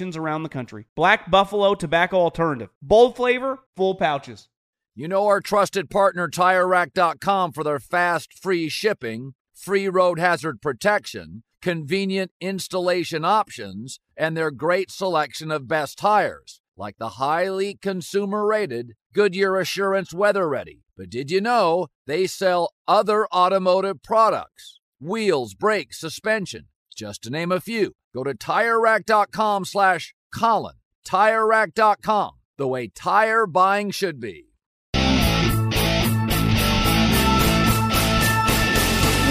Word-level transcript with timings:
around 0.00 0.42
the 0.42 0.48
country. 0.48 0.86
Black 0.96 1.30
Buffalo 1.30 1.74
Tobacco 1.74 2.16
Alternative. 2.16 2.70
Bold 2.80 3.16
flavor, 3.16 3.58
full 3.76 3.94
pouches. 3.94 4.48
You 4.94 5.08
know 5.08 5.26
our 5.26 5.40
trusted 5.40 5.88
partner 5.88 6.28
TireRack.com 6.28 7.52
for 7.52 7.62
their 7.62 7.78
fast, 7.78 8.32
free 8.32 8.68
shipping, 8.68 9.34
free 9.54 9.88
road 9.88 10.18
hazard 10.18 10.60
protection, 10.60 11.42
convenient 11.62 12.32
installation 12.40 13.24
options, 13.24 14.00
and 14.16 14.36
their 14.36 14.50
great 14.50 14.90
selection 14.90 15.50
of 15.50 15.68
best 15.68 15.98
tires, 15.98 16.60
like 16.76 16.96
the 16.98 17.10
highly 17.10 17.78
consumer 17.80 18.46
rated 18.46 18.94
Goodyear 19.12 19.56
Assurance 19.56 20.12
Weather 20.12 20.48
Ready. 20.48 20.82
But 20.96 21.10
did 21.10 21.30
you 21.30 21.40
know 21.40 21.88
they 22.06 22.26
sell 22.26 22.72
other 22.88 23.26
automotive 23.28 24.02
products? 24.02 24.80
Wheels, 25.00 25.54
brakes, 25.54 26.00
suspension 26.00 26.66
just 26.94 27.22
to 27.22 27.30
name 27.30 27.52
a 27.52 27.60
few. 27.60 27.92
Go 28.14 28.24
to 28.24 28.34
TireRack.com 28.34 29.64
slash 29.64 30.14
Colin. 30.34 30.74
TireRack.com, 31.06 32.32
the 32.56 32.68
way 32.68 32.88
tire 32.88 33.46
buying 33.46 33.90
should 33.90 34.20
be. 34.20 34.46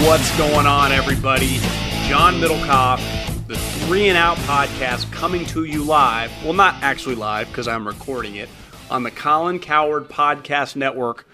What's 0.06 0.36
going 0.38 0.66
on, 0.66 0.92
everybody? 0.92 1.58
John 2.08 2.40
Middlekauff, 2.40 3.46
the 3.46 3.56
Three 3.56 4.08
and 4.08 4.16
Out 4.16 4.38
podcast 4.38 5.12
coming 5.12 5.44
to 5.46 5.64
you 5.64 5.84
live. 5.84 6.32
Well, 6.42 6.54
not 6.54 6.76
actually 6.82 7.16
live 7.16 7.48
because 7.48 7.68
I'm 7.68 7.86
recording 7.86 8.36
it 8.36 8.48
on 8.90 9.02
the 9.02 9.10
Colin 9.10 9.58
Cowherd 9.58 10.08
Podcast 10.08 10.74
Network 10.74 11.28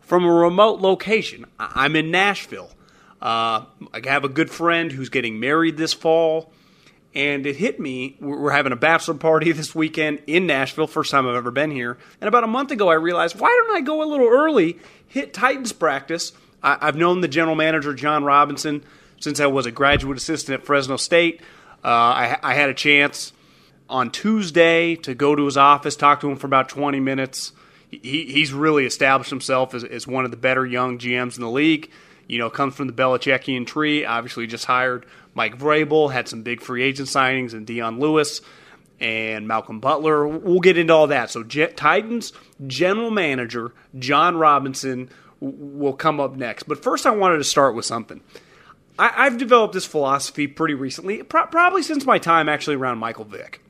from 0.00 0.24
a 0.24 0.32
remote 0.32 0.80
location. 0.80 1.44
I'm 1.58 1.96
in 1.96 2.10
Nashville. 2.10 2.70
Uh, 3.22 3.66
I 3.94 4.00
have 4.06 4.24
a 4.24 4.28
good 4.28 4.50
friend 4.50 4.90
who's 4.90 5.08
getting 5.08 5.38
married 5.38 5.76
this 5.76 5.92
fall, 5.92 6.52
and 7.14 7.46
it 7.46 7.54
hit 7.54 7.78
me. 7.78 8.16
We're 8.20 8.50
having 8.50 8.72
a 8.72 8.76
bachelor 8.76 9.14
party 9.14 9.52
this 9.52 9.76
weekend 9.76 10.22
in 10.26 10.48
Nashville, 10.48 10.88
first 10.88 11.12
time 11.12 11.28
I've 11.28 11.36
ever 11.36 11.52
been 11.52 11.70
here. 11.70 11.98
And 12.20 12.26
about 12.26 12.42
a 12.42 12.48
month 12.48 12.72
ago, 12.72 12.90
I 12.90 12.94
realized 12.94 13.38
why 13.38 13.48
don't 13.48 13.76
I 13.76 13.80
go 13.80 14.02
a 14.02 14.08
little 14.10 14.26
early, 14.26 14.78
hit 15.06 15.32
Titans 15.32 15.72
practice? 15.72 16.32
I, 16.64 16.86
have 16.86 16.96
known 16.96 17.20
the 17.20 17.28
general 17.28 17.54
manager, 17.54 17.94
Jon 17.94 18.24
Robinson, 18.24 18.82
since 19.20 19.38
I 19.38 19.46
was 19.46 19.66
a 19.66 19.70
graduate 19.70 20.16
assistant 20.16 20.60
at 20.60 20.66
Fresno 20.66 20.96
State. 20.96 21.40
Uh, 21.84 21.88
I, 21.88 22.38
I 22.42 22.54
had 22.54 22.70
a 22.70 22.74
chance 22.74 23.32
on 23.88 24.10
Tuesday 24.10 24.96
to 24.96 25.14
go 25.14 25.36
to 25.36 25.44
his 25.44 25.56
office, 25.56 25.94
talk 25.94 26.20
to 26.22 26.30
him 26.30 26.36
for 26.36 26.48
about 26.48 26.68
20 26.68 26.98
minutes. 26.98 27.52
He, 27.88 28.24
he's 28.24 28.52
really 28.52 28.84
established 28.84 29.30
himself 29.30 29.74
as, 29.74 29.84
as 29.84 30.08
one 30.08 30.24
of 30.24 30.32
the 30.32 30.36
better 30.36 30.66
young 30.66 30.98
GMs 30.98 31.36
in 31.36 31.42
the 31.42 31.50
league 31.50 31.88
you 32.28 32.38
know, 32.38 32.50
comes 32.50 32.74
from 32.74 32.86
the 32.86 32.92
Belichickian 32.92 33.66
tree. 33.66 34.04
Obviously, 34.04 34.46
just 34.46 34.64
hired 34.64 35.06
Mike 35.34 35.58
Vrabel, 35.58 36.12
had 36.12 36.28
some 36.28 36.42
big 36.42 36.60
free 36.60 36.82
agent 36.82 37.08
signings, 37.08 37.52
and 37.52 37.66
Dion 37.66 37.98
Lewis 37.98 38.40
and 39.00 39.48
Malcolm 39.48 39.80
Butler. 39.80 40.26
We'll 40.26 40.60
get 40.60 40.78
into 40.78 40.92
all 40.92 41.08
that. 41.08 41.30
So, 41.30 41.42
Titans 41.42 42.32
general 42.66 43.10
manager 43.10 43.72
Jon 43.98 44.36
Robinson 44.36 45.10
will 45.40 45.94
come 45.94 46.20
up 46.20 46.36
next. 46.36 46.64
But 46.64 46.82
first, 46.82 47.04
I 47.04 47.10
wanted 47.10 47.38
to 47.38 47.44
start 47.44 47.74
with 47.74 47.84
something. 47.84 48.20
I, 48.98 49.24
have 49.24 49.38
developed 49.38 49.74
this 49.74 49.86
philosophy 49.86 50.46
pretty 50.46 50.74
recently, 50.74 51.22
pro- 51.22 51.46
probably 51.46 51.82
since 51.82 52.04
my 52.04 52.18
time 52.18 52.48
actually 52.48 52.76
around 52.76 52.98
Michael 52.98 53.24
Vick. 53.24 53.60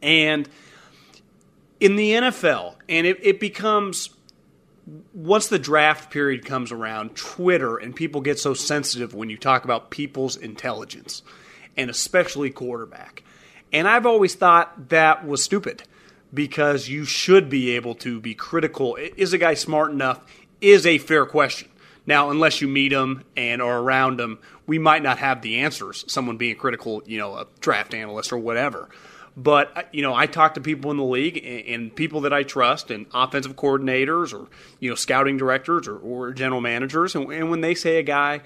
And 0.00 0.48
in 1.80 1.96
the 1.96 2.12
NFL, 2.12 2.76
and 2.88 3.06
it, 3.06 3.18
it 3.20 3.40
becomes 3.40 4.10
once 5.12 5.48
the 5.48 5.58
draft 5.58 6.10
period 6.10 6.44
comes 6.44 6.72
around, 6.72 7.14
Twitter 7.16 7.76
and 7.76 7.94
people 7.94 8.20
get 8.20 8.38
so 8.38 8.54
sensitive 8.54 9.14
when 9.14 9.30
you 9.30 9.36
talk 9.36 9.64
about 9.64 9.90
people's 9.90 10.36
intelligence, 10.36 11.22
and 11.76 11.90
especially 11.90 12.50
quarterback. 12.50 13.22
And 13.72 13.86
I've 13.86 14.06
always 14.06 14.34
thought 14.34 14.88
that 14.88 15.26
was 15.26 15.42
stupid 15.42 15.82
because 16.32 16.88
you 16.88 17.04
should 17.04 17.48
be 17.50 17.70
able 17.70 17.94
to 17.96 18.20
be 18.20 18.34
critical. 18.34 18.96
Is 18.96 19.32
a 19.32 19.38
guy 19.38 19.54
smart 19.54 19.90
enough? 19.90 20.20
Is 20.60 20.86
a 20.86 20.98
fair 20.98 21.26
question. 21.26 21.68
Now, 22.06 22.30
unless 22.30 22.62
you 22.62 22.68
meet 22.68 22.92
him 22.92 23.24
and 23.36 23.60
are 23.60 23.78
around 23.78 24.18
him, 24.18 24.38
we 24.66 24.78
might 24.78 25.02
not 25.02 25.18
have 25.18 25.42
the 25.42 25.58
answers. 25.58 26.04
Someone 26.08 26.38
being 26.38 26.56
critical, 26.56 27.02
you 27.04 27.18
know, 27.18 27.34
a 27.34 27.46
draft 27.60 27.92
analyst 27.92 28.32
or 28.32 28.38
whatever. 28.38 28.88
But 29.38 29.76
uh, 29.76 29.82
you 29.92 30.02
know, 30.02 30.14
I 30.14 30.26
talk 30.26 30.54
to 30.54 30.60
people 30.60 30.90
in 30.90 30.96
the 30.96 31.04
league 31.04 31.44
and, 31.68 31.94
people 31.94 32.22
that 32.22 32.32
I 32.32 32.42
trust, 32.42 32.90
and 32.90 33.06
offensive 33.14 33.54
coordinators 33.54 34.34
or 34.34 34.48
you 34.80 34.90
know 34.90 34.96
scouting 34.96 35.36
directors 35.36 35.86
or, 35.86 35.96
or 35.96 36.32
general 36.32 36.60
managers, 36.60 37.14
and, 37.14 37.32
and, 37.32 37.48
when 37.48 37.60
they 37.60 37.76
say 37.76 37.98
a 37.98 38.02
guy 38.02 38.40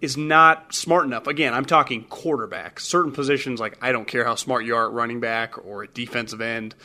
is 0.00 0.16
not 0.16 0.72
smart 0.72 1.06
enough, 1.06 1.26
again, 1.26 1.52
I'm 1.54 1.64
talking 1.64 2.04
quarterback. 2.04 2.78
Certain 2.78 3.10
positions, 3.10 3.58
like 3.58 3.78
I 3.82 3.90
don't 3.90 4.06
care 4.06 4.24
how 4.24 4.36
smart 4.36 4.64
you 4.64 4.76
are 4.76 4.86
at 4.86 4.92
running 4.92 5.18
back 5.18 5.58
or 5.66 5.82
at 5.82 5.92
defensive 5.92 6.40
end, 6.40 6.76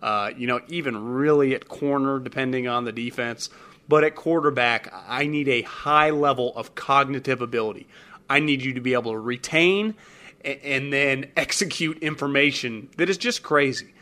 uh, 0.00 0.30
you 0.34 0.46
know, 0.46 0.62
even 0.68 1.12
really 1.12 1.54
at 1.54 1.68
corner, 1.68 2.18
depending 2.18 2.66
on 2.66 2.86
the 2.86 2.92
defense. 2.92 3.50
But 3.88 4.04
at 4.04 4.14
quarterback, 4.14 4.90
I 5.06 5.26
need 5.26 5.48
a 5.48 5.60
high 5.62 6.10
level 6.10 6.56
of 6.56 6.74
cognitive 6.74 7.42
ability. 7.42 7.88
I 8.30 8.40
need 8.40 8.62
you 8.62 8.72
to 8.72 8.80
be 8.80 8.94
able 8.94 9.12
to 9.12 9.18
retain 9.18 9.96
and 10.44 10.92
then 10.92 11.30
execute 11.36 11.98
information 12.02 12.88
that 12.96 13.08
is 13.08 13.18
just 13.18 13.42
crazy. 13.42 13.94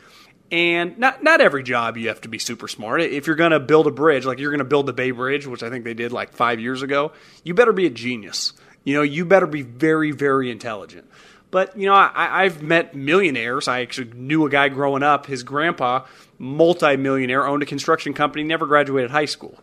And 0.51 0.97
not 0.97 1.23
not 1.23 1.39
every 1.39 1.63
job 1.63 1.95
you 1.95 2.09
have 2.09 2.21
to 2.21 2.27
be 2.27 2.37
super 2.37 2.67
smart. 2.67 3.01
If 3.01 3.25
you're 3.25 3.37
going 3.37 3.51
to 3.51 3.59
build 3.59 3.87
a 3.87 3.91
bridge, 3.91 4.25
like 4.25 4.39
you're 4.39 4.51
going 4.51 4.59
to 4.59 4.65
build 4.65 4.85
the 4.85 4.93
Bay 4.93 5.11
Bridge, 5.11 5.47
which 5.47 5.63
I 5.63 5.69
think 5.69 5.85
they 5.85 5.93
did 5.93 6.11
like 6.11 6.33
five 6.33 6.59
years 6.59 6.81
ago, 6.81 7.13
you 7.43 7.53
better 7.53 7.71
be 7.71 7.85
a 7.85 7.89
genius. 7.89 8.53
You 8.83 8.95
know, 8.95 9.01
you 9.01 9.23
better 9.23 9.47
be 9.47 9.61
very 9.61 10.11
very 10.11 10.51
intelligent. 10.51 11.07
But 11.51 11.77
you 11.77 11.85
know, 11.85 11.93
I, 11.93 12.43
I've 12.43 12.61
met 12.61 12.95
millionaires. 12.95 13.67
I 13.67 13.81
actually 13.81 14.11
knew 14.13 14.45
a 14.45 14.49
guy 14.49 14.69
growing 14.69 15.03
up. 15.03 15.25
His 15.25 15.43
grandpa, 15.43 16.05
multi-millionaire, 16.37 17.45
owned 17.45 17.63
a 17.63 17.65
construction 17.65 18.13
company, 18.13 18.43
never 18.43 18.65
graduated 18.65 19.11
high 19.11 19.25
school. 19.25 19.57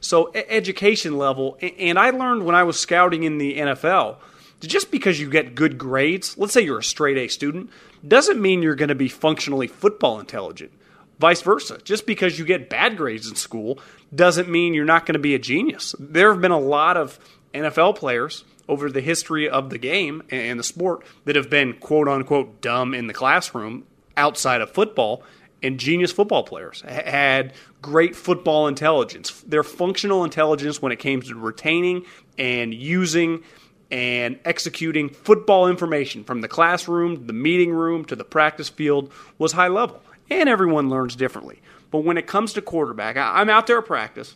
So 0.00 0.30
education 0.34 1.16
level, 1.16 1.56
and 1.78 1.98
I 1.98 2.10
learned 2.10 2.44
when 2.44 2.54
I 2.54 2.64
was 2.64 2.78
scouting 2.78 3.22
in 3.22 3.38
the 3.38 3.56
NFL 3.56 4.18
just 4.60 4.90
because 4.90 5.20
you 5.20 5.28
get 5.28 5.54
good 5.54 5.78
grades, 5.78 6.36
let's 6.38 6.52
say 6.52 6.62
you're 6.62 6.78
a 6.78 6.84
straight 6.84 7.16
A 7.16 7.28
student, 7.28 7.70
doesn't 8.06 8.40
mean 8.40 8.62
you're 8.62 8.74
going 8.74 8.88
to 8.88 8.94
be 8.94 9.08
functionally 9.08 9.66
football 9.66 10.20
intelligent. 10.20 10.72
Vice 11.18 11.42
versa. 11.42 11.78
Just 11.84 12.06
because 12.06 12.38
you 12.38 12.44
get 12.44 12.68
bad 12.68 12.96
grades 12.96 13.28
in 13.28 13.36
school 13.36 13.78
doesn't 14.14 14.48
mean 14.48 14.74
you're 14.74 14.84
not 14.84 15.06
going 15.06 15.14
to 15.14 15.20
be 15.20 15.34
a 15.34 15.38
genius. 15.38 15.94
There 15.98 16.32
have 16.32 16.40
been 16.40 16.50
a 16.50 16.58
lot 16.58 16.96
of 16.96 17.18
NFL 17.52 17.96
players 17.96 18.44
over 18.68 18.90
the 18.90 19.00
history 19.00 19.48
of 19.48 19.70
the 19.70 19.78
game 19.78 20.22
and 20.30 20.58
the 20.58 20.64
sport 20.64 21.04
that 21.24 21.36
have 21.36 21.50
been 21.50 21.74
quote 21.74 22.08
unquote 22.08 22.60
dumb 22.60 22.94
in 22.94 23.06
the 23.06 23.14
classroom 23.14 23.84
outside 24.16 24.60
of 24.60 24.70
football 24.70 25.22
and 25.62 25.80
genius 25.80 26.12
football 26.12 26.42
players, 26.42 26.82
had 26.82 27.54
great 27.80 28.14
football 28.14 28.68
intelligence. 28.68 29.42
Their 29.46 29.62
functional 29.62 30.22
intelligence 30.22 30.82
when 30.82 30.92
it 30.92 30.98
came 30.98 31.22
to 31.22 31.34
retaining 31.34 32.04
and 32.36 32.74
using 32.74 33.42
and 33.94 34.40
executing 34.44 35.08
football 35.08 35.68
information 35.68 36.24
from 36.24 36.40
the 36.40 36.48
classroom, 36.48 37.28
the 37.28 37.32
meeting 37.32 37.70
room, 37.70 38.04
to 38.04 38.16
the 38.16 38.24
practice 38.24 38.68
field 38.68 39.12
was 39.38 39.52
high 39.52 39.68
level. 39.68 40.02
And 40.28 40.48
everyone 40.48 40.90
learns 40.90 41.14
differently. 41.14 41.62
But 41.92 42.00
when 42.00 42.18
it 42.18 42.26
comes 42.26 42.54
to 42.54 42.60
quarterback, 42.60 43.16
I'm 43.16 43.48
out 43.48 43.68
there 43.68 43.78
at 43.78 43.86
practice, 43.86 44.34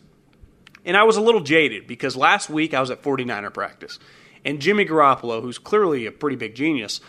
and 0.85 0.95
I 0.95 1.03
was 1.03 1.17
a 1.17 1.21
little 1.21 1.41
jaded 1.41 1.87
because 1.87 2.15
last 2.15 2.49
week 2.49 2.73
I 2.73 2.79
was 2.79 2.89
at 2.89 3.03
49er 3.03 3.53
practice. 3.53 3.99
And 4.45 4.61
Jimmy 4.61 4.85
Garoppolo, 4.85 5.41
who's 5.41 5.57
clearly 5.57 6.05
a 6.05 6.11
pretty 6.13 6.37
big 6.37 6.55
genius, 6.55 7.01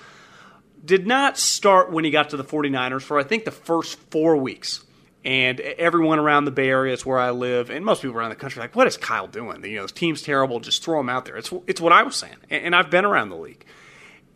did 0.84 1.06
not 1.06 1.38
start 1.38 1.92
when 1.92 2.04
he 2.04 2.10
got 2.10 2.30
to 2.30 2.36
the 2.36 2.42
49ers 2.42 3.02
for 3.02 3.16
I 3.16 3.22
think 3.22 3.44
the 3.44 3.52
first 3.52 3.96
four 4.10 4.36
weeks. 4.36 4.84
And 5.22 5.60
everyone 5.60 6.18
around 6.18 6.46
the 6.46 6.50
Bay 6.50 6.70
Area 6.70 6.94
is 6.94 7.04
where 7.04 7.18
I 7.18 7.30
live, 7.30 7.68
and 7.68 7.84
most 7.84 8.00
people 8.00 8.16
around 8.16 8.30
the 8.30 8.36
country 8.36 8.58
are 8.60 8.64
like, 8.64 8.74
what 8.74 8.86
is 8.86 8.96
Kyle 8.96 9.26
doing? 9.26 9.62
You 9.64 9.76
know, 9.76 9.82
this 9.82 9.92
team's 9.92 10.22
terrible. 10.22 10.60
Just 10.60 10.82
throw 10.82 10.98
him 10.98 11.10
out 11.10 11.26
there. 11.26 11.36
It's 11.36 11.52
it's 11.66 11.80
what 11.80 11.92
I 11.92 12.02
was 12.02 12.16
saying, 12.16 12.36
and 12.48 12.74
I've 12.74 12.90
been 12.90 13.04
around 13.04 13.28
the 13.28 13.36
league. 13.36 13.64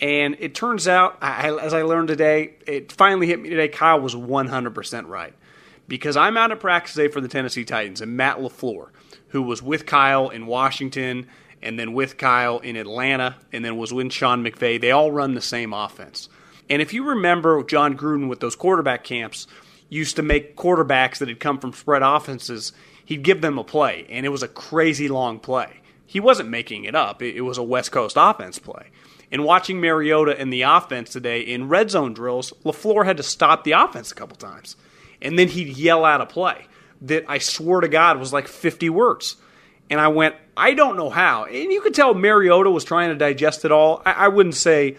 And 0.00 0.36
it 0.40 0.54
turns 0.54 0.86
out, 0.86 1.16
I, 1.22 1.56
as 1.58 1.72
I 1.72 1.82
learned 1.82 2.08
today, 2.08 2.54
it 2.66 2.92
finally 2.92 3.26
hit 3.26 3.40
me 3.40 3.48
today. 3.48 3.68
Kyle 3.68 4.00
was 4.00 4.14
100% 4.14 5.08
right 5.08 5.32
because 5.88 6.16
I'm 6.16 6.36
out 6.36 6.50
at 6.50 6.60
practice 6.60 6.94
today 6.94 7.08
for 7.08 7.20
the 7.20 7.28
Tennessee 7.28 7.64
Titans, 7.64 8.00
and 8.00 8.16
Matt 8.16 8.38
LaFleur, 8.38 8.88
who 9.28 9.42
was 9.42 9.62
with 9.62 9.86
Kyle 9.86 10.28
in 10.28 10.46
Washington 10.46 11.26
and 11.62 11.78
then 11.78 11.94
with 11.94 12.18
Kyle 12.18 12.58
in 12.58 12.76
Atlanta, 12.76 13.36
and 13.50 13.64
then 13.64 13.78
was 13.78 13.92
with 13.92 14.12
Sean 14.12 14.44
McVay. 14.44 14.78
They 14.78 14.90
all 14.90 15.10
run 15.10 15.34
the 15.34 15.40
same 15.40 15.72
offense. 15.72 16.28
And 16.68 16.82
if 16.82 16.92
you 16.92 17.04
remember 17.04 17.62
Jon 17.64 17.96
Gruden 17.96 18.28
with 18.28 18.40
those 18.40 18.54
quarterback 18.54 19.02
camps, 19.02 19.46
used 19.94 20.16
to 20.16 20.22
make 20.22 20.56
quarterbacks 20.56 21.18
that 21.18 21.28
had 21.28 21.40
come 21.40 21.58
from 21.58 21.72
spread 21.72 22.02
offenses, 22.02 22.72
he'd 23.04 23.22
give 23.22 23.40
them 23.40 23.58
a 23.58 23.64
play, 23.64 24.06
and 24.08 24.26
it 24.26 24.30
was 24.30 24.42
a 24.42 24.48
crazy 24.48 25.08
long 25.08 25.38
play. 25.38 25.80
He 26.06 26.20
wasn't 26.20 26.48
making 26.48 26.84
it 26.84 26.94
up, 26.94 27.22
it 27.22 27.40
was 27.40 27.58
a 27.58 27.62
West 27.62 27.92
Coast 27.92 28.16
offense 28.18 28.58
play. 28.58 28.90
And 29.32 29.44
watching 29.44 29.80
Mariota 29.80 30.40
in 30.40 30.50
the 30.50 30.62
offense 30.62 31.10
today 31.10 31.40
in 31.40 31.68
red 31.68 31.90
zone 31.90 32.12
drills, 32.12 32.52
LaFleur 32.64 33.04
had 33.04 33.16
to 33.16 33.22
stop 33.22 33.64
the 33.64 33.72
offense 33.72 34.12
a 34.12 34.14
couple 34.14 34.36
times. 34.36 34.76
And 35.20 35.38
then 35.38 35.48
he'd 35.48 35.76
yell 35.76 36.04
out 36.04 36.20
a 36.20 36.26
play 36.26 36.66
that 37.02 37.24
I 37.28 37.38
swear 37.38 37.80
to 37.80 37.88
God 37.88 38.18
was 38.18 38.32
like 38.32 38.46
50 38.46 38.90
words. 38.90 39.36
And 39.90 40.00
I 40.00 40.08
went, 40.08 40.36
I 40.56 40.74
don't 40.74 40.96
know 40.96 41.10
how. 41.10 41.44
And 41.44 41.72
you 41.72 41.80
could 41.80 41.94
tell 41.94 42.14
Mariota 42.14 42.70
was 42.70 42.84
trying 42.84 43.10
to 43.10 43.16
digest 43.16 43.64
it 43.64 43.72
all. 43.72 44.02
I, 44.04 44.12
I 44.12 44.28
wouldn't 44.28 44.54
say, 44.54 44.96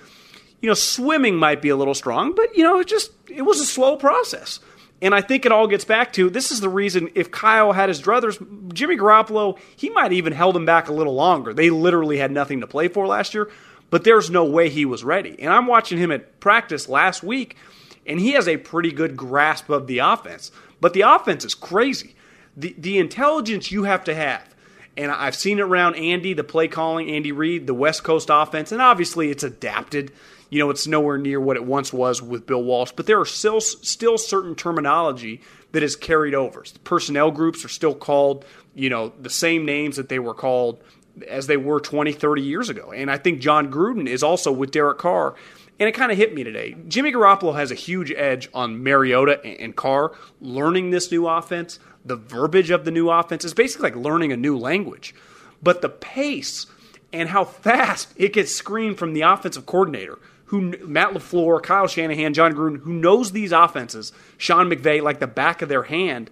you 0.62 0.68
know, 0.68 0.74
swimming 0.74 1.36
might 1.36 1.62
be 1.62 1.70
a 1.70 1.76
little 1.76 1.94
strong, 1.94 2.36
but, 2.36 2.58
you 2.58 2.64
know, 2.64 2.80
it 2.80 2.88
just, 2.88 3.12
it 3.30 3.44
was 3.44 3.60
a 3.60 3.66
slow 3.66 3.96
process. 3.96 4.60
And 5.02 5.14
I 5.14 5.22
think 5.22 5.46
it 5.46 5.52
all 5.52 5.68
gets 5.68 5.86
back 5.86 6.14
to 6.14 6.30
this 6.30 6.52
is 6.52 6.62
the 6.62 6.70
reason 6.70 7.10
if 7.16 7.32
Kyle 7.32 7.74
had 7.74 7.90
his 7.90 8.02
druthers, 8.02 8.40
Jimmy 8.74 8.98
Garoppolo, 8.98 9.60
he 9.76 9.90
might 9.90 10.14
even 10.14 10.34
held 10.34 10.56
him 10.56 10.66
back 10.66 10.88
a 10.88 10.94
little 10.94 11.14
longer. 11.14 11.54
They 11.54 11.70
literally 11.70 12.18
had 12.18 12.32
nothing 12.32 12.62
to 12.62 12.68
play 12.68 12.88
for 12.88 13.06
last 13.06 13.34
year, 13.34 13.50
but 13.90 14.04
there's 14.04 14.30
no 14.30 14.46
way 14.46 14.70
he 14.70 14.86
was 14.86 15.04
ready. 15.04 15.36
And 15.40 15.52
I'm 15.52 15.68
watching 15.68 15.98
him 15.98 16.12
at 16.12 16.40
practice 16.40 16.88
last 16.88 17.24
week, 17.24 17.58
and 18.06 18.20
he 18.20 18.32
has 18.32 18.48
a 18.48 18.58
pretty 18.58 18.92
good 18.92 19.18
grasp 19.18 19.70
of 19.70 19.88
the 19.88 20.00
offense. 20.00 20.52
But 20.80 20.94
the 20.94 21.02
offense 21.02 21.44
is 21.44 21.56
crazy. 21.56 22.16
The 22.56 22.74
the 22.78 22.98
intelligence 22.98 23.72
you 23.72 23.84
have 23.84 24.06
to 24.06 24.16
have 24.16 24.56
and 24.98 25.12
I've 25.12 25.36
seen 25.36 25.60
it 25.60 25.64
around 25.64 25.96
Andy, 25.96 26.34
the 26.34 26.44
play 26.44 26.68
calling, 26.68 27.10
Andy 27.10 27.32
Reid, 27.32 27.68
the 27.68 27.74
West 27.74 28.04
Coast 28.04 28.30
offense, 28.32 28.72
and 28.72 28.82
obviously 28.82 29.30
it's 29.30 29.44
adapted. 29.44 30.12
You 30.56 30.62
know, 30.62 30.70
it's 30.70 30.88
nowhere 30.88 31.18
near 31.18 31.38
what 31.42 31.58
it 31.58 31.66
once 31.66 31.92
was 31.92 32.22
with 32.22 32.48
Bill 32.48 32.64
Walsh, 32.64 32.94
but 32.96 33.08
there 33.08 33.20
are 33.20 33.26
still 33.26 33.60
still 33.60 34.18
certain 34.18 34.56
terminology 34.56 35.42
that 35.74 35.84
is 35.84 35.98
carried 35.98 36.34
over. 36.34 36.64
Personnel 36.86 37.30
groups 37.30 37.66
are 37.66 37.68
still 37.68 37.94
called, 37.94 38.46
you 38.74 38.90
know, 38.90 39.12
the 39.20 39.30
same 39.30 39.66
names 39.66 39.98
that 39.98 40.08
they 40.08 40.18
were 40.18 40.34
called 40.34 40.82
as 41.28 41.48
they 41.48 41.58
were 41.58 41.82
20, 41.82 42.14
30 42.14 42.42
years 42.42 42.70
ago. 42.70 42.94
And 42.94 43.12
I 43.12 43.18
think 43.18 43.42
Jon 43.42 43.70
Gruden 43.70 44.08
is 44.08 44.24
also 44.24 44.50
with 44.50 44.72
Derek 44.72 44.98
Carr. 44.98 45.36
And 45.78 45.90
it 45.90 45.92
kind 45.92 46.10
of 46.10 46.18
hit 46.18 46.34
me 46.34 46.46
today. 46.46 46.78
Jimmy 46.88 47.12
Garoppolo 47.12 47.54
has 47.58 47.70
a 47.70 47.76
huge 47.76 48.14
edge 48.14 48.48
on 48.54 48.82
Mariota 48.82 49.46
and 49.46 49.76
Carr 49.76 50.14
learning 50.40 50.92
this 50.92 51.12
new 51.12 51.28
offense, 51.28 51.80
the 52.06 52.16
verbiage 52.16 52.70
of 52.70 52.86
the 52.86 52.92
new 52.92 53.10
offense 53.10 53.44
is 53.44 53.54
basically 53.54 53.90
like 53.90 53.98
learning 53.98 54.32
a 54.32 54.38
new 54.38 54.58
language. 54.58 55.14
But 55.62 55.82
the 55.82 55.90
pace 55.90 56.66
and 57.12 57.28
how 57.28 57.44
fast 57.44 58.14
it 58.16 58.32
gets 58.32 58.56
screened 58.56 58.98
from 58.98 59.12
the 59.12 59.22
offensive 59.22 59.66
coordinator, 59.66 60.18
who 60.46 60.62
Matt 60.86 61.12
LaFleur, 61.12 61.62
Kyle 61.62 61.88
Shanahan, 61.88 62.34
Jon 62.34 62.54
Gruden, 62.54 62.80
who 62.80 62.94
knows 62.94 63.32
these 63.32 63.52
offenses, 63.52 64.12
Sean 64.38 64.70
McVay, 64.70 65.02
like 65.02 65.20
the 65.20 65.28
back 65.28 65.62
of 65.62 65.70
their 65.70 65.84
hand, 65.84 66.30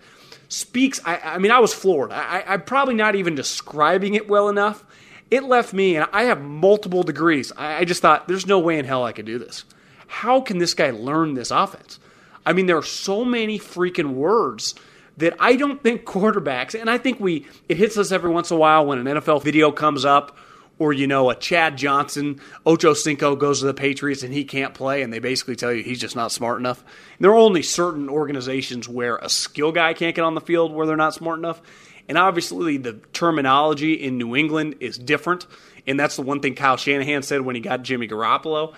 speaks. 0.50 1.00
I, 1.06 1.18
I 1.18 1.38
mean, 1.40 1.52
I 1.52 1.60
was 1.60 1.74
floored. 1.74 2.12
I, 2.12 2.44
I'm 2.48 2.62
probably 2.62 2.96
not 2.96 3.16
even 3.16 3.36
describing 3.36 4.14
it 4.14 4.28
well 4.28 4.50
enough. 4.50 4.84
It 5.32 5.44
left 5.44 5.74
me, 5.74 5.96
and 5.96 6.08
I 6.14 6.24
have 6.24 6.42
multiple 6.42 7.02
degrees. 7.02 7.52
I, 7.58 7.78
I 7.78 7.86
just 7.86 8.02
thought, 8.02 8.28
there's 8.28 8.46
no 8.46 8.60
way 8.60 8.78
in 8.78 8.86
hell 8.86 9.04
I 9.04 9.14
could 9.14 9.26
do 9.26 9.40
this. 9.40 9.66
How 10.08 10.42
can 10.42 10.60
this 10.60 10.76
guy 10.76 10.92
learn 10.92 11.34
this 11.34 11.50
offense? 11.50 12.00
I 12.46 12.54
mean, 12.54 12.68
there 12.68 12.78
are 12.78 12.84
so 12.84 13.26
many 13.26 13.58
freaking 13.58 14.14
words 14.14 14.76
that 15.18 15.34
I 15.40 15.56
don't 15.56 15.82
think 15.82 16.04
quarterbacks, 16.06 16.80
and 16.80 16.90
I 16.90 17.00
think 17.00 17.20
we 17.20 17.48
it 17.68 17.78
hits 17.78 17.98
us 17.98 18.12
every 18.12 18.30
once 18.30 18.52
in 18.52 18.58
a 18.58 18.60
while 18.60 18.86
when 18.86 19.00
an 19.00 19.06
NFL 19.06 19.44
video 19.44 19.72
comes 19.72 20.06
up, 20.06 20.38
or 20.80 20.94
you 20.94 21.08
know 21.08 21.30
a 21.30 21.36
Chad 21.36 21.78
Johnson, 21.78 22.40
Ocho 22.66 22.94
Cinco 22.94 23.36
goes 23.36 23.60
to 23.60 23.66
the 23.66 23.74
Patriots 23.74 24.24
and 24.24 24.34
he 24.34 24.44
can't 24.44 24.74
play, 24.74 25.02
and 25.02 25.14
they 25.14 25.20
basically 25.20 25.56
tell 25.56 25.72
you 25.72 25.84
he's 25.84 26.00
just 26.00 26.16
not 26.16 26.32
smart 26.32 26.60
enough. 26.60 26.84
There 27.20 27.32
are 27.32 27.36
only 27.36 27.62
certain 27.62 28.10
organizations 28.10 28.90
where 28.90 29.18
a 29.18 29.30
skill 29.30 29.72
guy 29.72 29.94
can't 29.94 30.16
get 30.16 30.24
on 30.24 30.36
the 30.36 30.42
field 30.42 30.74
where 30.74 30.86
they're 30.86 30.96
not 30.98 31.14
smart 31.14 31.40
enough, 31.40 31.62
and 32.10 32.18
obviously 32.18 32.78
the 32.78 32.94
terminology 33.14 33.94
in 33.94 34.18
New 34.18 34.36
England 34.36 34.76
is 34.80 34.98
different, 34.98 35.46
and 35.88 36.00
that's 36.00 36.16
the 36.16 36.22
one 36.22 36.40
thing 36.40 36.56
Kyle 36.56 36.78
Shanahan 36.78 37.24
said 37.24 37.42
when 37.42 37.56
he 37.56 37.62
got 37.62 37.84
Jimmy 37.84 38.08
Garoppolo. 38.08 38.74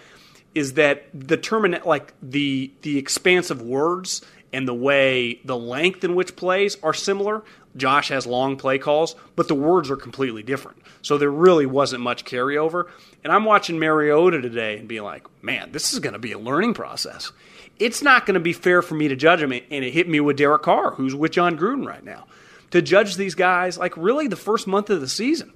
Is 0.54 0.76
that 0.76 1.08
the 1.14 1.36
term 1.36 1.76
like 1.86 2.14
the 2.22 2.72
the 2.82 2.98
expansive 2.98 3.62
words 3.62 4.22
and 4.56 4.66
the 4.66 4.74
way 4.74 5.42
the 5.44 5.58
length 5.58 6.06
in 6.06 6.16
which 6.16 6.38
plays 6.38 6.78
are 6.82 6.94
similar. 6.94 7.44
Josh 7.76 8.08
has 8.08 8.26
long 8.26 8.56
play 8.56 8.78
calls, 8.78 9.14
but 9.36 9.50
the 9.50 9.54
words 9.54 9.92
are 9.92 9.98
completely 9.98 10.44
different. 10.44 10.82
So 11.06 11.19
there 11.19 11.30
really 11.30 11.68
wasn't 11.68 12.02
much 12.02 12.25
carryover. 12.25 12.88
And 13.24 13.31
I'm 13.31 13.46
watching 13.46 13.78
Mariota 13.78 14.42
today 14.42 14.80
and 14.80 14.88
being 14.88 15.04
like, 15.04 15.28
man, 15.44 15.72
this 15.72 15.94
is 15.94 16.00
going 16.00 16.13
to 16.13 16.19
be 16.19 16.31
a 16.31 16.40
learning 16.40 16.74
process. 16.74 17.31
It's 17.78 18.02
not 18.02 18.25
going 18.25 18.34
to 18.34 18.40
be 18.40 18.54
fair 18.54 18.81
for 18.81 18.96
me 18.96 19.07
to 19.10 19.16
judge 19.16 19.40
him. 19.40 19.52
And 19.52 19.63
it 19.69 19.92
hit 19.92 20.10
me 20.10 20.19
with 20.19 20.38
Derek 20.38 20.63
Carr, 20.63 20.96
who's 20.96 21.13
with 21.13 21.31
Jon 21.31 21.60
Gruden 21.60 21.86
right 21.86 22.04
now, 22.04 22.25
to 22.72 22.81
judge 22.81 23.18
these 23.18 23.36
guys 23.36 23.77
like 23.77 23.96
really 23.96 24.27
the 24.27 24.36
first 24.36 24.65
month 24.65 24.89
of 24.89 25.00
the 25.00 25.08
season. 25.08 25.53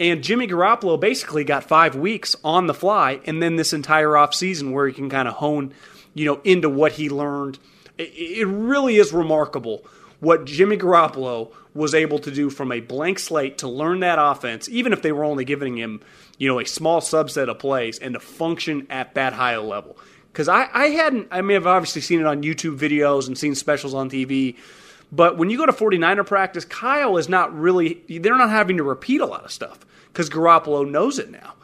And 0.00 0.24
Jimmy 0.24 0.48
Garoppolo 0.48 0.98
basically 0.98 1.44
got 1.44 1.62
five 1.62 1.94
weeks 1.94 2.34
on 2.42 2.66
the 2.66 2.74
fly, 2.74 3.20
and 3.26 3.40
then 3.40 3.54
this 3.54 3.72
entire 3.72 4.08
offseason 4.08 4.72
where 4.72 4.88
he 4.88 4.92
can 4.92 5.08
kind 5.08 5.28
of 5.28 5.34
hone, 5.34 5.72
you 6.14 6.24
know, 6.24 6.40
into 6.42 6.68
what 6.68 6.92
he 6.92 7.08
learned– 7.08 7.60
it 8.00 8.46
really 8.46 8.96
is 8.96 9.12
remarkable 9.12 9.84
what 10.20 10.44
Jimmy 10.44 10.76
Garoppolo 10.76 11.52
was 11.74 11.94
able 11.94 12.18
to 12.20 12.30
do 12.30 12.50
from 12.50 12.72
a 12.72 12.80
blank 12.80 13.18
slate 13.18 13.58
to 13.58 13.68
learn 13.68 14.00
that 14.00 14.18
offense, 14.20 14.68
even 14.68 14.92
if 14.92 15.02
they 15.02 15.12
were 15.12 15.24
only 15.24 15.44
giving 15.44 15.76
him, 15.76 16.00
you 16.38 16.48
know, 16.48 16.60
a 16.60 16.66
small 16.66 17.00
subset 17.00 17.48
of 17.48 17.58
plays 17.58 17.98
and 17.98 18.14
to 18.14 18.20
function 18.20 18.86
at 18.90 19.14
that 19.14 19.32
high 19.32 19.56
level. 19.56 19.96
Because 20.32 20.48
I, 20.48 20.68
I 20.72 20.86
hadn't, 20.88 21.28
I 21.30 21.40
may 21.40 21.54
have 21.54 21.66
obviously 21.66 22.02
seen 22.02 22.20
it 22.20 22.26
on 22.26 22.42
YouTube 22.42 22.78
videos 22.78 23.26
and 23.26 23.36
seen 23.36 23.54
specials 23.54 23.94
on 23.94 24.10
TV, 24.10 24.56
but 25.12 25.36
when 25.36 25.50
you 25.50 25.58
go 25.58 25.66
to 25.66 25.72
49er 25.72 26.26
practice, 26.26 26.64
Kyle 26.64 27.16
is 27.16 27.28
not 27.28 27.56
really, 27.56 28.02
they're 28.08 28.36
not 28.36 28.50
having 28.50 28.76
to 28.76 28.84
repeat 28.84 29.20
a 29.20 29.26
lot 29.26 29.44
of 29.44 29.50
stuff 29.50 29.80
because 30.12 30.30
Garoppolo 30.30 30.88
knows 30.88 31.18
it 31.18 31.30
now. 31.30 31.54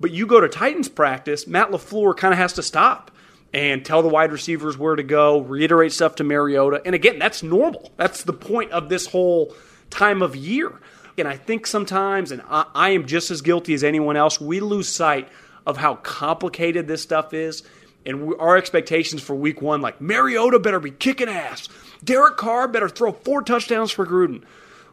But 0.00 0.10
you 0.10 0.26
go 0.26 0.40
to 0.40 0.48
Titans 0.48 0.88
practice, 0.88 1.46
Matt 1.46 1.70
LaFleur 1.70 2.16
kind 2.16 2.34
of 2.34 2.38
has 2.38 2.52
to 2.54 2.62
stop 2.62 3.10
and 3.52 3.84
tell 3.84 4.02
the 4.02 4.08
wide 4.08 4.32
receivers 4.32 4.76
where 4.76 4.96
to 4.96 5.02
go, 5.02 5.40
reiterate 5.40 5.92
stuff 5.92 6.16
to 6.16 6.24
Mariota. 6.24 6.82
And 6.84 6.94
again, 6.94 7.18
that's 7.18 7.42
normal. 7.42 7.92
That's 7.96 8.22
the 8.24 8.32
point 8.32 8.72
of 8.72 8.88
this 8.88 9.06
whole 9.06 9.54
time 9.90 10.22
of 10.22 10.36
year. 10.36 10.80
And 11.18 11.26
I 11.26 11.36
think 11.36 11.66
sometimes, 11.66 12.32
and 12.32 12.42
I, 12.48 12.66
I 12.74 12.90
am 12.90 13.06
just 13.06 13.30
as 13.30 13.40
guilty 13.40 13.72
as 13.74 13.82
anyone 13.82 14.16
else, 14.16 14.40
we 14.40 14.60
lose 14.60 14.88
sight 14.88 15.28
of 15.66 15.76
how 15.78 15.96
complicated 15.96 16.86
this 16.86 17.02
stuff 17.02 17.32
is. 17.32 17.62
And 18.04 18.26
we, 18.26 18.36
our 18.36 18.56
expectations 18.56 19.22
for 19.22 19.34
week 19.34 19.62
one, 19.62 19.80
like 19.80 20.00
Mariota 20.00 20.58
better 20.58 20.78
be 20.78 20.90
kicking 20.90 21.28
ass. 21.28 21.68
Derek 22.04 22.36
Carr 22.36 22.68
better 22.68 22.88
throw 22.88 23.12
four 23.12 23.42
touchdowns 23.42 23.90
for 23.90 24.06
Gruden. 24.06 24.44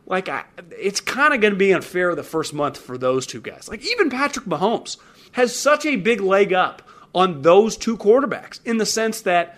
Like, 0.06 0.28
I, 0.30 0.44
it's 0.72 1.00
kind 1.00 1.34
of 1.34 1.42
going 1.42 1.54
to 1.54 1.60
be 1.60 1.74
unfair 1.74 2.14
the 2.16 2.24
first 2.24 2.54
month 2.54 2.78
for 2.78 2.98
those 2.98 3.26
two 3.26 3.40
guys. 3.40 3.70
Like, 3.70 3.86
even 3.86 4.10
Patrick 4.10 4.46
Mahomes 4.46 4.98
has 5.34 5.56
such 5.56 5.86
a 5.86 5.96
big 5.96 6.20
leg 6.22 6.54
up 6.54 6.82
on 7.14 7.42
those 7.42 7.78
two 7.78 7.98
quarterbacks 7.98 8.60
in 8.66 8.78
the 8.78 8.86
sense 8.86 9.22
that 9.22 9.58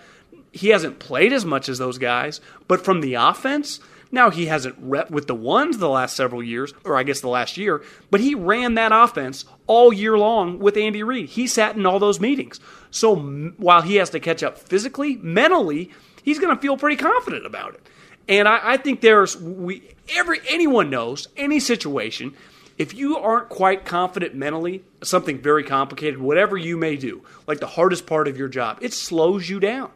he 0.52 0.68
hasn't 0.68 0.98
played 0.98 1.32
as 1.32 1.44
much 1.44 1.68
as 1.68 1.78
those 1.78 1.98
guys, 1.98 2.40
but 2.66 2.84
from 2.84 3.00
the 3.00 3.14
offense, 3.14 3.80
now 4.10 4.30
he 4.30 4.46
hasn't 4.46 4.76
rep 4.78 5.10
with 5.10 5.26
the 5.26 5.34
ones 5.34 5.78
the 5.78 5.88
last 5.88 6.16
several 6.16 6.42
years, 6.42 6.72
or 6.84 6.96
I 6.96 7.02
guess 7.02 7.20
the 7.20 7.28
last 7.28 7.56
year, 7.56 7.82
but 8.10 8.20
he 8.20 8.34
ran 8.34 8.74
that 8.74 8.92
offense 8.92 9.44
all 9.66 9.92
year 9.92 10.16
long 10.16 10.58
with 10.58 10.76
Andy 10.76 11.02
Reid. 11.02 11.30
He 11.30 11.46
sat 11.46 11.76
in 11.76 11.86
all 11.86 11.98
those 11.98 12.20
meetings. 12.20 12.60
So 12.90 13.16
while 13.16 13.82
he 13.82 13.96
has 13.96 14.10
to 14.10 14.20
catch 14.20 14.42
up 14.42 14.58
physically, 14.58 15.16
mentally, 15.16 15.90
he's 16.22 16.38
going 16.38 16.54
to 16.54 16.62
feel 16.62 16.76
pretty 16.76 16.96
confident 16.96 17.44
about 17.44 17.74
it. 17.74 17.86
And 18.28 18.48
I, 18.48 18.60
I 18.62 18.76
think 18.76 19.00
there's 19.00 19.36
we 19.36 19.82
every 20.14 20.40
anyone 20.48 20.90
knows 20.90 21.28
any 21.36 21.60
situation. 21.60 22.34
If 22.78 22.94
you 22.94 23.16
aren't 23.16 23.48
quite 23.48 23.84
confident 23.86 24.34
mentally, 24.34 24.84
something 25.02 25.40
very 25.40 25.64
complicated, 25.64 26.20
whatever 26.20 26.58
you 26.58 26.76
may 26.76 26.96
do, 26.96 27.22
like 27.46 27.60
the 27.60 27.66
hardest 27.66 28.06
part 28.06 28.28
of 28.28 28.36
your 28.36 28.48
job, 28.48 28.78
it 28.82 28.92
slows 28.92 29.48
you 29.48 29.60
down. 29.60 29.90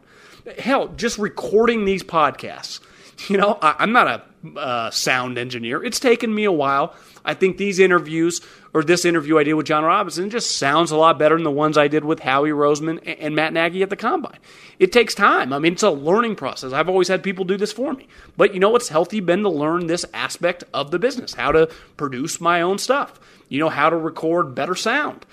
Hell, 0.57 0.87
just 0.89 1.19
recording 1.19 1.85
these 1.85 2.03
podcasts. 2.03 2.79
You 3.27 3.37
know, 3.37 3.57
I, 3.61 3.75
I'm 3.79 3.91
not 3.91 4.07
a 4.07 4.57
uh, 4.57 4.91
sound 4.91 5.37
engineer. 5.37 5.83
It's 5.83 5.99
taken 5.99 6.33
me 6.33 6.45
a 6.45 6.51
while. 6.51 6.95
I 7.23 7.33
think 7.33 7.57
these 7.57 7.77
interviews 7.77 8.41
or 8.73 8.83
this 8.83 9.05
interview 9.05 9.37
I 9.37 9.43
did 9.43 9.53
with 9.53 9.67
Jon 9.67 9.83
Robinson 9.83 10.29
just 10.29 10.57
sounds 10.57 10.91
a 10.91 10.97
lot 10.97 11.19
better 11.19 11.35
than 11.35 11.43
the 11.43 11.51
ones 11.51 11.77
I 11.77 11.87
did 11.87 12.03
with 12.05 12.19
Howie 12.19 12.49
Roseman 12.49 12.99
and 13.19 13.35
Matt 13.35 13.53
Nagy 13.53 13.83
at 13.83 13.89
the 13.89 13.95
combine. 13.95 14.39
It 14.79 14.91
takes 14.91 15.13
time. 15.13 15.53
I 15.53 15.59
mean, 15.59 15.73
it's 15.73 15.83
a 15.83 15.91
learning 15.91 16.35
process. 16.35 16.73
I've 16.73 16.89
always 16.89 17.07
had 17.07 17.21
people 17.21 17.45
do 17.45 17.57
this 17.57 17.71
for 17.71 17.93
me. 17.93 18.07
But 18.37 18.53
you 18.53 18.59
know 18.59 18.69
what's 18.69 18.89
healthy 18.89 19.19
been 19.19 19.43
to 19.43 19.49
learn 19.49 19.87
this 19.87 20.05
aspect 20.13 20.63
of 20.73 20.91
the 20.91 20.99
business, 20.99 21.33
how 21.33 21.51
to 21.51 21.69
produce 21.97 22.41
my 22.41 22.61
own 22.61 22.77
stuff, 22.77 23.19
you 23.49 23.59
know, 23.59 23.69
how 23.69 23.89
to 23.89 23.97
record 23.97 24.55
better 24.55 24.75
sound. 24.75 25.25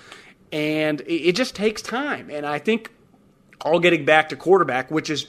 And 0.52 1.02
it 1.06 1.32
just 1.32 1.54
takes 1.54 1.80
time. 1.80 2.30
And 2.30 2.44
I 2.44 2.58
think 2.58 2.90
all 3.60 3.80
getting 3.80 4.04
back 4.04 4.30
to 4.30 4.36
quarterback, 4.36 4.90
which 4.90 5.10
is 5.10 5.28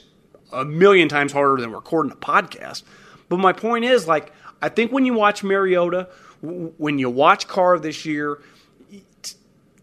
a 0.52 0.64
million 0.64 1.08
times 1.08 1.32
harder 1.32 1.60
than 1.60 1.72
recording 1.72 2.12
a 2.12 2.16
podcast. 2.16 2.82
But 3.28 3.38
my 3.38 3.52
point 3.52 3.84
is, 3.84 4.06
like, 4.06 4.32
I 4.60 4.68
think 4.68 4.92
when 4.92 5.06
you 5.06 5.14
watch 5.14 5.42
Mariota, 5.42 6.08
when 6.42 6.98
you 6.98 7.10
watch 7.10 7.48
Carr 7.48 7.78
this 7.78 8.04
year, 8.04 8.40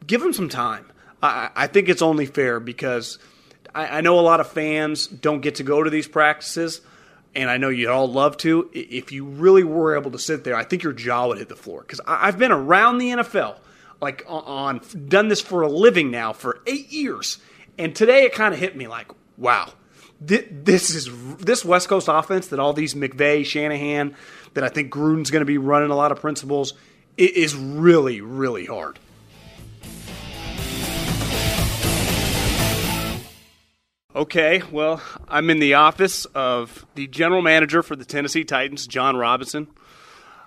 give 0.05 0.21
him 0.21 0.33
some 0.33 0.49
time. 0.49 0.85
I, 1.21 1.49
I 1.55 1.67
think 1.67 1.89
it's 1.89 2.01
only 2.01 2.25
fair 2.25 2.59
because 2.59 3.19
I, 3.73 3.97
I, 3.97 4.01
know 4.01 4.19
a 4.19 4.21
lot 4.21 4.39
of 4.39 4.47
fans 4.47 5.07
don't 5.07 5.41
get 5.41 5.55
to 5.55 5.63
go 5.63 5.83
to 5.83 5.89
these 5.89 6.07
practices, 6.07 6.81
and 7.35 7.49
I 7.49 7.57
know 7.57 7.69
you'd 7.69 7.89
all 7.89 8.11
love 8.11 8.37
to. 8.37 8.69
If 8.73 9.11
you 9.11 9.25
really 9.25 9.63
were 9.63 9.97
able 9.97 10.11
to 10.11 10.19
sit 10.19 10.43
there, 10.43 10.55
I 10.55 10.63
think 10.63 10.83
your 10.83 10.93
jaw 10.93 11.27
would 11.27 11.37
hit 11.37 11.49
the 11.49 11.55
floor 11.55 11.81
because 11.81 12.01
I've 12.05 12.37
been 12.37 12.51
around 12.51 12.99
the 12.99 13.09
NFL, 13.09 13.57
like 14.01 14.23
on 14.27 14.81
done 15.07 15.27
this 15.27 15.41
for 15.41 15.61
a 15.61 15.67
living 15.67 16.11
now 16.11 16.33
for 16.33 16.61
eight 16.67 16.91
years, 16.91 17.39
and 17.77 17.95
today 17.95 18.25
it 18.25 18.33
kind 18.33 18.53
of 18.53 18.59
hit 18.59 18.75
me 18.75 18.87
like, 18.87 19.11
wow. 19.37 19.71
This 20.19 20.89
is 20.89 21.09
this 21.37 21.63
West 21.63 21.89
Coast 21.89 22.07
offense 22.09 22.47
that 22.47 22.59
all 22.59 22.73
these 22.73 22.95
McVay, 22.95 23.45
Shanahan, 23.45 24.15
that 24.55 24.63
I 24.63 24.69
think 24.69 24.91
Gruden's 24.91 25.29
going 25.29 25.41
to 25.41 25.45
be 25.45 25.57
running 25.57 25.91
a 25.91 25.95
lot 25.95 26.11
of 26.11 26.19
principles. 26.19 26.73
It 27.17 27.35
is 27.35 27.55
really, 27.55 28.21
really 28.21 28.65
hard. 28.65 28.99
Okay, 34.15 34.63
well, 34.71 34.99
I'm 35.27 35.51
in 35.51 35.59
the 35.59 35.75
office 35.75 36.25
of 36.25 36.87
the 36.95 37.05
general 37.05 37.43
manager 37.43 37.83
for 37.83 37.95
the 37.95 38.05
Tennessee 38.05 38.43
Titans, 38.43 38.87
Jon 38.87 39.15
Robinson. 39.15 39.67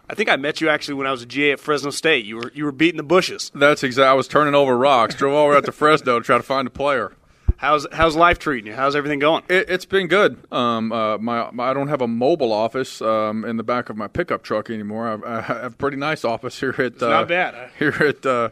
I 0.09 0.15
think 0.17 0.29
I 0.29 0.35
met 0.35 0.61
you 0.61 0.69
actually 0.69 0.95
when 0.95 1.07
I 1.07 1.13
was 1.13 1.23
a 1.23 1.27
GA 1.27 1.53
at 1.53 1.61
Fresno 1.61 1.91
State. 1.91 2.25
You 2.25 2.39
were 2.39 2.51
you 2.53 2.65
were 2.65 2.73
beating 2.73 2.97
the 2.97 3.05
bushes. 3.05 3.53
That's 3.55 3.85
exactly. 3.85 4.09
I 4.09 4.15
was 4.15 4.27
turning 4.27 4.57
over 4.57 4.77
rocks. 4.77 5.15
Drove 5.15 5.35
over 5.35 5.55
out 5.55 5.67
to 5.67 5.73
Fresno 5.73 6.19
to 6.19 6.25
try 6.25 6.37
to 6.37 6.43
find 6.43 6.67
a 6.67 6.71
player. 6.71 7.13
How's 7.61 7.87
how's 7.93 8.17
life 8.17 8.39
treating 8.39 8.69
you? 8.69 8.75
How's 8.75 8.97
everything 8.97 9.19
going? 9.19 9.43
It, 9.51 9.69
has 9.69 9.85
been 9.85 10.07
good. 10.07 10.43
Um, 10.51 10.91
uh, 10.93 11.19
my, 11.19 11.51
my, 11.51 11.69
I 11.69 11.75
don't 11.75 11.89
have 11.89 12.01
a 12.01 12.09
mobile 12.09 12.55
office 12.55 13.03
um, 13.03 13.45
in 13.45 13.59
the 13.59 13.63
back 13.63 13.91
of 13.91 13.99
my 13.99 14.09
pickup 14.09 14.43
truck 14.43 14.71
anymore. 14.71 15.07
I, 15.07 15.37
I 15.37 15.41
have 15.43 15.73
a 15.75 15.77
pretty 15.77 15.99
nice 15.99 16.25
office 16.25 16.59
here 16.59 16.75
at 16.79 17.03
uh, 17.03 17.11
not 17.11 17.29
bad 17.29 17.53
huh? 17.53 17.67
here 17.79 17.95
at 18.01 18.25
uh, 18.25 18.49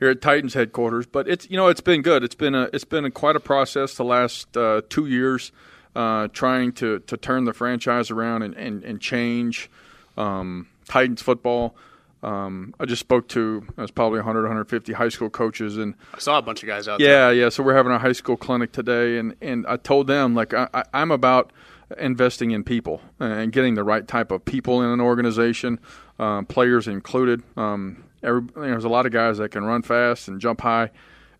here 0.00 0.08
at 0.08 0.20
Titans 0.20 0.54
headquarters. 0.54 1.06
But 1.06 1.28
it's 1.28 1.48
you 1.48 1.56
know 1.56 1.68
it's 1.68 1.80
been 1.80 2.02
good. 2.02 2.24
It's 2.24 2.34
been 2.34 2.56
a 2.56 2.68
it's 2.72 2.82
been 2.82 3.04
a, 3.04 3.12
quite 3.12 3.36
a 3.36 3.40
process 3.40 3.94
the 3.94 4.04
last 4.04 4.56
uh, 4.56 4.82
two 4.88 5.06
years, 5.06 5.52
uh, 5.94 6.26
trying 6.32 6.72
to 6.72 6.98
to 6.98 7.16
turn 7.16 7.44
the 7.44 7.52
franchise 7.52 8.10
around 8.10 8.42
and 8.42 8.56
and, 8.56 8.82
and 8.82 9.00
change 9.00 9.70
um, 10.16 10.66
Titans 10.88 11.22
football. 11.22 11.76
Um, 12.22 12.74
I 12.80 12.84
just 12.84 13.00
spoke 13.00 13.28
to 13.28 13.64
it 13.76 13.80
was 13.80 13.90
probably 13.90 14.18
100, 14.18 14.42
150 14.42 14.92
high 14.92 15.08
school 15.08 15.30
coaches, 15.30 15.76
and 15.76 15.94
I 16.12 16.18
saw 16.18 16.38
a 16.38 16.42
bunch 16.42 16.62
of 16.62 16.66
guys 16.66 16.88
out 16.88 17.00
yeah, 17.00 17.06
there. 17.06 17.34
Yeah, 17.34 17.42
yeah. 17.44 17.48
So 17.48 17.62
we're 17.62 17.76
having 17.76 17.92
a 17.92 17.98
high 17.98 18.12
school 18.12 18.36
clinic 18.36 18.72
today, 18.72 19.18
and 19.18 19.36
and 19.40 19.66
I 19.66 19.76
told 19.76 20.08
them 20.08 20.34
like 20.34 20.52
I, 20.52 20.68
I, 20.74 20.84
I'm 20.92 21.10
about 21.10 21.52
investing 21.96 22.50
in 22.50 22.64
people 22.64 23.00
and 23.18 23.50
getting 23.52 23.74
the 23.74 23.84
right 23.84 24.06
type 24.06 24.30
of 24.30 24.44
people 24.44 24.82
in 24.82 24.90
an 24.90 25.00
organization, 25.00 25.78
uh, 26.18 26.42
players 26.42 26.86
included. 26.88 27.42
Um, 27.56 28.04
every, 28.22 28.42
you 28.42 28.50
know, 28.56 28.62
there's 28.62 28.84
a 28.84 28.88
lot 28.88 29.06
of 29.06 29.12
guys 29.12 29.38
that 29.38 29.50
can 29.50 29.64
run 29.64 29.82
fast 29.82 30.28
and 30.28 30.40
jump 30.40 30.60
high 30.60 30.90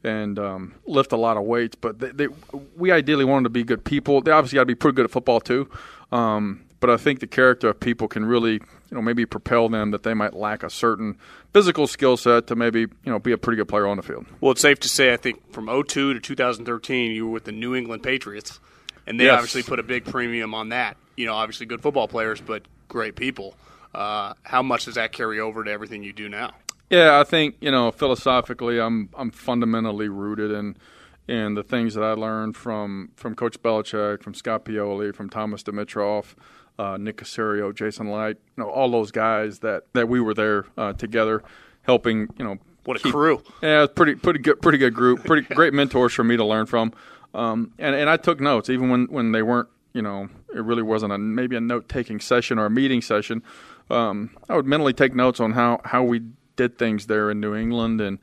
and 0.04 0.38
um, 0.38 0.74
lift 0.86 1.12
a 1.12 1.16
lot 1.16 1.36
of 1.36 1.42
weights, 1.42 1.76
but 1.78 1.98
they, 1.98 2.10
they, 2.10 2.28
we 2.76 2.92
ideally 2.92 3.24
want 3.24 3.38
them 3.38 3.44
to 3.44 3.50
be 3.50 3.64
good 3.64 3.84
people. 3.84 4.20
They 4.20 4.30
obviously 4.30 4.56
got 4.56 4.62
to 4.62 4.66
be 4.66 4.74
pretty 4.74 4.94
good 4.94 5.04
at 5.04 5.10
football 5.10 5.40
too. 5.40 5.68
Um, 6.12 6.64
but 6.80 6.90
I 6.90 6.96
think 6.96 7.20
the 7.20 7.26
character 7.26 7.68
of 7.68 7.80
people 7.80 8.08
can 8.08 8.24
really, 8.24 8.52
you 8.52 8.60
know, 8.92 9.02
maybe 9.02 9.26
propel 9.26 9.68
them 9.68 9.90
that 9.90 10.02
they 10.02 10.14
might 10.14 10.34
lack 10.34 10.62
a 10.62 10.70
certain 10.70 11.18
physical 11.52 11.86
skill 11.86 12.16
set 12.16 12.46
to 12.48 12.56
maybe, 12.56 12.80
you 12.80 12.88
know, 13.04 13.18
be 13.18 13.32
a 13.32 13.38
pretty 13.38 13.56
good 13.56 13.68
player 13.68 13.86
on 13.86 13.96
the 13.96 14.02
field. 14.02 14.26
Well, 14.40 14.52
it's 14.52 14.60
safe 14.60 14.78
to 14.80 14.88
say, 14.88 15.12
I 15.12 15.16
think 15.16 15.52
from 15.52 15.66
02 15.66 16.14
to 16.14 16.20
2013, 16.20 17.12
you 17.12 17.26
were 17.26 17.32
with 17.32 17.44
the 17.44 17.52
New 17.52 17.74
England 17.74 18.02
Patriots, 18.02 18.60
and 19.06 19.18
they 19.18 19.24
yes. 19.24 19.34
obviously 19.34 19.62
put 19.62 19.78
a 19.78 19.82
big 19.82 20.04
premium 20.04 20.54
on 20.54 20.68
that. 20.70 20.96
You 21.16 21.26
know, 21.26 21.34
obviously 21.34 21.66
good 21.66 21.82
football 21.82 22.06
players, 22.06 22.40
but 22.40 22.62
great 22.86 23.16
people. 23.16 23.54
Uh, 23.94 24.34
how 24.44 24.62
much 24.62 24.84
does 24.84 24.94
that 24.94 25.12
carry 25.12 25.40
over 25.40 25.64
to 25.64 25.70
everything 25.70 26.02
you 26.02 26.12
do 26.12 26.28
now? 26.28 26.52
Yeah, 26.90 27.18
I 27.18 27.24
think 27.24 27.56
you 27.60 27.70
know 27.70 27.90
philosophically, 27.90 28.80
I'm 28.80 29.10
I'm 29.14 29.30
fundamentally 29.30 30.08
rooted 30.08 30.50
in 30.52 30.76
in 31.26 31.54
the 31.54 31.62
things 31.62 31.94
that 31.94 32.02
I 32.02 32.12
learned 32.12 32.56
from 32.56 33.10
from 33.16 33.34
Coach 33.34 33.60
Belichick, 33.62 34.22
from 34.22 34.32
Scott 34.34 34.64
Pioli, 34.64 35.14
from 35.14 35.28
Thomas 35.28 35.62
Dimitroff 35.62 36.34
uh, 36.78 36.96
Nick 36.96 37.16
Caserio, 37.16 37.74
Jason 37.74 38.10
Licht, 38.10 38.40
you 38.56 38.64
know, 38.64 38.70
all 38.70 38.90
those 38.90 39.10
guys 39.10 39.58
that, 39.60 39.84
that 39.94 40.08
we 40.08 40.20
were 40.20 40.34
there 40.34 40.66
uh, 40.76 40.92
together, 40.92 41.42
helping. 41.82 42.28
You 42.38 42.44
know, 42.44 42.58
what 42.84 42.98
a 42.98 43.00
keep, 43.00 43.12
crew! 43.12 43.42
Yeah, 43.62 43.86
pretty 43.86 44.14
pretty 44.14 44.38
good, 44.38 44.62
pretty 44.62 44.78
good 44.78 44.94
group, 44.94 45.24
pretty 45.24 45.42
great 45.54 45.74
mentors 45.74 46.14
for 46.14 46.24
me 46.24 46.36
to 46.36 46.44
learn 46.44 46.66
from. 46.66 46.92
Um, 47.34 47.72
and 47.78 47.94
and 47.94 48.08
I 48.08 48.16
took 48.16 48.40
notes 48.40 48.70
even 48.70 48.88
when 48.90 49.06
when 49.06 49.32
they 49.32 49.42
weren't. 49.42 49.68
You 49.94 50.02
know, 50.02 50.28
it 50.54 50.62
really 50.62 50.82
wasn't 50.82 51.12
a 51.12 51.18
maybe 51.18 51.56
a 51.56 51.60
note 51.60 51.88
taking 51.88 52.20
session 52.20 52.58
or 52.58 52.66
a 52.66 52.70
meeting 52.70 53.02
session. 53.02 53.42
Um, 53.90 54.36
I 54.48 54.54
would 54.54 54.66
mentally 54.66 54.92
take 54.92 55.14
notes 55.14 55.40
on 55.40 55.52
how 55.52 55.80
how 55.84 56.04
we 56.04 56.22
did 56.56 56.78
things 56.78 57.06
there 57.06 57.30
in 57.30 57.40
New 57.40 57.54
England 57.54 58.00
and 58.00 58.18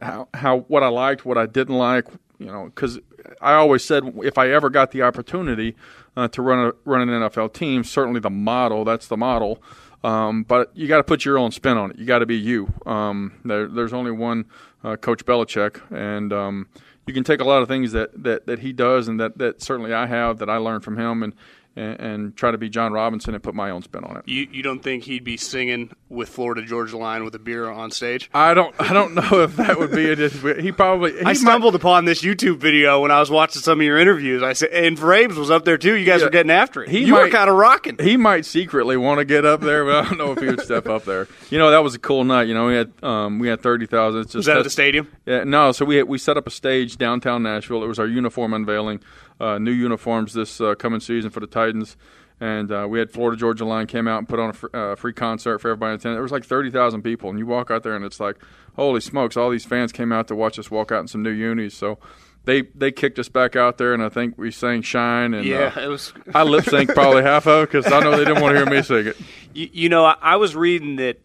how 0.00 0.28
how 0.34 0.60
what 0.68 0.82
I 0.82 0.88
liked, 0.88 1.24
what 1.24 1.38
I 1.38 1.46
didn't 1.46 1.76
like. 1.76 2.06
You 2.38 2.46
know, 2.46 2.66
because 2.66 3.00
I 3.40 3.54
always 3.54 3.84
said 3.84 4.04
if 4.22 4.38
I 4.38 4.50
ever 4.50 4.70
got 4.70 4.92
the 4.92 5.02
opportunity 5.02 5.74
uh, 6.18 6.26
to 6.26 6.42
run 6.42 6.66
a, 6.66 6.72
run 6.84 7.08
an 7.08 7.22
NFL 7.22 7.52
team. 7.52 7.84
Certainly 7.84 8.20
the 8.20 8.30
model. 8.30 8.84
That's 8.84 9.06
the 9.06 9.16
model. 9.16 9.62
Um, 10.02 10.42
but 10.42 10.76
you 10.76 10.88
got 10.88 10.96
to 10.96 11.04
put 11.04 11.24
your 11.24 11.38
own 11.38 11.52
spin 11.52 11.76
on 11.76 11.92
it. 11.92 11.98
You 11.98 12.06
got 12.06 12.18
to 12.18 12.26
be 12.26 12.36
you. 12.36 12.72
Um, 12.86 13.40
there, 13.44 13.68
there's 13.68 13.92
only 13.92 14.10
one 14.10 14.46
uh, 14.82 14.96
Coach 14.96 15.24
Belichick, 15.24 15.80
and 15.90 16.32
um, 16.32 16.68
you 17.06 17.14
can 17.14 17.24
take 17.24 17.40
a 17.40 17.44
lot 17.44 17.62
of 17.62 17.68
things 17.68 17.92
that, 17.92 18.22
that, 18.22 18.46
that 18.46 18.60
he 18.60 18.72
does, 18.72 19.06
and 19.06 19.20
that, 19.20 19.38
that 19.38 19.62
certainly 19.62 19.94
I 19.94 20.06
have 20.06 20.38
that 20.38 20.50
I 20.50 20.56
learned 20.56 20.84
from 20.84 20.98
him, 20.98 21.22
and 21.22 21.34
and, 21.78 22.00
and, 22.00 22.36
try 22.36 22.50
to 22.50 22.58
be 22.58 22.68
Jon 22.68 22.92
Robinson 22.92 23.34
and 23.34 23.42
put 23.42 23.54
my 23.54 23.70
own 23.70 23.82
spin 23.82 24.04
on 24.04 24.16
it. 24.16 24.24
You 24.26 24.48
you 24.50 24.62
don't 24.62 24.80
think 24.80 25.04
he'd 25.04 25.24
be 25.24 25.36
singing 25.36 25.90
with 26.08 26.28
Florida 26.28 26.62
Georgia 26.62 26.96
Line 26.96 27.24
with 27.24 27.34
a 27.34 27.38
beer 27.38 27.68
on 27.70 27.90
stage? 27.90 28.28
I 28.34 28.54
don't 28.54 28.74
I 28.80 28.92
don't 28.92 29.14
know 29.14 29.42
if 29.42 29.56
that 29.56 29.78
would 29.78 29.92
be 29.92 30.04
it. 30.04 30.18
He 30.60 30.72
probably. 30.72 31.12
He 31.12 31.24
I 31.24 31.32
stumbled 31.32 31.74
might, 31.74 31.80
upon 31.80 32.04
this 32.04 32.22
YouTube 32.22 32.58
video 32.58 33.02
when 33.02 33.10
I 33.10 33.20
was 33.20 33.30
watching 33.30 33.62
some 33.62 33.80
of 33.80 33.84
your 33.84 33.98
interviews. 33.98 34.42
I 34.42 34.52
said, 34.52 34.70
and 34.70 34.96
Vrabes 34.96 35.36
was 35.36 35.50
up 35.50 35.64
there 35.64 35.78
too. 35.78 35.94
You 35.94 36.04
guys 36.04 36.20
yeah, 36.20 36.26
were 36.26 36.30
getting 36.30 36.50
after 36.50 36.82
it. 36.82 36.90
He 36.90 37.04
you 37.04 37.12
might, 37.12 37.24
were 37.24 37.30
kind 37.30 37.48
of 37.48 37.56
rocking. 37.56 37.96
He 38.00 38.16
might 38.16 38.44
secretly 38.44 38.96
want 38.96 39.18
to 39.18 39.24
get 39.24 39.44
up 39.44 39.60
there, 39.60 39.84
but 39.84 40.04
I 40.04 40.08
don't 40.08 40.18
know 40.18 40.32
if 40.32 40.40
he 40.40 40.46
would 40.46 40.60
step 40.60 40.86
up 40.88 41.04
there. 41.04 41.28
You 41.50 41.58
know, 41.58 41.70
that 41.70 41.82
was 41.82 41.94
a 41.94 41.98
cool 41.98 42.24
night. 42.24 42.48
You 42.48 42.54
know, 42.54 42.66
we 42.66 42.74
had 42.74 42.92
um, 43.02 43.38
we 43.38 43.48
had 43.48 43.60
thirty 43.60 43.86
thousand. 43.86 44.34
Was 44.34 44.46
that 44.46 44.58
at 44.58 44.64
the 44.64 44.70
stadium? 44.70 45.10
Yeah, 45.26 45.44
no. 45.44 45.72
So 45.72 45.84
we 45.84 45.96
had, 45.96 46.08
we 46.08 46.18
set 46.18 46.36
up 46.36 46.46
a 46.46 46.50
stage 46.50 46.96
downtown 46.96 47.42
Nashville. 47.42 47.84
It 47.84 47.88
was 47.88 47.98
our 47.98 48.06
uniform 48.06 48.54
unveiling, 48.54 49.00
new 49.40 49.72
uniforms 49.72 50.34
this 50.34 50.60
uh, 50.60 50.74
coming 50.74 51.00
season 51.00 51.30
for 51.30 51.40
the 51.40 51.46
Titans 51.46 51.96
and 52.40 52.70
uh, 52.70 52.86
we 52.88 52.98
had 52.98 53.10
Florida 53.10 53.36
Georgia 53.36 53.64
Line 53.64 53.86
came 53.86 54.06
out 54.06 54.18
and 54.18 54.28
put 54.28 54.38
on 54.38 54.50
a 54.50 54.52
fr- 54.52 54.76
uh, 54.76 54.94
free 54.94 55.12
concert 55.12 55.58
for 55.58 55.70
everybody 55.70 55.96
to 55.96 56.00
attend. 56.00 56.14
There 56.14 56.22
was 56.22 56.32
like 56.32 56.44
thirty 56.44 56.70
thousand 56.70 57.02
people, 57.02 57.30
and 57.30 57.38
you 57.38 57.46
walk 57.46 57.70
out 57.70 57.82
there 57.82 57.96
and 57.96 58.04
it's 58.04 58.20
like, 58.20 58.36
holy 58.76 59.00
smokes! 59.00 59.36
All 59.36 59.50
these 59.50 59.64
fans 59.64 59.92
came 59.92 60.12
out 60.12 60.28
to 60.28 60.36
watch 60.36 60.58
us 60.58 60.70
walk 60.70 60.92
out 60.92 61.00
in 61.00 61.08
some 61.08 61.22
new 61.22 61.30
unis. 61.30 61.74
So 61.74 61.98
they 62.44 62.62
they 62.74 62.92
kicked 62.92 63.18
us 63.18 63.28
back 63.28 63.56
out 63.56 63.78
there, 63.78 63.92
and 63.92 64.02
I 64.02 64.08
think 64.08 64.38
we 64.38 64.50
sang 64.50 64.82
"Shine." 64.82 65.34
And 65.34 65.44
yeah, 65.44 65.72
uh, 65.76 65.80
it 65.80 65.88
was. 65.88 66.12
I 66.34 66.44
lip 66.44 66.64
sync 66.64 66.90
probably 66.90 67.22
half 67.22 67.46
of 67.46 67.64
it 67.64 67.72
because 67.72 67.92
I 67.92 68.00
know 68.00 68.12
they 68.12 68.24
didn't 68.24 68.42
want 68.42 68.56
to 68.56 68.64
hear 68.64 68.70
me 68.70 68.82
sing 68.82 69.08
it. 69.08 69.16
You, 69.52 69.68
you 69.72 69.88
know, 69.88 70.04
I, 70.04 70.16
I 70.20 70.36
was 70.36 70.54
reading 70.54 70.96
that 70.96 71.18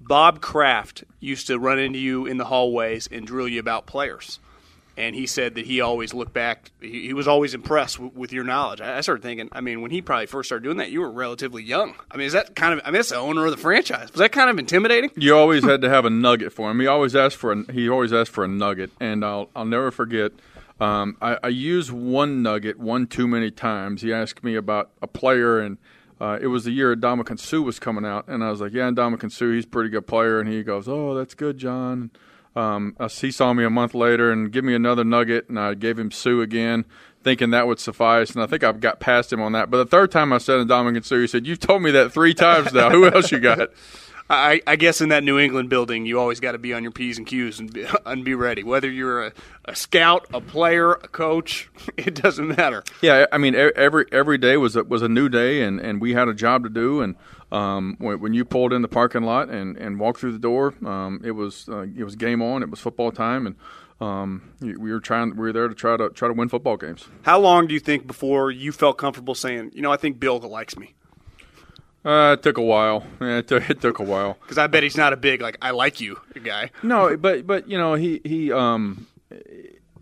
Bob 0.00 0.40
Kraft 0.40 1.04
used 1.20 1.48
to 1.48 1.58
run 1.58 1.78
into 1.78 1.98
you 1.98 2.24
in 2.24 2.38
the 2.38 2.46
hallways 2.46 3.08
and 3.12 3.26
drill 3.26 3.48
you 3.48 3.60
about 3.60 3.84
players 3.86 4.40
and 4.96 5.14
he 5.14 5.26
said 5.26 5.54
that 5.56 5.66
he 5.66 5.80
always 5.80 6.14
looked 6.14 6.32
back. 6.32 6.70
He, 6.80 7.08
he 7.08 7.12
was 7.12 7.28
always 7.28 7.54
impressed 7.54 7.96
w- 7.96 8.12
with 8.14 8.32
your 8.32 8.44
knowledge. 8.44 8.80
I, 8.80 8.98
I, 8.98 9.00
started 9.02 9.22
thinking. 9.22 9.48
I 9.52 9.60
mean, 9.60 9.82
when 9.82 9.90
he 9.90 10.00
probably 10.00 10.26
first 10.26 10.48
started 10.48 10.64
doing 10.64 10.78
that, 10.78 10.90
you 10.90 11.00
were 11.00 11.10
relatively 11.10 11.62
young. 11.62 11.94
I 12.10 12.16
mean, 12.16 12.26
is 12.26 12.32
that 12.32 12.56
kind 12.56 12.72
of? 12.72 12.80
I 12.84 12.88
mean, 12.88 12.94
that's 12.94 13.10
the 13.10 13.16
owner 13.16 13.44
of 13.44 13.50
the 13.50 13.56
franchise. 13.56 14.10
Was 14.12 14.20
that 14.20 14.32
kind 14.32 14.50
of 14.50 14.58
intimidating? 14.58 15.10
You 15.16 15.36
always 15.36 15.64
had 15.64 15.82
to 15.82 15.88
have 15.88 16.04
a 16.04 16.10
nugget 16.10 16.52
for 16.52 16.70
him. 16.70 16.80
He 16.80 16.86
always 16.86 17.14
asked 17.14 17.36
for 17.36 17.52
a. 17.52 17.72
He 17.72 17.88
always 17.88 18.12
asked 18.12 18.30
for 18.30 18.44
a 18.44 18.48
nugget, 18.48 18.90
and 19.00 19.24
I'll 19.24 19.50
I'll 19.54 19.64
never 19.64 19.90
forget. 19.90 20.32
Um, 20.78 21.16
I, 21.22 21.38
I 21.42 21.48
used 21.48 21.90
one 21.90 22.42
nugget 22.42 22.78
one 22.78 23.06
too 23.06 23.26
many 23.26 23.50
times. 23.50 24.02
He 24.02 24.12
asked 24.12 24.44
me 24.44 24.56
about 24.56 24.90
a 25.00 25.06
player, 25.06 25.58
and 25.58 25.78
uh, 26.20 26.38
it 26.40 26.48
was 26.48 26.64
the 26.64 26.70
year 26.70 26.94
Ndamukong 26.94 27.38
Suh 27.38 27.62
was 27.62 27.78
coming 27.78 28.04
out, 28.04 28.28
and 28.28 28.44
I 28.44 28.50
was 28.50 28.60
like, 28.60 28.72
"Yeah, 28.72 28.90
Ndamukong 28.90 29.32
Suh, 29.32 29.52
he's 29.52 29.64
a 29.64 29.68
pretty 29.68 29.90
good 29.90 30.06
player." 30.06 30.38
And 30.40 30.48
he 30.48 30.62
goes, 30.62 30.86
"Oh, 30.88 31.14
that's 31.14 31.34
good, 31.34 31.58
John." 31.58 32.10
Um, 32.56 32.96
he 33.20 33.30
saw 33.30 33.52
me 33.52 33.64
a 33.64 33.70
month 33.70 33.94
later 33.94 34.32
and 34.32 34.50
give 34.50 34.64
me 34.64 34.74
another 34.74 35.04
nugget, 35.04 35.48
and 35.48 35.60
I 35.60 35.74
gave 35.74 35.98
him 35.98 36.10
Suh 36.10 36.40
again, 36.40 36.86
thinking 37.22 37.50
that 37.50 37.66
would 37.66 37.78
suffice. 37.78 38.30
And 38.30 38.42
I 38.42 38.46
think 38.46 38.64
I've 38.64 38.80
got 38.80 38.98
past 38.98 39.32
him 39.32 39.42
on 39.42 39.52
that. 39.52 39.70
But 39.70 39.76
the 39.78 39.86
third 39.86 40.10
time 40.10 40.32
I 40.32 40.38
said 40.38 40.66
Ndamukong 40.66 41.04
Suh, 41.04 41.20
he 41.20 41.26
said, 41.26 41.46
"You've 41.46 41.60
told 41.60 41.82
me 41.82 41.90
that 41.90 42.12
three 42.12 42.32
times 42.32 42.72
now. 42.72 42.90
Who 42.90 43.06
else 43.06 43.30
you 43.30 43.40
got?" 43.40 43.68
I, 44.28 44.60
I, 44.66 44.74
guess 44.74 45.00
in 45.00 45.10
that 45.10 45.22
New 45.22 45.38
England 45.38 45.70
building, 45.70 46.04
you 46.04 46.18
always 46.18 46.40
got 46.40 46.52
to 46.52 46.58
be 46.58 46.74
on 46.74 46.82
your 46.82 46.90
P's 46.90 47.16
and 47.16 47.26
Q's 47.26 47.60
and 47.60 47.72
be, 47.72 47.86
and 48.06 48.24
be 48.24 48.34
ready. 48.34 48.64
Whether 48.64 48.90
you're 48.90 49.26
a, 49.26 49.32
a, 49.66 49.76
scout, 49.76 50.26
a 50.34 50.40
player, 50.40 50.92
a 50.92 51.08
coach, 51.08 51.70
it 51.96 52.14
doesn't 52.14 52.56
matter. 52.56 52.82
Yeah, 53.02 53.26
I 53.30 53.38
mean, 53.38 53.54
every 53.54 54.06
every 54.10 54.38
day 54.38 54.56
was 54.56 54.74
a, 54.74 54.82
was 54.82 55.02
a 55.02 55.08
new 55.08 55.28
day, 55.28 55.62
and, 55.62 55.80
and 55.80 56.00
we 56.00 56.14
had 56.14 56.28
a 56.28 56.34
job 56.34 56.64
to 56.64 56.68
do. 56.68 57.00
And 57.00 57.14
um, 57.56 57.96
when, 57.98 58.20
when, 58.20 58.34
you 58.34 58.44
pulled 58.44 58.72
in 58.72 58.82
the 58.82 58.88
parking 58.88 59.22
lot 59.22 59.48
and, 59.48 59.76
and 59.76 59.98
walked 59.98 60.20
through 60.20 60.32
the 60.32 60.38
door, 60.38 60.74
um, 60.84 61.20
it 61.24 61.32
was 61.32 61.68
uh, 61.68 61.86
it 61.96 62.04
was 62.04 62.16
game 62.16 62.42
on. 62.42 62.62
It 62.62 62.70
was 62.70 62.80
football 62.80 63.12
time, 63.12 63.46
and 63.46 63.56
um, 64.00 64.52
we 64.60 64.92
were 64.92 65.00
trying 65.00 65.30
we 65.30 65.42
were 65.42 65.52
there 65.52 65.68
to 65.68 65.74
try 65.74 65.96
to 65.96 66.10
try 66.10 66.28
to 66.28 66.34
win 66.34 66.48
football 66.48 66.76
games. 66.76 67.08
How 67.22 67.38
long 67.38 67.66
do 67.66 67.74
you 67.74 67.80
think 67.80 68.06
before 68.06 68.50
you 68.50 68.72
felt 68.72 68.98
comfortable 68.98 69.34
saying, 69.34 69.72
you 69.74 69.82
know, 69.82 69.92
I 69.92 69.96
think 69.96 70.20
Bill 70.20 70.38
likes 70.38 70.76
me? 70.76 70.94
Uh, 72.04 72.36
it 72.38 72.42
took 72.42 72.58
a 72.58 72.62
while. 72.62 73.04
Yeah, 73.20 73.38
it, 73.38 73.48
took, 73.48 73.68
it 73.68 73.80
took 73.80 73.98
a 73.98 74.04
while. 74.04 74.38
Because 74.42 74.58
I 74.58 74.68
bet 74.68 74.84
he's 74.84 74.96
not 74.96 75.12
a 75.12 75.16
big 75.16 75.40
like 75.40 75.56
I 75.62 75.70
like 75.70 76.00
you 76.00 76.20
guy. 76.42 76.70
No, 76.82 77.16
but 77.16 77.46
but 77.46 77.68
you 77.68 77.78
know 77.78 77.94
he 77.94 78.20
he 78.24 78.52
um 78.52 79.06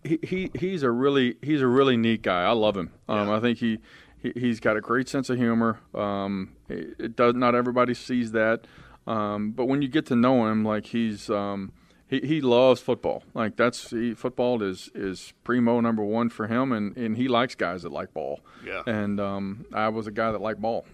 he, 0.02 0.18
he 0.22 0.50
he's 0.58 0.82
a 0.82 0.90
really 0.90 1.36
he's 1.40 1.60
a 1.60 1.66
really 1.66 1.96
neat 1.96 2.22
guy. 2.22 2.42
I 2.42 2.52
love 2.52 2.76
him. 2.76 2.90
Um, 3.08 3.28
yeah. 3.28 3.36
I 3.36 3.40
think 3.40 3.58
he, 3.58 3.78
he 4.20 4.48
has 4.48 4.60
got 4.60 4.76
a 4.76 4.80
great 4.80 5.08
sense 5.08 5.30
of 5.30 5.38
humor. 5.38 5.80
Um, 5.94 6.53
it, 6.68 7.16
does 7.16 7.34
not 7.34 7.54
everybody 7.54 7.94
sees 7.94 8.32
that. 8.32 8.66
Um, 9.06 9.50
but 9.50 9.66
when 9.66 9.82
you 9.82 9.88
get 9.88 10.06
to 10.06 10.16
know 10.16 10.46
him, 10.46 10.64
like 10.64 10.86
he's 10.86 11.28
um, 11.28 11.72
he, 12.08 12.20
he 12.20 12.40
loves 12.40 12.80
football. 12.80 13.22
Like 13.34 13.56
that's 13.56 13.90
he, 13.90 14.14
football 14.14 14.62
is 14.62 14.90
is 14.94 15.32
primo 15.44 15.80
number 15.80 16.02
one 16.02 16.30
for 16.30 16.46
him, 16.46 16.72
and, 16.72 16.96
and 16.96 17.16
he 17.16 17.28
likes 17.28 17.54
guys 17.54 17.82
that 17.82 17.92
like 17.92 18.14
ball. 18.14 18.40
Yeah. 18.64 18.82
And 18.86 19.20
um, 19.20 19.66
I 19.72 19.88
was 19.88 20.06
a 20.06 20.10
guy 20.10 20.32
that 20.32 20.40
liked 20.40 20.60
ball 20.60 20.86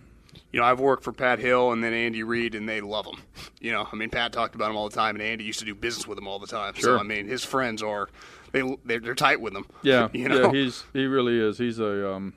you 0.53 0.61
know, 0.61 0.67
I've 0.67 0.81
worked 0.81 1.05
for 1.05 1.13
Pat 1.13 1.39
Hill 1.39 1.73
and 1.73 1.83
then 1.83 1.93
Andy 1.93 2.23
Reid, 2.23 2.55
and 2.55 2.69
they 2.69 2.81
love 2.81 3.07
him. 3.07 3.23
You 3.61 3.73
know, 3.73 3.89
I 3.91 3.97
mean, 3.97 4.11
Pat 4.11 4.33
talked 4.33 4.55
about 4.55 4.71
him 4.71 4.77
all 4.77 4.89
the 4.89 4.95
time, 4.95 5.17
and 5.17 5.23
Andy 5.23 5.45
used 5.45 5.61
to 5.61 5.65
do 5.65 5.75
business 5.75 6.07
with 6.07 6.19
him 6.19 6.29
all 6.29 6.39
the 6.39 6.47
time. 6.47 6.75
Sure. 6.75 6.97
So, 6.97 6.99
I 6.99 7.03
mean, 7.03 7.27
his 7.27 7.45
friends 7.45 7.83
are 7.83 8.09
they 8.53 8.63
they're, 8.85 9.01
they're 9.01 9.15
tight 9.15 9.41
with 9.41 9.55
him. 9.55 9.67
Yeah, 9.83 10.09
you 10.13 10.29
know? 10.29 10.45
yeah, 10.45 10.53
he's 10.53 10.85
he 10.93 11.07
really 11.07 11.39
is. 11.39 11.59
He's 11.59 11.79
a 11.79 12.13
um, 12.13 12.35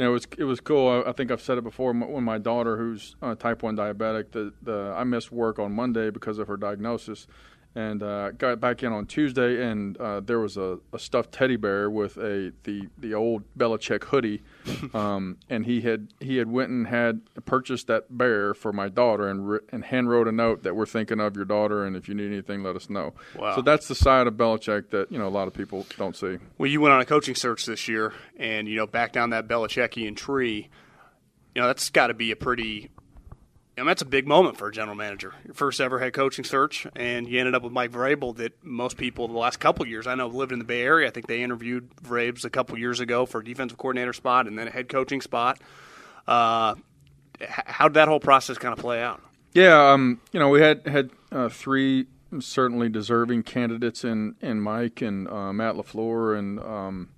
you 0.00 0.06
know, 0.06 0.12
it 0.12 0.14
was 0.14 0.26
it 0.38 0.44
was 0.44 0.60
cool. 0.60 0.88
I, 0.88 1.10
I 1.10 1.12
think 1.12 1.30
I've 1.30 1.42
said 1.42 1.58
it 1.58 1.62
before. 1.62 1.92
When 1.92 2.24
my 2.24 2.38
daughter, 2.38 2.78
who's 2.78 3.16
type 3.38 3.62
one 3.62 3.76
diabetic, 3.76 4.30
the 4.32 4.50
the 4.62 4.94
I 4.96 5.04
missed 5.04 5.30
work 5.30 5.58
on 5.58 5.74
Monday 5.74 6.08
because 6.08 6.38
of 6.38 6.48
her 6.48 6.56
diagnosis, 6.56 7.26
and 7.74 8.02
uh, 8.02 8.32
got 8.32 8.58
back 8.58 8.82
in 8.82 8.92
on 8.92 9.06
Tuesday, 9.06 9.62
and 9.62 9.96
uh, 9.98 10.20
there 10.20 10.40
was 10.40 10.56
a, 10.56 10.78
a, 10.92 10.98
stuffed 10.98 11.30
teddy 11.30 11.56
bear 11.56 11.88
with 11.88 12.16
a 12.16 12.52
the 12.64 12.88
the 12.98 13.14
old 13.14 13.44
Belichick 13.56 14.04
hoodie, 14.04 14.42
um, 14.94 15.36
and 15.48 15.64
he 15.64 15.80
had 15.82 16.08
he 16.18 16.38
had 16.38 16.50
went 16.50 16.70
and 16.70 16.88
had 16.88 17.20
purchased 17.44 17.86
that 17.86 18.16
bear 18.16 18.54
for 18.54 18.72
my 18.72 18.88
daughter, 18.88 19.28
and 19.28 19.60
and 19.70 19.84
hand 19.84 20.10
wrote 20.10 20.26
a 20.26 20.32
note 20.32 20.64
that 20.64 20.74
we're 20.74 20.86
thinking 20.86 21.20
of 21.20 21.36
your 21.36 21.44
daughter, 21.44 21.84
and 21.84 21.94
if 21.94 22.08
you 22.08 22.14
need 22.14 22.32
anything, 22.32 22.64
let 22.64 22.74
us 22.74 22.90
know. 22.90 23.14
Wow. 23.36 23.54
So 23.54 23.62
that's 23.62 23.86
the 23.86 23.94
side 23.94 24.26
of 24.26 24.34
Belichick 24.34 24.90
that 24.90 25.12
you 25.12 25.18
know 25.18 25.28
a 25.28 25.30
lot 25.30 25.46
of 25.46 25.54
people 25.54 25.86
don't 25.96 26.16
see. 26.16 26.38
Well, 26.58 26.70
you 26.70 26.80
went 26.80 26.92
on 26.92 27.00
a 27.00 27.06
coaching 27.06 27.36
search 27.36 27.66
this 27.66 27.86
year, 27.86 28.12
and 28.36 28.68
you 28.68 28.76
know 28.76 28.86
back 28.86 29.12
down 29.12 29.30
that 29.30 29.46
Belichickian 29.46 30.16
tree. 30.16 30.68
You 31.54 31.62
know 31.62 31.68
that's 31.68 31.88
got 31.90 32.08
to 32.08 32.14
be 32.14 32.32
a 32.32 32.36
pretty 32.36 32.90
that's 33.86 34.02
a 34.02 34.06
big 34.06 34.26
moment 34.26 34.56
for 34.56 34.68
a 34.68 34.72
general 34.72 34.96
manager. 34.96 35.32
Your 35.44 35.54
first 35.54 35.80
ever 35.80 35.98
head 35.98 36.12
coaching 36.12 36.44
search, 36.44 36.86
and 36.96 37.28
you 37.28 37.38
ended 37.38 37.54
up 37.54 37.62
with 37.62 37.72
Mike 37.72 37.92
Vrabel. 37.92 38.36
That 38.36 38.52
most 38.64 38.96
people 38.96 39.28
the 39.28 39.38
last 39.38 39.58
couple 39.60 39.86
years 39.86 40.06
I 40.06 40.14
know 40.14 40.26
lived 40.26 40.52
in 40.52 40.58
the 40.58 40.64
Bay 40.64 40.82
Area. 40.82 41.08
I 41.08 41.10
think 41.10 41.26
they 41.26 41.42
interviewed 41.42 41.90
Vrabes 42.02 42.44
a 42.44 42.50
couple 42.50 42.76
years 42.78 43.00
ago 43.00 43.26
for 43.26 43.40
a 43.40 43.44
defensive 43.44 43.78
coordinator 43.78 44.12
spot 44.12 44.46
and 44.46 44.58
then 44.58 44.68
a 44.68 44.70
head 44.70 44.88
coaching 44.88 45.20
spot. 45.20 45.60
Uh, 46.26 46.74
how 47.40 47.88
did 47.88 47.94
that 47.94 48.08
whole 48.08 48.20
process 48.20 48.58
kind 48.58 48.72
of 48.72 48.78
play 48.78 49.02
out? 49.02 49.22
Yeah, 49.52 49.92
um, 49.92 50.20
you 50.32 50.40
know, 50.40 50.48
we 50.48 50.60
had 50.60 50.86
had 50.86 51.10
uh, 51.32 51.48
three 51.48 52.06
certainly 52.38 52.88
deserving 52.88 53.44
candidates 53.44 54.04
in 54.04 54.36
in 54.40 54.60
Mike 54.60 55.00
and 55.00 55.28
uh, 55.28 55.52
Matt 55.52 55.74
LaFleur 55.76 56.38
and. 56.38 56.60
Um, 56.60 57.08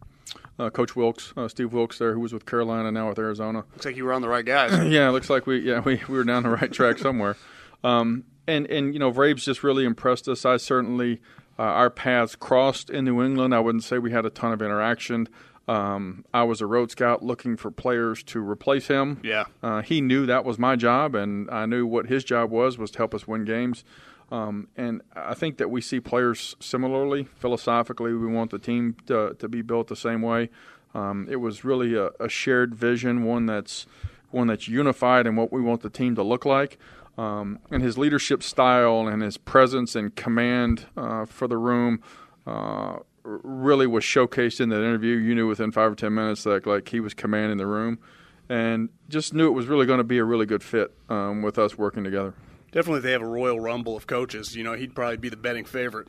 uh, 0.59 0.71
Coach 0.71 0.95
Wilks, 0.97 1.33
uh, 1.37 1.49
Steve 1.49 1.73
Wilks, 1.73 1.99
there, 1.99 2.13
who 2.13 2.21
was 2.21 2.33
with 2.33 2.47
Carolina, 2.47 2.91
now 2.91 3.09
with 3.09 3.19
Arizona. 3.19 3.65
Looks 3.73 3.87
like 3.87 3.97
you 3.97 4.05
were 4.05 4.13
on 4.13 4.23
the 4.23 4.29
right 4.29 4.45
guys. 4.45 4.73
yeah, 4.89 5.09
looks 5.11 5.31
like 5.31 5.47
we 5.47 5.61
yeah 5.61 5.81
we, 5.81 6.01
we 6.09 6.17
were 6.17 6.25
down 6.25 6.43
the 6.43 6.51
right 6.51 6.73
track 6.73 6.99
somewhere. 6.99 7.37
Um, 7.85 8.25
and 8.47 8.67
and 8.67 8.93
you 8.93 9.01
know, 9.01 9.13
Vrabes 9.13 9.45
just 9.45 9.63
really 9.63 9.85
impressed 9.85 10.29
us. 10.29 10.45
I 10.45 10.57
certainly 10.57 11.21
uh, 11.59 11.63
our 11.63 11.91
paths 11.91 12.37
crossed 12.37 12.91
in 12.91 13.05
New 13.05 13.23
England. 13.23 13.55
I 13.55 13.61
wouldn't 13.61 13.85
say 13.85 13.99
we 13.99 14.13
had 14.13 14.27
a 14.27 14.31
ton 14.31 14.53
of 14.53 14.63
interaction. 14.63 15.29
Um, 15.69 16.25
I 16.35 16.43
was 16.43 16.61
a 16.61 16.67
road 16.67 16.91
scout 16.91 17.23
looking 17.23 17.57
for 17.57 17.71
players 17.71 18.23
to 18.25 18.41
replace 18.41 18.89
him. 18.89 19.21
Yeah, 19.23 19.45
uh, 19.63 19.83
he 19.83 20.01
knew 20.01 20.27
that 20.27 20.45
was 20.45 20.59
my 20.59 20.77
job, 20.77 21.15
and 21.15 21.49
I 21.51 21.67
knew 21.67 21.87
what 21.87 22.07
his 22.07 22.25
job 22.25 22.51
was 22.51 22.79
was 22.79 22.91
to 22.93 22.99
help 22.99 23.15
us 23.15 23.29
win 23.29 23.45
games. 23.45 23.85
Um, 24.33 24.69
and 24.79 25.03
I 25.15 25.35
think 25.35 25.59
that 25.59 25.71
we 25.71 25.83
see 25.83 26.01
players 26.01 26.57
similarly. 26.59 27.29
Philosophically, 27.37 28.15
we 28.15 28.27
want 28.27 28.51
the 28.51 28.59
team 28.59 28.97
to, 29.07 29.37
to 29.39 29.47
be 29.47 29.61
built 29.61 29.89
the 29.89 29.97
same 29.97 30.23
way. 30.23 30.49
Um, 30.95 31.27
it 31.31 31.37
was 31.37 31.65
really 31.65 31.95
a, 31.95 32.11
a, 32.19 32.31
shared 32.31 32.75
vision, 32.75 33.25
one 33.25 33.45
that's 33.45 33.87
one 34.31 34.47
that's 34.47 34.69
unified 34.69 35.27
in 35.27 35.37
what 35.37 35.53
we 35.53 35.61
want 35.61 35.83
the 35.83 35.91
team 35.91 36.15
to 36.15 36.23
look 36.23 36.47
like. 36.47 36.79
Um, 37.19 37.59
and 37.71 37.83
his 37.83 37.99
leadership 37.99 38.43
style 38.43 39.07
and 39.07 39.23
his 39.23 39.37
presence 39.37 39.95
and 39.95 40.15
command 40.17 40.87
uh, 40.97 41.27
for 41.27 41.47
the 41.47 41.59
room 41.59 42.03
uh, 42.47 42.97
really 43.25 43.87
was 43.87 44.03
showcased 44.03 44.63
in 44.63 44.71
that 44.71 44.79
interview. 44.79 45.17
You 45.17 45.35
knew 45.35 45.47
within 45.47 45.73
five 45.73 45.93
or 45.93 45.95
ten 45.95 46.15
minutes 46.15 46.45
that 46.45 46.67
like 46.67 46.89
he 46.89 47.01
was 47.01 47.13
commanding 47.13 47.59
the 47.59 47.67
room, 47.67 47.99
and 48.49 48.89
just 49.11 49.35
knew 49.35 49.47
it 49.47 49.53
was 49.53 49.67
really 49.67 49.85
going 49.85 49.99
to 49.99 50.05
be 50.05 50.17
a 50.17 50.25
really 50.25 50.47
good 50.47 50.63
fit 50.63 50.91
um, 51.11 51.43
with 51.43 51.59
us 51.59 51.77
working 51.77 52.03
together. 52.03 52.33
Definitely, 52.73 53.01
they 53.01 53.13
have 53.13 53.23
a 53.23 53.27
Royal 53.27 53.61
Rumble 53.61 53.97
of 53.97 54.07
coaches. 54.07 54.57
You 54.57 54.65
know, 54.65 54.73
he'd 54.73 54.95
probably 54.95 55.19
be 55.19 55.29
the 55.29 55.37
betting 55.37 55.65
favorite. 55.65 56.09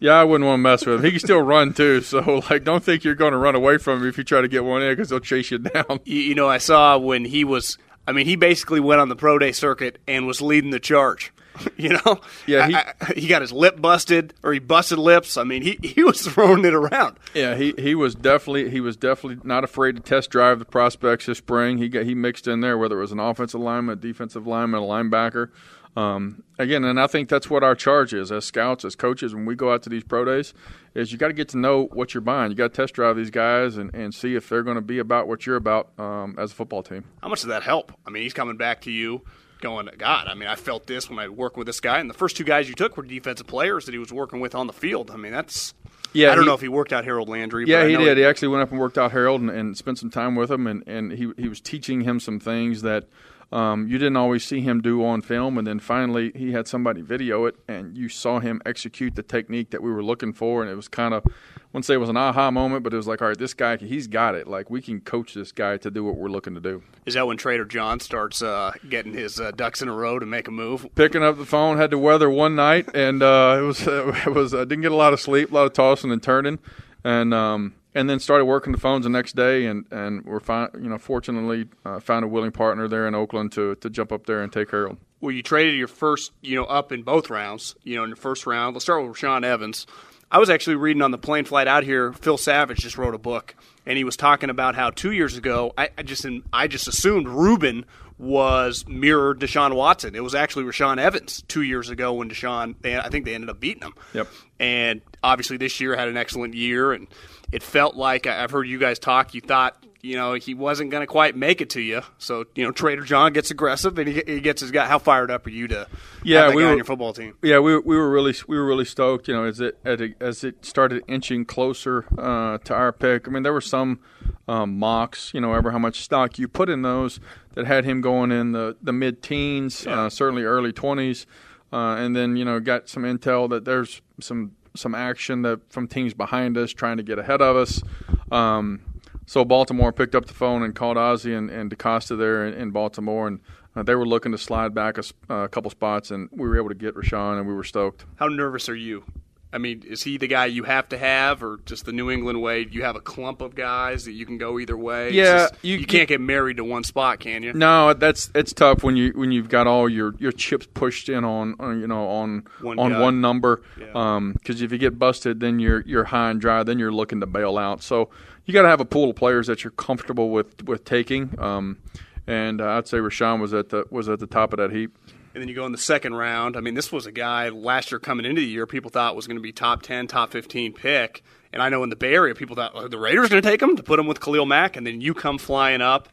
Yeah, 0.00 0.12
I 0.12 0.24
wouldn't 0.24 0.46
want 0.46 0.60
to 0.60 0.62
mess 0.62 0.86
with 0.86 0.96
him. 0.96 1.04
He 1.04 1.10
can 1.10 1.20
still 1.20 1.42
run 1.42 1.74
too, 1.74 2.00
so 2.00 2.42
like, 2.48 2.64
don't 2.64 2.82
think 2.82 3.04
you're 3.04 3.14
going 3.16 3.32
to 3.32 3.38
run 3.38 3.54
away 3.54 3.78
from 3.78 4.02
him 4.02 4.08
if 4.08 4.16
you 4.16 4.24
try 4.24 4.40
to 4.40 4.48
get 4.48 4.64
one 4.64 4.82
in 4.82 4.92
because 4.92 5.08
they'll 5.08 5.20
chase 5.20 5.50
you 5.50 5.58
down. 5.58 6.00
You, 6.04 6.20
you 6.20 6.34
know, 6.34 6.48
I 6.48 6.58
saw 6.58 6.96
when 6.96 7.24
he 7.24 7.44
was. 7.44 7.76
I 8.06 8.12
mean, 8.12 8.24
he 8.24 8.36
basically 8.36 8.80
went 8.80 9.00
on 9.00 9.10
the 9.10 9.16
pro 9.16 9.38
day 9.38 9.52
circuit 9.52 9.98
and 10.06 10.26
was 10.26 10.40
leading 10.40 10.70
the 10.70 10.80
charge. 10.80 11.32
you 11.76 11.90
know, 11.90 12.20
yeah, 12.46 12.66
he, 12.68 12.74
I, 12.74 12.94
I, 13.00 13.12
he, 13.16 13.26
got 13.26 13.42
his 13.42 13.52
lip 13.52 13.80
busted 13.80 14.34
or 14.42 14.52
he 14.52 14.58
busted 14.58 14.98
lips. 14.98 15.36
I 15.36 15.44
mean, 15.44 15.62
he, 15.62 15.78
he 15.82 16.02
was 16.02 16.20
throwing 16.22 16.64
it 16.64 16.74
around. 16.74 17.18
Yeah, 17.34 17.56
he, 17.56 17.74
he 17.76 17.94
was 17.94 18.14
definitely 18.14 18.70
he 18.70 18.80
was 18.80 18.96
definitely 18.96 19.40
not 19.44 19.64
afraid 19.64 19.96
to 19.96 20.02
test 20.02 20.30
drive 20.30 20.58
the 20.58 20.64
prospects 20.64 21.26
this 21.26 21.38
spring. 21.38 21.78
He 21.78 21.88
got 21.88 22.04
he 22.04 22.14
mixed 22.14 22.46
in 22.46 22.60
there 22.60 22.78
whether 22.78 22.98
it 22.98 23.02
was 23.02 23.12
an 23.12 23.20
offensive 23.20 23.60
lineman, 23.60 23.94
a 23.94 24.00
defensive 24.00 24.46
lineman, 24.46 24.82
a 24.82 24.86
linebacker. 24.86 25.50
Um, 25.96 26.44
again, 26.58 26.84
and 26.84 27.00
I 27.00 27.06
think 27.06 27.28
that's 27.28 27.50
what 27.50 27.64
our 27.64 27.74
charge 27.74 28.14
is 28.14 28.30
as 28.30 28.44
scouts, 28.44 28.84
as 28.84 28.94
coaches, 28.94 29.34
when 29.34 29.46
we 29.46 29.56
go 29.56 29.72
out 29.72 29.82
to 29.82 29.88
these 29.88 30.04
pro 30.04 30.24
days, 30.24 30.54
is 30.94 31.10
you 31.10 31.18
got 31.18 31.28
to 31.28 31.32
get 31.32 31.48
to 31.50 31.58
know 31.58 31.86
what 31.92 32.14
you're 32.14 32.20
buying. 32.20 32.50
You 32.50 32.56
got 32.56 32.72
to 32.72 32.76
test 32.82 32.94
drive 32.94 33.16
these 33.16 33.30
guys 33.30 33.76
and, 33.76 33.92
and 33.94 34.14
see 34.14 34.34
if 34.34 34.48
they're 34.48 34.62
going 34.62 34.76
to 34.76 34.80
be 34.80 34.98
about 34.98 35.26
what 35.26 35.46
you're 35.46 35.56
about 35.56 35.90
um, 35.98 36.36
as 36.38 36.52
a 36.52 36.54
football 36.54 36.82
team. 36.82 37.04
How 37.22 37.28
much 37.28 37.40
does 37.40 37.48
that 37.48 37.62
help? 37.62 37.92
I 38.06 38.10
mean, 38.10 38.22
he's 38.22 38.34
coming 38.34 38.56
back 38.56 38.82
to 38.82 38.90
you 38.90 39.22
going, 39.60 39.88
God, 39.98 40.28
I 40.28 40.34
mean, 40.34 40.48
I 40.48 40.54
felt 40.54 40.86
this 40.86 41.10
when 41.10 41.18
I 41.18 41.28
worked 41.28 41.56
with 41.56 41.66
this 41.66 41.80
guy. 41.80 41.98
And 41.98 42.08
the 42.08 42.14
first 42.14 42.36
two 42.36 42.44
guys 42.44 42.68
you 42.68 42.74
took 42.74 42.96
were 42.96 43.02
defensive 43.02 43.46
players 43.46 43.86
that 43.86 43.92
he 43.92 43.98
was 43.98 44.12
working 44.12 44.40
with 44.40 44.54
on 44.54 44.66
the 44.66 44.72
field. 44.72 45.10
I 45.10 45.16
mean, 45.16 45.32
that's. 45.32 45.74
Yeah, 46.14 46.32
I 46.32 46.36
don't 46.36 46.44
he, 46.44 46.48
know 46.48 46.54
if 46.54 46.62
he 46.62 46.68
worked 46.68 46.92
out 46.92 47.04
Harold 47.04 47.28
Landry. 47.28 47.66
Yeah, 47.66 47.86
he 47.86 47.94
did. 47.94 48.16
He, 48.16 48.22
he, 48.22 48.26
actually 48.26 48.48
went 48.48 48.62
up 48.62 48.70
and 48.70 48.80
worked 48.80 48.96
out 48.96 49.12
Harold 49.12 49.42
and, 49.42 49.50
and, 49.50 49.76
spent 49.76 49.98
some 49.98 50.08
time 50.08 50.36
with 50.36 50.50
him, 50.50 50.66
and, 50.66 50.82
and 50.86 51.12
he 51.12 51.30
he 51.36 51.50
was 51.50 51.60
teaching 51.60 52.00
him 52.00 52.18
some 52.18 52.40
things 52.40 52.80
that 52.80 53.04
um, 53.50 53.88
you 53.88 53.96
didn't 53.96 54.16
always 54.16 54.44
see 54.44 54.60
him 54.60 54.82
do 54.82 55.02
on 55.04 55.22
film, 55.22 55.56
and 55.56 55.66
then 55.66 55.78
finally 55.78 56.32
he 56.34 56.52
had 56.52 56.68
somebody 56.68 57.00
video 57.00 57.46
it, 57.46 57.56
and 57.66 57.96
you 57.96 58.08
saw 58.08 58.40
him 58.40 58.60
execute 58.66 59.14
the 59.14 59.22
technique 59.22 59.70
that 59.70 59.82
we 59.82 59.90
were 59.90 60.02
looking 60.02 60.34
for, 60.34 60.60
and 60.62 60.70
it 60.70 60.74
was 60.74 60.86
kind 60.86 61.14
of, 61.14 61.22
I 61.26 61.30
wouldn't 61.72 61.86
say 61.86 61.94
it 61.94 61.98
was 61.98 62.10
an 62.10 62.16
aha 62.18 62.50
moment, 62.50 62.84
but 62.84 62.92
it 62.92 62.96
was 62.96 63.06
like, 63.06 63.22
all 63.22 63.28
right, 63.28 63.38
this 63.38 63.54
guy, 63.54 63.78
he's 63.78 64.06
got 64.06 64.34
it. 64.34 64.46
Like 64.46 64.68
we 64.68 64.82
can 64.82 65.00
coach 65.00 65.32
this 65.32 65.50
guy 65.50 65.78
to 65.78 65.90
do 65.90 66.04
what 66.04 66.16
we're 66.16 66.28
looking 66.28 66.54
to 66.54 66.60
do. 66.60 66.82
Is 67.06 67.14
that 67.14 67.26
when 67.26 67.38
Trader 67.38 67.64
John 67.64 68.00
starts 68.00 68.42
uh, 68.42 68.72
getting 68.86 69.14
his 69.14 69.40
uh, 69.40 69.50
ducks 69.52 69.80
in 69.80 69.88
a 69.88 69.94
row 69.94 70.18
to 70.18 70.26
make 70.26 70.46
a 70.46 70.50
move? 70.50 70.86
Picking 70.94 71.22
up 71.22 71.38
the 71.38 71.46
phone, 71.46 71.78
had 71.78 71.90
to 71.92 71.98
weather 71.98 72.28
one 72.28 72.54
night, 72.54 72.90
and 72.94 73.22
uh, 73.22 73.56
it 73.58 73.62
was 73.62 73.80
it 73.86 74.34
was 74.34 74.52
I 74.52 74.60
didn't 74.60 74.82
get 74.82 74.92
a 74.92 74.96
lot 74.96 75.14
of 75.14 75.20
sleep, 75.20 75.50
a 75.50 75.54
lot 75.54 75.66
of 75.66 75.72
tossing 75.72 76.12
and 76.12 76.22
turning, 76.22 76.58
and 77.02 77.32
um, 77.32 77.74
and 77.94 78.08
then 78.08 78.20
started 78.20 78.44
working 78.44 78.72
the 78.72 78.78
phones 78.78 79.04
the 79.04 79.10
next 79.10 79.34
day, 79.34 79.66
and 79.66 79.86
and 79.90 80.24
we're 80.24 80.40
fine. 80.40 80.68
You 80.74 80.88
know, 80.88 80.98
fortunately, 80.98 81.66
uh, 81.84 82.00
found 82.00 82.24
a 82.24 82.28
willing 82.28 82.52
partner 82.52 82.88
there 82.88 83.06
in 83.06 83.14
Oakland 83.14 83.52
to 83.52 83.74
to 83.76 83.90
jump 83.90 84.12
up 84.12 84.26
there 84.26 84.42
and 84.42 84.52
take 84.52 84.70
Harold. 84.70 84.98
Well, 85.20 85.32
you 85.32 85.42
traded 85.42 85.74
your 85.74 85.88
first, 85.88 86.32
you 86.42 86.54
know, 86.54 86.64
up 86.64 86.92
in 86.92 87.02
both 87.02 87.28
rounds. 87.28 87.74
You 87.82 87.96
know, 87.96 88.04
in 88.04 88.10
the 88.10 88.16
first 88.16 88.46
round, 88.46 88.74
let's 88.74 88.84
start 88.84 89.02
with 89.04 89.16
Rashaan 89.16 89.44
Evans. 89.44 89.86
I 90.30 90.38
was 90.38 90.50
actually 90.50 90.76
reading 90.76 91.02
on 91.02 91.10
the 91.10 91.18
plane 91.18 91.44
flight 91.44 91.66
out 91.66 91.84
here. 91.84 92.12
Phil 92.12 92.36
Savage 92.36 92.78
just 92.78 92.98
wrote 92.98 93.14
a 93.14 93.18
book, 93.18 93.54
and 93.86 93.96
he 93.96 94.04
was 94.04 94.16
talking 94.16 94.50
about 94.50 94.74
how 94.74 94.90
two 94.90 95.10
years 95.10 95.36
ago, 95.36 95.72
I, 95.76 95.88
I 95.96 96.02
just 96.02 96.26
I 96.52 96.68
just 96.68 96.86
assumed 96.86 97.28
Ruben 97.28 97.86
was 98.18 98.86
mirrored 98.86 99.40
Deshaun 99.40 99.74
Watson. 99.74 100.14
It 100.14 100.22
was 100.22 100.34
actually 100.34 100.64
Rashaan 100.64 100.98
Evans 100.98 101.42
two 101.48 101.62
years 101.62 101.88
ago 101.88 102.12
when 102.12 102.28
Deshaun. 102.28 102.74
They, 102.80 102.98
I 102.98 103.08
think 103.08 103.24
they 103.24 103.34
ended 103.34 103.48
up 103.48 103.58
beating 103.58 103.82
him. 103.82 103.94
Yep. 104.12 104.28
And 104.60 105.00
obviously 105.22 105.56
this 105.56 105.80
year 105.80 105.96
had 105.96 106.08
an 106.08 106.16
excellent 106.16 106.54
year, 106.54 106.92
and 106.92 107.06
it 107.52 107.62
felt 107.62 107.96
like 107.96 108.26
I've 108.26 108.50
heard 108.50 108.64
you 108.64 108.78
guys 108.78 108.98
talk. 108.98 109.34
You 109.34 109.40
thought 109.40 109.84
you 110.00 110.14
know 110.16 110.34
he 110.34 110.54
wasn't 110.54 110.90
going 110.90 111.00
to 111.00 111.06
quite 111.06 111.36
make 111.36 111.60
it 111.60 111.70
to 111.70 111.80
you. 111.80 112.02
So 112.18 112.44
you 112.54 112.64
know 112.64 112.70
Trader 112.70 113.02
John 113.02 113.32
gets 113.32 113.50
aggressive 113.50 113.98
and 113.98 114.08
he, 114.08 114.22
he 114.26 114.40
gets 114.40 114.60
his 114.60 114.70
guy. 114.70 114.86
How 114.86 114.98
fired 114.98 115.30
up 115.30 115.46
are 115.46 115.50
you 115.50 115.66
to 115.68 115.88
yeah, 116.22 116.54
we 116.54 116.62
were, 116.62 116.70
on 116.70 116.76
your 116.76 116.84
football 116.84 117.12
team? 117.12 117.36
Yeah, 117.42 117.58
we, 117.58 117.78
we 117.78 117.96
were 117.96 118.10
really 118.10 118.34
we 118.46 118.56
were 118.56 118.66
really 118.66 118.84
stoked. 118.84 119.28
You 119.28 119.34
know, 119.34 119.44
as 119.44 119.60
it 119.60 119.78
as 119.84 120.44
it 120.44 120.64
started 120.64 121.02
inching 121.08 121.44
closer 121.44 122.04
uh, 122.16 122.58
to 122.58 122.74
our 122.74 122.92
pick. 122.92 123.26
I 123.26 123.30
mean, 123.30 123.42
there 123.42 123.52
were 123.52 123.60
some 123.60 124.00
um, 124.46 124.78
mocks. 124.78 125.32
You 125.34 125.40
know, 125.40 125.52
ever 125.54 125.70
how 125.70 125.78
much 125.78 126.02
stock 126.02 126.38
you 126.38 126.48
put 126.48 126.68
in 126.68 126.82
those 126.82 127.18
that 127.54 127.66
had 127.66 127.84
him 127.84 128.00
going 128.00 128.30
in 128.30 128.52
the 128.52 128.76
the 128.80 128.92
mid 128.92 129.22
teens, 129.22 129.84
Yeah. 129.84 130.02
uh, 130.02 130.10
certainly 130.10 130.44
early 130.44 130.72
twenties, 130.72 131.26
uh, 131.72 131.96
and 131.96 132.14
then 132.14 132.36
you 132.36 132.44
know 132.44 132.60
got 132.60 132.88
some 132.88 133.02
intel 133.02 133.48
that 133.50 133.64
there's 133.64 134.00
some 134.20 134.52
some 134.74 134.94
action 134.94 135.42
that 135.42 135.60
from 135.72 135.88
teams 135.88 136.14
behind 136.14 136.56
us 136.56 136.72
trying 136.72 136.96
to 136.96 137.02
get 137.02 137.18
ahead 137.18 137.40
of 137.42 137.56
us. 137.56 137.82
Um, 138.30 138.80
so 139.26 139.44
Baltimore 139.44 139.92
picked 139.92 140.14
up 140.14 140.26
the 140.26 140.34
phone 140.34 140.62
and 140.62 140.74
called 140.74 140.96
Ozzie 140.96 141.34
and, 141.34 141.50
and 141.50 141.70
there 142.16 142.46
in, 142.46 142.54
in 142.54 142.70
Baltimore, 142.70 143.26
and 143.26 143.40
uh, 143.76 143.82
they 143.82 143.94
were 143.94 144.06
looking 144.06 144.32
to 144.32 144.38
slide 144.38 144.74
back 144.74 144.96
a, 144.96 145.02
uh, 145.30 145.44
a 145.44 145.48
couple 145.48 145.70
spots, 145.70 146.10
and 146.10 146.28
we 146.32 146.48
were 146.48 146.56
able 146.56 146.70
to 146.70 146.74
get 146.74 146.94
Rashaan, 146.94 147.38
and 147.38 147.46
we 147.46 147.54
were 147.54 147.64
stoked. 147.64 148.06
How 148.16 148.28
nervous 148.28 148.68
are 148.68 148.74
you? 148.74 149.04
I 149.50 149.56
mean, 149.56 149.82
is 149.86 150.02
he 150.02 150.18
the 150.18 150.26
guy 150.26 150.44
you 150.46 150.64
have 150.64 150.90
to 150.90 150.98
have, 150.98 151.42
or 151.42 151.58
just 151.64 151.86
the 151.86 151.92
New 151.92 152.10
England 152.10 152.42
way? 152.42 152.66
You 152.70 152.82
have 152.82 152.96
a 152.96 153.00
clump 153.00 153.40
of 153.40 153.54
guys 153.54 154.04
that 154.04 154.12
you 154.12 154.26
can 154.26 154.36
go 154.36 154.58
either 154.58 154.76
way. 154.76 155.10
Yeah, 155.12 155.48
just- 155.48 155.54
you- 155.62 155.78
you, 155.78 155.86
can't 155.86 156.06
get 156.08 156.20
married 156.20 156.58
to 156.58 156.64
one 156.64 156.84
spot, 156.84 157.18
can 157.20 157.42
you? 157.42 157.54
No, 157.54 157.94
that's 157.94 158.30
it's 158.34 158.52
tough 158.52 158.82
when 158.82 158.96
you 158.96 159.12
when 159.14 159.32
you've 159.32 159.48
got 159.48 159.66
all 159.66 159.88
your, 159.88 160.14
your 160.18 160.32
chips 160.32 160.66
pushed 160.74 161.08
in 161.08 161.24
on, 161.24 161.54
on 161.58 161.80
you 161.80 161.86
know 161.86 162.06
on 162.08 162.46
One 162.60 162.78
on 162.78 162.92
guy. 162.92 163.00
one 163.00 163.20
number. 163.22 163.62
Yeah. 163.80 164.20
Because 164.34 164.60
if 164.60 164.70
you 164.70 164.76
get 164.78 164.98
busted, 164.98 165.40
then 165.40 165.58
you're 165.60 165.80
you're 165.86 166.04
high 166.04 166.30
and 166.30 166.40
dry. 166.40 166.62
Then 166.62 166.78
you're 166.78 166.92
looking 166.92 167.20
to 167.20 167.26
bail 167.26 167.56
out. 167.56 167.82
So 167.82 168.10
you 168.44 168.52
got 168.52 168.62
to 168.62 168.68
have 168.68 168.80
a 168.80 168.84
pool 168.84 169.10
of 169.10 169.16
players 169.16 169.46
that 169.46 169.64
you're 169.64 169.70
comfortable 169.70 170.28
with 170.30 170.62
with 170.64 170.84
taking. 170.84 171.34
Um, 171.38 171.78
and 172.26 172.60
uh, 172.60 172.72
I'd 172.72 172.86
say 172.86 172.98
Rashaan 172.98 173.40
was 173.40 173.54
at 173.54 173.70
the 173.70 173.86
was 173.90 174.10
at 174.10 174.18
the 174.20 174.26
top 174.26 174.52
of 174.52 174.58
that 174.58 174.72
heap. 174.72 174.94
And 175.38 175.42
then 175.44 175.48
you 175.48 175.54
go 175.54 175.66
in 175.66 175.70
the 175.70 175.78
second 175.78 176.16
round. 176.16 176.56
I 176.56 176.60
mean, 176.60 176.74
this 176.74 176.90
was 176.90 177.06
a 177.06 177.12
guy 177.12 177.48
last 177.50 177.92
year 177.92 178.00
coming 178.00 178.26
into 178.26 178.40
the 178.40 178.46
year, 178.48 178.66
people 178.66 178.90
thought 178.90 179.14
was 179.14 179.28
going 179.28 179.36
to 179.36 179.40
be 179.40 179.52
top 179.52 179.82
10, 179.82 180.08
top 180.08 180.32
15 180.32 180.72
pick. 180.72 181.22
And 181.52 181.62
I 181.62 181.68
know 181.68 181.84
in 181.84 181.90
the 181.90 181.96
Bay 181.96 182.12
Area, 182.12 182.34
people 182.34 182.56
thought 182.56 182.72
oh, 182.74 182.88
the 182.88 182.98
Raiders 182.98 183.28
going 183.28 183.40
to 183.40 183.48
take 183.48 183.62
him 183.62 183.76
to 183.76 183.84
put 183.84 184.00
him 184.00 184.08
with 184.08 184.18
Khalil 184.18 184.46
Mack. 184.46 184.76
And 184.76 184.84
then 184.84 185.00
you 185.00 185.14
come 185.14 185.38
flying 185.38 185.80
up 185.80 186.08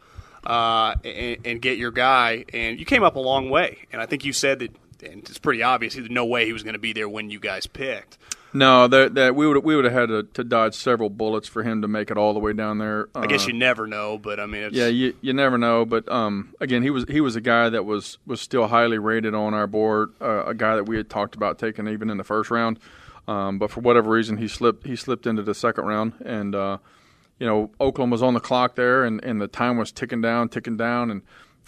uh, 0.45 0.93
and, 1.03 1.37
and 1.43 1.59
get 1.59 1.79
your 1.79 1.89
guy. 1.89 2.45
And 2.53 2.79
you 2.79 2.85
came 2.85 3.01
up 3.01 3.15
a 3.15 3.19
long 3.19 3.49
way. 3.49 3.79
And 3.91 3.99
I 3.99 4.05
think 4.05 4.25
you 4.25 4.31
said 4.31 4.59
that, 4.59 4.75
and 5.01 5.27
it's 5.27 5.39
pretty 5.39 5.63
obvious, 5.63 5.95
there's 5.95 6.07
no 6.11 6.27
way 6.27 6.45
he 6.45 6.53
was 6.53 6.61
going 6.61 6.73
to 6.73 6.79
be 6.79 6.93
there 6.93 7.09
when 7.09 7.31
you 7.31 7.39
guys 7.39 7.65
picked. 7.65 8.19
No, 8.55 8.87
that 8.87 9.15
that 9.15 9.35
we 9.35 9.45
would 9.45 9.63
we 9.65 9.75
would 9.75 9.83
have 9.83 9.93
had 9.93 10.07
to, 10.07 10.23
to 10.23 10.43
dodge 10.43 10.75
several 10.75 11.09
bullets 11.09 11.47
for 11.47 11.61
him 11.61 11.81
to 11.81 11.89
make 11.89 12.09
it 12.09 12.17
all 12.17 12.33
the 12.33 12.39
way 12.39 12.53
down 12.53 12.77
there. 12.77 13.09
I 13.13 13.27
guess 13.27 13.43
Uh, 13.43 13.47
you 13.47 13.53
never 13.53 13.85
know, 13.85 14.17
but 14.17 14.39
I 14.39 14.45
mean, 14.45 14.63
it's, 14.63 14.75
Yeah, 14.75 14.87
you, 14.87 15.13
you 15.19 15.33
never 15.33 15.57
know, 15.57 15.85
but 15.85 16.09
um, 16.09 16.55
again, 16.61 16.81
he 16.81 16.89
was 16.89 17.03
he 17.09 17.19
was 17.19 17.35
a 17.35 17.41
guy 17.41 17.67
that 17.67 17.83
was 17.83 18.17
was 18.25 18.39
still 18.39 18.67
highly 18.67 18.97
rated 18.97 19.35
on 19.35 19.53
our 19.53 19.67
board, 19.67 20.13
uh, 20.21 20.45
a 20.45 20.53
guy 20.53 20.75
that 20.75 20.85
we 20.85 20.95
had 20.95 21.09
talked 21.09 21.35
about 21.35 21.59
taking 21.59 21.87
even 21.89 22.09
in 22.09 22.17
the 22.17 22.23
first 22.23 22.49
round, 22.49 22.79
um, 23.27 23.59
but 23.59 23.71
for 23.71 23.81
whatever 23.81 24.09
reason 24.09 24.37
he 24.37 24.47
slipped 24.47 24.87
he 24.87 24.95
slipped 24.95 25.27
into 25.27 25.43
the 25.43 25.53
second 25.53 25.83
round, 25.83 26.13
and 26.23 26.55
uh, 26.55 26.77
you 27.39 27.45
know 27.45 27.71
Oakland 27.81 28.09
was 28.09 28.23
on 28.23 28.33
the 28.35 28.39
clock 28.39 28.75
there, 28.75 29.03
and, 29.03 29.21
and 29.21 29.41
the 29.41 29.49
time 29.49 29.77
was 29.77 29.91
ticking 29.91 30.21
down, 30.21 30.47
ticking 30.47 30.77
down, 30.77 31.11
and 31.11 31.23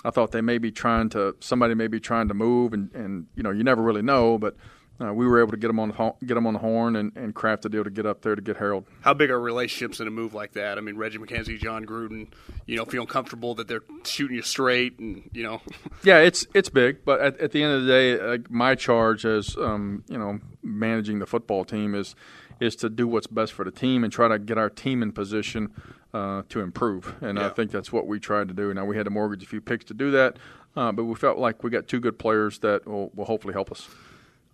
I 0.05 0.11
thought 0.11 0.31
they 0.31 0.41
may 0.41 0.57
be 0.57 0.71
trying 0.71 1.09
to 1.09 1.35
somebody 1.41 1.73
may 1.73 1.87
be 1.87 1.99
trying 1.99 2.29
to 2.29 2.33
move, 2.33 2.71
and, 2.71 2.93
and 2.95 3.27
you 3.35 3.43
know 3.43 3.51
you 3.51 3.65
never 3.65 3.81
really 3.81 4.01
know, 4.01 4.37
but 4.37 4.55
uh, 4.99 5.13
we 5.13 5.27
were 5.27 5.39
able 5.39 5.51
to 5.51 5.57
get 5.57 5.69
him 5.69 5.79
on 5.79 5.89
the 5.89 6.25
get 6.25 6.37
him 6.37 6.47
on 6.47 6.53
the 6.53 6.59
horn 6.59 6.95
and, 6.95 7.15
and 7.15 7.35
craft 7.35 7.65
a 7.65 7.69
deal 7.69 7.83
to 7.83 7.89
get 7.89 8.05
up 8.05 8.21
there 8.21 8.35
to 8.35 8.41
get 8.41 8.57
Harold. 8.57 8.85
How 9.01 9.13
big 9.13 9.29
are 9.29 9.39
relationships 9.39 9.99
in 9.99 10.07
a 10.07 10.11
move 10.11 10.33
like 10.33 10.53
that? 10.53 10.77
I 10.77 10.81
mean, 10.81 10.97
Reggie 10.97 11.19
McKenzie, 11.19 11.59
Jon 11.59 11.85
Gruden, 11.85 12.27
you 12.65 12.77
know, 12.77 12.85
feeling 12.85 13.07
comfortable 13.07 13.53
that 13.55 13.67
they're 13.67 13.83
shooting 14.03 14.35
you 14.35 14.41
straight, 14.41 14.97
and 14.99 15.29
you 15.33 15.43
know, 15.43 15.61
Yeah, 16.03 16.19
it's 16.19 16.47
it's 16.53 16.69
big, 16.69 17.05
but 17.05 17.19
at, 17.21 17.39
at 17.39 17.51
the 17.51 17.63
end 17.63 17.73
of 17.73 17.83
the 17.83 17.87
day, 17.87 18.21
like 18.21 18.49
my 18.49 18.75
charge 18.75 19.25
as 19.25 19.55
um, 19.57 20.03
you 20.07 20.17
know 20.17 20.39
managing 20.63 21.19
the 21.19 21.25
football 21.25 21.63
team 21.63 21.93
is 21.93 22.15
is 22.59 22.75
to 22.77 22.89
do 22.89 23.07
what's 23.07 23.27
best 23.27 23.53
for 23.53 23.63
the 23.63 23.71
team 23.71 24.03
and 24.03 24.11
try 24.11 24.27
to 24.27 24.39
get 24.39 24.57
our 24.57 24.69
team 24.69 25.03
in 25.03 25.11
position 25.11 25.71
uh, 26.13 26.41
to 26.49 26.59
improve. 26.61 27.15
And 27.21 27.39
I 27.39 27.49
think 27.49 27.69
that's 27.69 27.91
what 27.91 28.07
we 28.07 28.19
tried 28.19 28.47
to 28.47 28.53
do. 28.55 28.73
Now 28.73 28.85
we 28.85 28.97
had 28.97 29.05
to 29.05 29.11
mortgage 29.11 29.43
a 29.43 29.45
few 29.45 29.61
picks 29.61 29.85
to 29.85 29.93
do 29.93 30.09
that, 30.11 30.37
uh, 30.75 30.91
but 30.91 31.03
we 31.03 31.13
felt 31.13 31.37
like 31.37 31.63
we 31.63 31.69
got 31.69 31.87
two 31.87 31.99
good 31.99 32.17
players 32.17 32.57
that 32.59 32.87
will, 32.87 33.11
will 33.13 33.25
hopefully 33.25 33.53
help 33.53 33.71
us. 33.71 33.87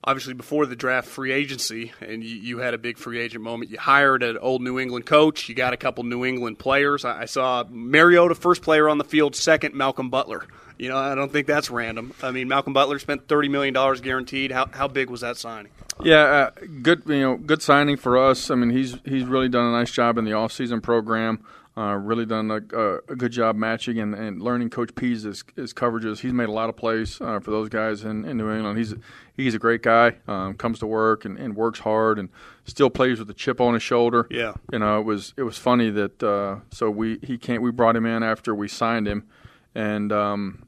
Obviously 0.04 0.34
before 0.34 0.66
the 0.66 0.76
draft 0.76 1.08
free 1.08 1.32
agency 1.32 1.94
and 2.02 2.24
you, 2.24 2.36
you 2.36 2.58
had 2.58 2.74
a 2.74 2.78
big 2.78 2.98
free 2.98 3.20
agent 3.20 3.44
moment 3.44 3.72
you 3.72 3.78
hired 3.78 4.24
an 4.24 4.38
old 4.38 4.62
new 4.62 4.80
england 4.80 5.06
coach 5.06 5.48
you 5.48 5.56
got 5.56 5.74
a 5.74 5.78
couple 5.78 6.04
new 6.04 6.26
england 6.26 6.60
players 6.60 7.06
i, 7.06 7.22
I 7.22 7.26
saw 7.26 7.64
mariota 7.70 8.36
first 8.36 8.62
player 8.62 8.90
on 8.90 8.98
the 8.98 9.04
field 9.04 9.36
second 9.36 9.76
malcolm 9.76 10.10
butler 10.10 10.46
you 10.78 10.90
know 10.90 10.98
i 10.98 11.16
don't 11.16 11.32
think 11.32 11.48
that's 11.48 11.70
random 11.70 12.14
i 12.22 12.32
mean 12.32 12.48
malcolm 12.48 12.74
butler 12.74 13.00
spent 13.00 13.28
$30 13.28 13.50
million 13.50 13.74
guaranteed 14.02 14.52
how, 14.52 14.68
how 14.72 14.88
big 14.88 15.10
was 15.10 15.22
that 15.22 15.38
signing 15.38 15.72
Yeah, 16.02 16.24
uh, 16.24 16.50
good. 16.82 17.04
You 17.06 17.22
know, 17.22 17.38
good 17.38 17.62
signing 17.62 17.98
for 17.98 18.18
us. 18.18 18.50
I 18.50 18.56
mean, 18.56 18.72
he's 18.72 18.98
he's 19.06 19.26
really 19.26 19.48
done 19.48 19.66
a 19.66 19.72
nice 19.72 19.92
job 19.92 20.18
in 20.18 20.26
the 20.26 20.34
off-season 20.34 20.82
program. 20.82 21.40
Uh, 21.76 21.96
really 21.96 22.26
done 22.26 22.52
a, 22.52 22.62
a, 22.78 22.96
a 23.10 23.16
good 23.16 23.32
job 23.32 23.56
matching 23.56 23.98
and, 23.98 24.14
and 24.14 24.42
learning 24.44 24.70
Coach 24.70 24.94
P's 24.94 25.24
his, 25.24 25.44
his 25.56 25.74
coverages. 25.74 26.20
He's 26.20 26.32
made 26.32 26.48
a 26.48 26.52
lot 26.52 26.70
of 26.70 26.76
plays 26.78 27.20
uh, 27.20 27.40
for 27.40 27.50
those 27.50 27.68
guys 27.68 28.04
in, 28.04 28.26
in 28.26 28.38
New 28.38 28.52
England. 28.52 28.78
He's 28.78 28.94
he's 29.36 29.56
a 29.56 29.60
great 29.60 29.82
guy. 29.82 30.18
Um, 30.28 30.54
comes 30.54 30.78
to 30.80 30.86
work 30.86 31.26
and, 31.26 31.36
and 31.40 31.56
works 31.56 31.80
hard 31.80 32.20
and 32.20 32.30
still 32.66 32.92
plays 32.92 33.18
with 33.18 33.28
a 33.32 33.34
chip 33.34 33.60
on 33.60 33.74
his 33.74 33.82
shoulder. 33.82 34.28
Yeah. 34.30 34.54
you 34.72 34.78
know, 34.78 35.00
it 35.00 35.04
was 35.04 35.34
it 35.36 35.44
was 35.44 35.58
funny 35.58 35.90
that 35.90 36.22
uh, 36.22 36.58
so 36.70 36.92
we 36.92 37.18
he 37.24 37.40
can't 37.40 37.64
we 37.64 37.72
brought 37.72 37.96
him 37.96 38.06
in 38.06 38.22
after 38.22 38.54
we 38.54 38.68
signed 38.68 39.08
him, 39.08 39.28
and 39.74 40.12
um, 40.12 40.68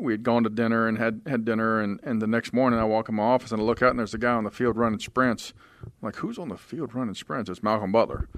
we 0.00 0.12
had 0.12 0.22
gone 0.22 0.44
to 0.44 0.50
dinner 0.50 0.88
and 0.88 0.98
had, 0.98 1.20
had 1.26 1.44
dinner 1.44 1.80
and, 1.80 2.00
and 2.02 2.20
the 2.20 2.26
next 2.26 2.52
morning 2.52 2.78
I 2.78 2.84
walk 2.84 3.08
in 3.08 3.14
my 3.14 3.22
office 3.22 3.52
and 3.52 3.60
I 3.60 3.64
look 3.64 3.82
out 3.82 3.90
and 3.90 3.98
there's 3.98 4.14
a 4.14 4.18
guy 4.18 4.32
on 4.32 4.44
the 4.44 4.50
field 4.50 4.76
running 4.76 4.98
sprints. 4.98 5.52
I'm 5.82 5.90
like, 6.00 6.16
who's 6.16 6.38
on 6.38 6.48
the 6.48 6.56
field 6.56 6.94
running 6.94 7.14
sprints? 7.14 7.50
It's 7.50 7.62
Malcolm 7.62 7.92
Butler. 7.92 8.28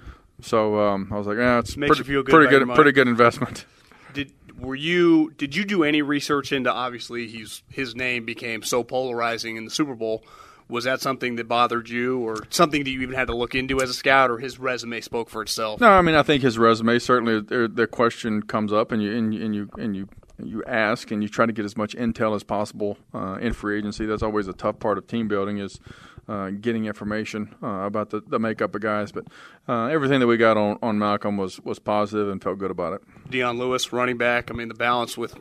So 0.40 0.79
um, 0.79 1.09
I 1.12 1.16
was 1.16 1.27
like, 1.27 1.38
yeah, 1.38 1.59
it's 1.61 1.77
Makes 1.77 1.97
pretty, 1.97 2.11
you 2.11 2.16
feel 2.16 2.23
good 2.25 2.33
pretty 2.33 2.51
good, 2.64 2.75
pretty 2.75 2.92
good 2.92 3.09
investment. 3.09 3.66
did 4.14 4.33
were 4.59 4.75
you 4.75 5.33
did 5.37 5.57
you 5.57 5.64
do 5.64 5.83
any 5.85 6.01
research 6.03 6.53
into 6.53 6.73
obviously 6.73 7.27
he's 7.27 7.62
his 7.68 7.94
name 7.97 8.25
became 8.25 8.62
so 8.62 8.85
polarizing 8.85 9.57
in 9.57 9.64
the 9.64 9.70
super 9.70 9.94
bowl 9.94 10.25
was 10.68 10.85
that 10.85 11.01
something 11.01 11.37
that 11.37 11.47
bothered 11.49 11.88
you 11.88 12.20
or 12.20 12.37
something 12.51 12.85
that 12.85 12.90
you 12.90 13.01
even 13.03 13.14
had 13.14 13.27
to 13.27 13.37
look 13.37 13.55
into 13.55 13.81
as 13.83 13.90
a 13.90 13.94
scout 13.94 14.31
or 14.31 14.38
his 14.38 14.59
resume 14.59 15.01
spoke 15.01 15.29
for 15.29 15.42
itself 15.42 15.81
No, 15.81 15.90
I 15.90 16.03
mean 16.03 16.14
I 16.14 16.23
think 16.23 16.42
his 16.44 16.57
resume 16.57 16.99
certainly 17.01 17.40
the, 17.40 17.88
question 17.90 18.42
comes 18.42 18.73
up 18.73 18.92
and 18.92 19.03
you 19.03 19.16
and, 19.16 19.35
you- 19.35 19.44
and 19.44 19.55
you 19.55 19.68
and 19.77 19.97
you 19.97 20.09
you 20.42 20.64
ask 20.66 21.11
and 21.11 21.23
you 21.23 21.29
try 21.29 21.47
to 21.47 21.53
get 21.53 21.64
as 21.64 21.77
much 21.77 21.94
intel 21.97 22.35
as 22.35 22.42
possible 22.42 22.99
uh, 23.14 23.38
in 23.40 23.53
free 23.53 23.79
agency. 23.79 24.05
That's 24.05 24.23
always 24.23 24.49
a 24.49 24.53
tough 24.53 24.81
part 24.81 24.99
of 24.99 25.07
team 25.07 25.29
building 25.29 25.59
is 25.59 25.79
uh, 26.29 26.51
getting 26.51 26.87
information 26.87 27.55
uh, 27.63 27.67
about 27.87 28.11
the, 28.11 28.21
the 28.27 28.39
makeup 28.39 28.75
of 28.75 28.81
guys. 28.81 29.13
But 29.13 29.27
uh, 29.69 29.87
everything 29.87 30.21
that 30.21 30.27
we 30.27 30.37
got 30.37 30.57
on, 30.57 30.79
on 30.83 30.99
Malcolm 30.99 31.37
was 31.37 31.61
was 31.61 31.79
positive 31.79 32.29
and 32.29 32.43
felt 32.43 32.59
good 32.59 32.71
about 32.71 32.95
it. 32.95 33.03
Dion 33.31 33.59
Lewis, 33.59 33.93
running 33.93 34.17
back. 34.19 34.51
I 34.51 34.55
mean, 34.55 34.69
the 34.69 34.75
balance 34.75 35.17
with, 35.19 35.35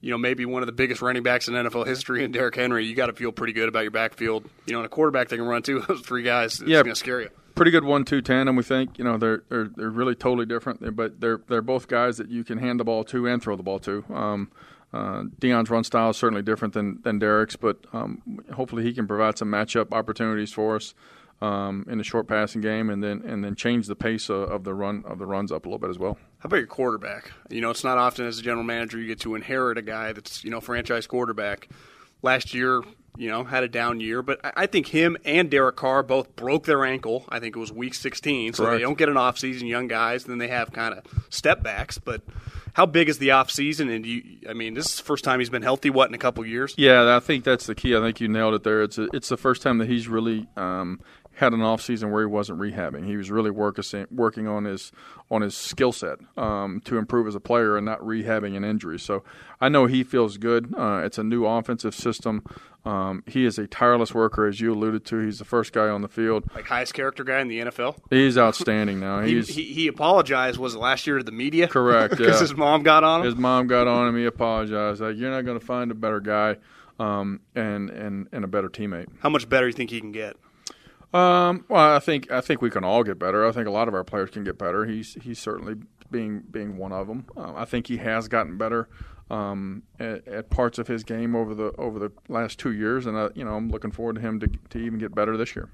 you 0.00 0.10
know, 0.10 0.18
maybe 0.18 0.44
one 0.46 0.62
of 0.62 0.66
the 0.66 0.72
biggest 0.72 1.02
running 1.02 1.22
backs 1.22 1.48
in 1.48 1.54
NFL 1.54 1.86
history 1.86 2.24
and 2.24 2.32
Derrick 2.32 2.54
Henry. 2.56 2.86
You 2.86 2.94
got 2.94 3.06
to 3.06 3.12
feel 3.12 3.32
pretty 3.32 3.52
good 3.52 3.68
about 3.68 3.80
your 3.82 3.90
backfield. 3.90 4.48
You 4.66 4.72
know, 4.74 4.78
and 4.80 4.86
a 4.86 4.88
quarterback 4.88 5.28
that 5.28 5.36
can 5.36 5.46
run 5.46 5.62
too. 5.62 5.80
Those 5.88 6.00
three 6.02 6.22
guys, 6.22 6.60
it's 6.60 6.68
Yeah. 6.70 6.82
going 6.82 6.94
to 6.94 6.96
scare 6.96 7.20
you. 7.20 7.30
pretty 7.54 7.70
good 7.72 7.82
one-two 7.84 8.22
tandem. 8.22 8.54
We 8.54 8.62
think 8.62 8.98
you 8.98 9.04
know 9.04 9.16
they're 9.18 9.42
they're 9.48 9.68
they're 9.76 9.90
really 9.90 10.14
totally 10.14 10.46
different, 10.46 10.94
but 10.94 11.20
they're 11.20 11.40
they're 11.48 11.62
both 11.62 11.88
guys 11.88 12.16
that 12.18 12.28
you 12.28 12.44
can 12.44 12.58
hand 12.58 12.78
the 12.78 12.84
ball 12.84 13.02
to 13.04 13.26
and 13.26 13.42
throw 13.42 13.56
the 13.56 13.62
ball 13.64 13.80
to. 13.80 14.04
Um, 14.14 14.50
uh, 14.92 15.24
Dion's 15.38 15.70
run 15.70 15.84
style 15.84 16.10
is 16.10 16.16
certainly 16.16 16.42
different 16.42 16.74
than 16.74 17.00
than 17.02 17.18
Derrick's, 17.18 17.56
but 17.56 17.78
um, 17.92 18.22
hopefully 18.54 18.82
he 18.82 18.92
can 18.92 19.06
provide 19.06 19.36
some 19.36 19.48
matchup 19.48 19.92
opportunities 19.92 20.52
for 20.52 20.76
us 20.76 20.94
um, 21.42 21.84
in 21.88 21.98
the 21.98 22.04
short 22.04 22.26
passing 22.26 22.60
game, 22.60 22.88
and 22.88 23.02
then 23.02 23.22
and 23.26 23.44
then 23.44 23.54
change 23.54 23.86
the 23.86 23.96
pace 23.96 24.30
of, 24.30 24.50
of 24.50 24.64
the 24.64 24.72
run 24.72 25.04
of 25.06 25.18
the 25.18 25.26
runs 25.26 25.52
up 25.52 25.66
a 25.66 25.68
little 25.68 25.78
bit 25.78 25.90
as 25.90 25.98
well. 25.98 26.16
How 26.38 26.46
about 26.46 26.56
your 26.56 26.66
quarterback? 26.66 27.30
You 27.50 27.60
know, 27.60 27.70
it's 27.70 27.84
not 27.84 27.98
often 27.98 28.26
as 28.26 28.38
a 28.38 28.42
general 28.42 28.64
manager 28.64 28.98
you 28.98 29.06
get 29.06 29.20
to 29.20 29.34
inherit 29.34 29.76
a 29.76 29.82
guy 29.82 30.12
that's 30.12 30.42
you 30.42 30.50
know 30.50 30.60
franchise 30.60 31.06
quarterback. 31.06 31.68
Last 32.22 32.54
year, 32.54 32.82
you 33.18 33.28
know, 33.28 33.42
had 33.42 33.64
a 33.64 33.68
down 33.68 34.00
year, 34.00 34.22
but 34.22 34.40
I 34.42 34.66
think 34.66 34.86
him 34.86 35.16
and 35.24 35.50
Derek 35.50 35.76
Carr 35.76 36.02
both 36.04 36.36
broke 36.36 36.64
their 36.64 36.84
ankle. 36.84 37.24
I 37.28 37.40
think 37.40 37.56
it 37.56 37.58
was 37.58 37.72
week 37.72 37.94
16, 37.94 38.54
so 38.54 38.70
they 38.70 38.78
don't 38.78 38.96
get 38.96 39.08
an 39.08 39.16
offseason, 39.16 39.68
young 39.68 39.88
guys. 39.88 40.24
Then 40.24 40.38
they 40.38 40.48
have 40.48 40.72
kind 40.72 40.94
of 40.94 41.04
step 41.28 41.62
backs. 41.62 41.98
But 41.98 42.22
how 42.74 42.86
big 42.86 43.08
is 43.08 43.18
the 43.18 43.28
offseason? 43.28 43.92
And 43.92 44.04
do 44.04 44.10
you, 44.10 44.22
I 44.48 44.52
mean, 44.52 44.74
this 44.74 44.86
is 44.86 44.96
the 44.98 45.02
first 45.02 45.24
time 45.24 45.40
he's 45.40 45.50
been 45.50 45.62
healthy. 45.62 45.90
What 45.90 46.08
in 46.08 46.14
a 46.14 46.18
couple 46.18 46.46
years? 46.46 46.74
Yeah, 46.76 47.16
I 47.16 47.18
think 47.18 47.42
that's 47.42 47.66
the 47.66 47.74
key. 47.74 47.96
I 47.96 48.00
think 48.00 48.20
you 48.20 48.28
nailed 48.28 48.54
it 48.54 48.62
there. 48.62 48.82
It's 48.84 48.98
a, 48.98 49.08
it's 49.12 49.28
the 49.28 49.36
first 49.36 49.62
time 49.62 49.78
that 49.78 49.88
he's 49.88 50.06
really 50.06 50.46
um, 50.56 51.00
had 51.38 51.52
an 51.52 51.62
off 51.62 51.80
season 51.80 52.10
where 52.10 52.22
he 52.22 52.26
wasn't 52.26 52.58
rehabbing. 52.58 53.06
He 53.06 53.16
was 53.16 53.30
really 53.30 53.50
working 53.50 54.06
working 54.10 54.48
on 54.48 54.64
his 54.64 54.90
on 55.30 55.42
his 55.42 55.56
skill 55.56 55.92
set 55.92 56.18
um, 56.36 56.80
to 56.84 56.98
improve 56.98 57.28
as 57.28 57.36
a 57.36 57.40
player 57.40 57.76
and 57.76 57.86
not 57.86 58.00
rehabbing 58.00 58.56
an 58.56 58.64
injury. 58.64 58.98
So 58.98 59.22
I 59.60 59.68
know 59.68 59.86
he 59.86 60.02
feels 60.02 60.36
good. 60.36 60.74
Uh, 60.76 61.02
it's 61.04 61.16
a 61.16 61.22
new 61.22 61.46
offensive 61.46 61.94
system. 61.94 62.44
Um, 62.84 63.22
he 63.26 63.44
is 63.44 63.56
a 63.56 63.68
tireless 63.68 64.12
worker, 64.12 64.46
as 64.46 64.60
you 64.60 64.72
alluded 64.72 65.04
to. 65.06 65.18
He's 65.18 65.38
the 65.38 65.44
first 65.44 65.72
guy 65.72 65.88
on 65.88 66.02
the 66.02 66.08
field. 66.08 66.44
Like 66.56 66.66
highest 66.66 66.94
character 66.94 67.22
guy 67.22 67.38
in 67.38 67.46
the 67.46 67.60
NFL. 67.60 67.98
He's 68.10 68.36
outstanding 68.36 68.98
now. 68.98 69.20
He, 69.28 69.40
he, 69.42 69.64
he 69.64 69.86
apologized. 69.88 70.58
Was 70.58 70.74
it 70.74 70.78
last 70.78 71.06
year 71.06 71.18
to 71.18 71.24
the 71.24 71.32
media? 71.32 71.68
Correct. 71.68 72.16
Because 72.16 72.26
yeah. 72.36 72.40
his 72.40 72.56
mom 72.56 72.82
got 72.82 73.04
on 73.04 73.20
him. 73.20 73.26
His 73.26 73.36
mom 73.36 73.66
got 73.66 73.86
on 73.86 74.08
him. 74.08 74.16
He 74.16 74.24
apologized. 74.24 75.00
Like 75.00 75.16
you're 75.16 75.30
not 75.30 75.44
going 75.44 75.58
to 75.58 75.64
find 75.64 75.90
a 75.90 75.94
better 75.94 76.20
guy, 76.20 76.56
um, 76.98 77.40
and 77.54 77.90
and 77.90 78.28
and 78.32 78.44
a 78.44 78.48
better 78.48 78.68
teammate. 78.68 79.06
How 79.20 79.28
much 79.28 79.48
better 79.48 79.66
do 79.66 79.68
you 79.68 79.74
think 79.74 79.90
he 79.90 80.00
can 80.00 80.12
get? 80.12 80.36
Um, 81.12 81.64
well, 81.68 81.94
I 81.94 82.00
think 82.00 82.30
I 82.30 82.40
think 82.40 82.60
we 82.60 82.70
can 82.70 82.84
all 82.84 83.02
get 83.02 83.18
better. 83.18 83.46
I 83.46 83.52
think 83.52 83.66
a 83.66 83.70
lot 83.70 83.88
of 83.88 83.94
our 83.94 84.04
players 84.04 84.30
can 84.30 84.44
get 84.44 84.58
better. 84.58 84.84
He's 84.84 85.14
he's 85.14 85.38
certainly 85.38 85.76
being 86.10 86.44
being 86.50 86.76
one 86.76 86.92
of 86.92 87.06
them. 87.06 87.26
Uh, 87.36 87.54
I 87.56 87.64
think 87.64 87.86
he 87.86 87.96
has 87.98 88.28
gotten 88.28 88.58
better 88.58 88.88
um, 89.30 89.82
at, 89.98 90.26
at, 90.28 90.50
parts 90.50 90.78
of 90.78 90.86
his 90.86 91.04
game 91.04 91.34
over 91.34 91.54
the 91.54 91.72
over 91.78 91.98
the 91.98 92.12
last 92.28 92.58
two 92.58 92.72
years, 92.72 93.06
and 93.06 93.16
uh, 93.16 93.30
you 93.34 93.44
know 93.44 93.54
I'm 93.54 93.70
looking 93.70 93.90
forward 93.90 94.16
to 94.16 94.20
him 94.20 94.40
to 94.40 94.48
to 94.70 94.78
even 94.78 94.98
get 94.98 95.14
better 95.14 95.36
this 95.36 95.56
year. 95.56 95.70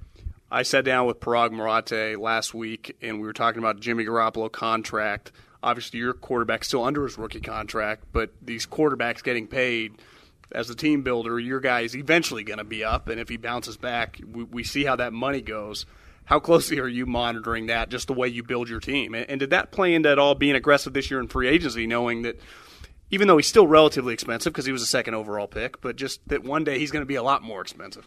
I 0.50 0.62
sat 0.62 0.84
down 0.84 1.06
with 1.06 1.18
Paraag 1.18 1.50
Marathe 1.50 2.16
last 2.16 2.54
week, 2.54 2.96
and 3.02 3.20
we 3.20 3.26
were 3.26 3.32
talking 3.32 3.58
about 3.58 3.80
Jimmy 3.80 4.04
Garoppolo 4.04 4.50
contract. 4.50 5.32
Obviously, 5.64 5.98
your 5.98 6.12
quarterback's 6.12 6.68
still 6.68 6.84
under 6.84 7.02
his 7.02 7.18
rookie 7.18 7.40
contract, 7.40 8.04
but 8.12 8.30
these 8.40 8.66
quarterbacks 8.66 9.22
getting 9.24 9.48
paid 9.48 10.00
as 10.52 10.70
a 10.70 10.74
team 10.74 11.02
builder, 11.02 11.38
your 11.38 11.60
guy 11.60 11.80
is 11.80 11.96
eventually 11.96 12.44
going 12.44 12.58
to 12.58 12.64
be 12.64 12.84
up, 12.84 13.08
and 13.08 13.20
if 13.20 13.28
he 13.28 13.36
bounces 13.36 13.76
back, 13.76 14.20
we, 14.26 14.44
we, 14.44 14.64
see 14.64 14.84
how 14.84 14.96
that 14.96 15.12
money 15.12 15.40
goes. 15.40 15.86
How 16.26 16.40
closely 16.40 16.78
are 16.80 16.88
you 16.88 17.06
monitoring 17.06 17.66
that, 17.66 17.90
just 17.90 18.06
the 18.06 18.14
way 18.14 18.28
you 18.28 18.42
build 18.42 18.68
your 18.68 18.80
team? 18.80 19.14
And, 19.14 19.28
and 19.28 19.40
did 19.40 19.50
that 19.50 19.72
play 19.72 19.94
into 19.94 20.08
at 20.08 20.18
all 20.18 20.34
being 20.34 20.54
aggressive 20.54 20.92
this 20.92 21.10
year 21.10 21.20
in 21.20 21.28
free 21.28 21.48
agency, 21.48 21.86
knowing 21.86 22.22
that 22.22 22.40
even 23.10 23.28
though 23.28 23.36
he's 23.36 23.46
still 23.46 23.66
relatively 23.66 24.14
expensive 24.14 24.52
because 24.52 24.66
he 24.66 24.72
was 24.72 24.82
a 24.82 24.86
second 24.86 25.14
overall 25.14 25.46
pick, 25.46 25.80
but 25.80 25.96
just 25.96 26.26
that 26.28 26.42
one 26.42 26.64
day 26.64 26.78
he's 26.78 26.90
going 26.90 27.02
to 27.02 27.06
be 27.06 27.14
a 27.14 27.22
lot 27.22 27.42
more 27.42 27.60
expensive? 27.60 28.06